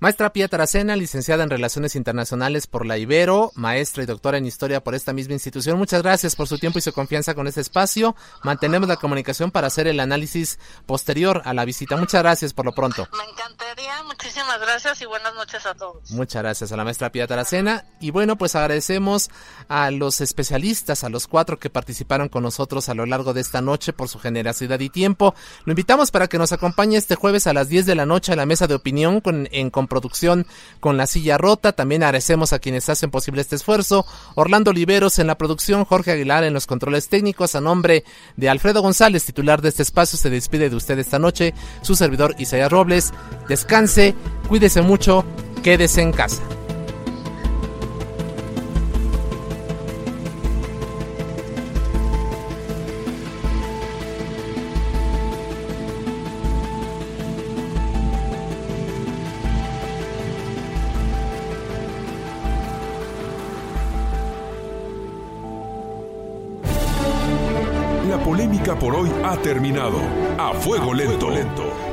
Maestra 0.00 0.32
Pia 0.32 0.48
Taracena, 0.48 0.96
licenciada 0.96 1.44
en 1.44 1.50
Relaciones 1.50 1.94
Internacionales 1.94 2.66
por 2.66 2.86
la 2.86 2.96
Ibero, 2.96 3.52
maestra 3.54 4.02
y 4.02 4.06
doctora 4.06 4.38
en 4.38 4.46
Historia 4.46 4.82
por 4.82 4.94
esta 4.94 5.12
misma 5.12 5.34
institución. 5.34 5.76
Muchas 5.76 6.00
gracias 6.02 6.36
por 6.36 6.48
su 6.48 6.56
tiempo 6.56 6.78
y 6.78 6.82
su 6.82 6.90
confianza 6.94 7.34
con 7.34 7.46
este 7.46 7.60
espacio. 7.60 8.16
Mantenemos 8.42 8.88
la 8.88 8.96
comunicación 8.96 9.50
para 9.50 9.66
hacer 9.66 9.86
el 9.86 10.00
análisis 10.00 10.58
posterior 10.86 11.42
a 11.44 11.52
la 11.52 11.66
visita. 11.66 11.98
Muchas 11.98 12.22
gracias 12.22 12.54
por 12.54 12.64
lo 12.64 12.72
pronto. 12.72 13.06
Me 13.12 13.30
encantaría, 13.30 14.02
muchísimas 14.04 14.58
gracias 14.58 15.02
y 15.02 15.04
buenas 15.04 15.34
noches 15.34 15.66
a 15.66 15.74
todos. 15.74 16.10
Muchas 16.12 16.44
gracias 16.44 16.72
a 16.72 16.78
la 16.78 16.84
maestra 16.84 17.12
Pia 17.12 17.26
Taracena. 17.26 17.84
Y 18.00 18.10
bueno, 18.10 18.36
pues 18.36 18.56
agradecemos 18.56 19.28
a 19.68 19.90
los 19.90 20.22
especialistas, 20.22 21.04
a 21.04 21.10
los 21.10 21.26
cuatro 21.26 21.58
que 21.58 21.68
participaron 21.68 22.30
con 22.30 22.42
nosotros 22.42 22.88
a 22.88 22.94
lo 22.94 23.04
largo 23.04 23.34
de 23.34 23.42
esta 23.42 23.60
noche 23.60 23.92
por 23.92 24.08
su 24.08 24.18
generosidad 24.18 24.80
y 24.80 24.88
tiempo. 24.88 25.34
Lo 25.66 25.72
invitamos 25.72 26.10
para 26.10 26.26
que 26.26 26.38
nos 26.38 26.52
acompañe 26.52 26.96
este 26.96 27.16
jueves 27.16 27.46
a 27.46 27.52
las 27.52 27.68
10 27.68 27.84
de 27.84 27.94
la 27.96 28.06
noche 28.06 28.32
a 28.32 28.36
la 28.36 28.46
mesa 28.46 28.66
de 28.66 28.76
opinión 28.76 29.20
con, 29.20 29.46
en 29.52 29.68
producción 29.90 30.46
con 30.80 30.96
La 30.96 31.06
Silla 31.06 31.36
Rota. 31.36 31.72
También 31.72 32.02
agradecemos 32.02 32.54
a 32.54 32.58
quienes 32.58 32.88
hacen 32.88 33.10
posible 33.10 33.42
este 33.42 33.56
esfuerzo. 33.56 34.06
Orlando 34.36 34.70
Oliveros 34.70 35.18
en 35.18 35.26
la 35.26 35.36
producción, 35.36 35.84
Jorge 35.84 36.12
Aguilar 36.12 36.44
en 36.44 36.54
los 36.54 36.66
controles 36.66 37.10
técnicos. 37.10 37.54
A 37.54 37.60
nombre 37.60 38.04
de 38.36 38.48
Alfredo 38.48 38.80
González, 38.80 39.26
titular 39.26 39.60
de 39.60 39.68
este 39.68 39.82
espacio, 39.82 40.18
se 40.18 40.30
despide 40.30 40.70
de 40.70 40.76
usted 40.76 40.98
esta 40.98 41.18
noche. 41.18 41.52
Su 41.82 41.94
servidor 41.94 42.34
Isaías 42.38 42.72
Robles. 42.72 43.12
Descanse, 43.48 44.14
cuídese 44.48 44.80
mucho, 44.80 45.26
quédese 45.62 46.00
en 46.00 46.12
casa. 46.12 46.40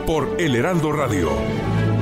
por 0.07 0.37
El 0.39 0.55
Heraldo 0.55 0.93
Radio. 0.93 1.96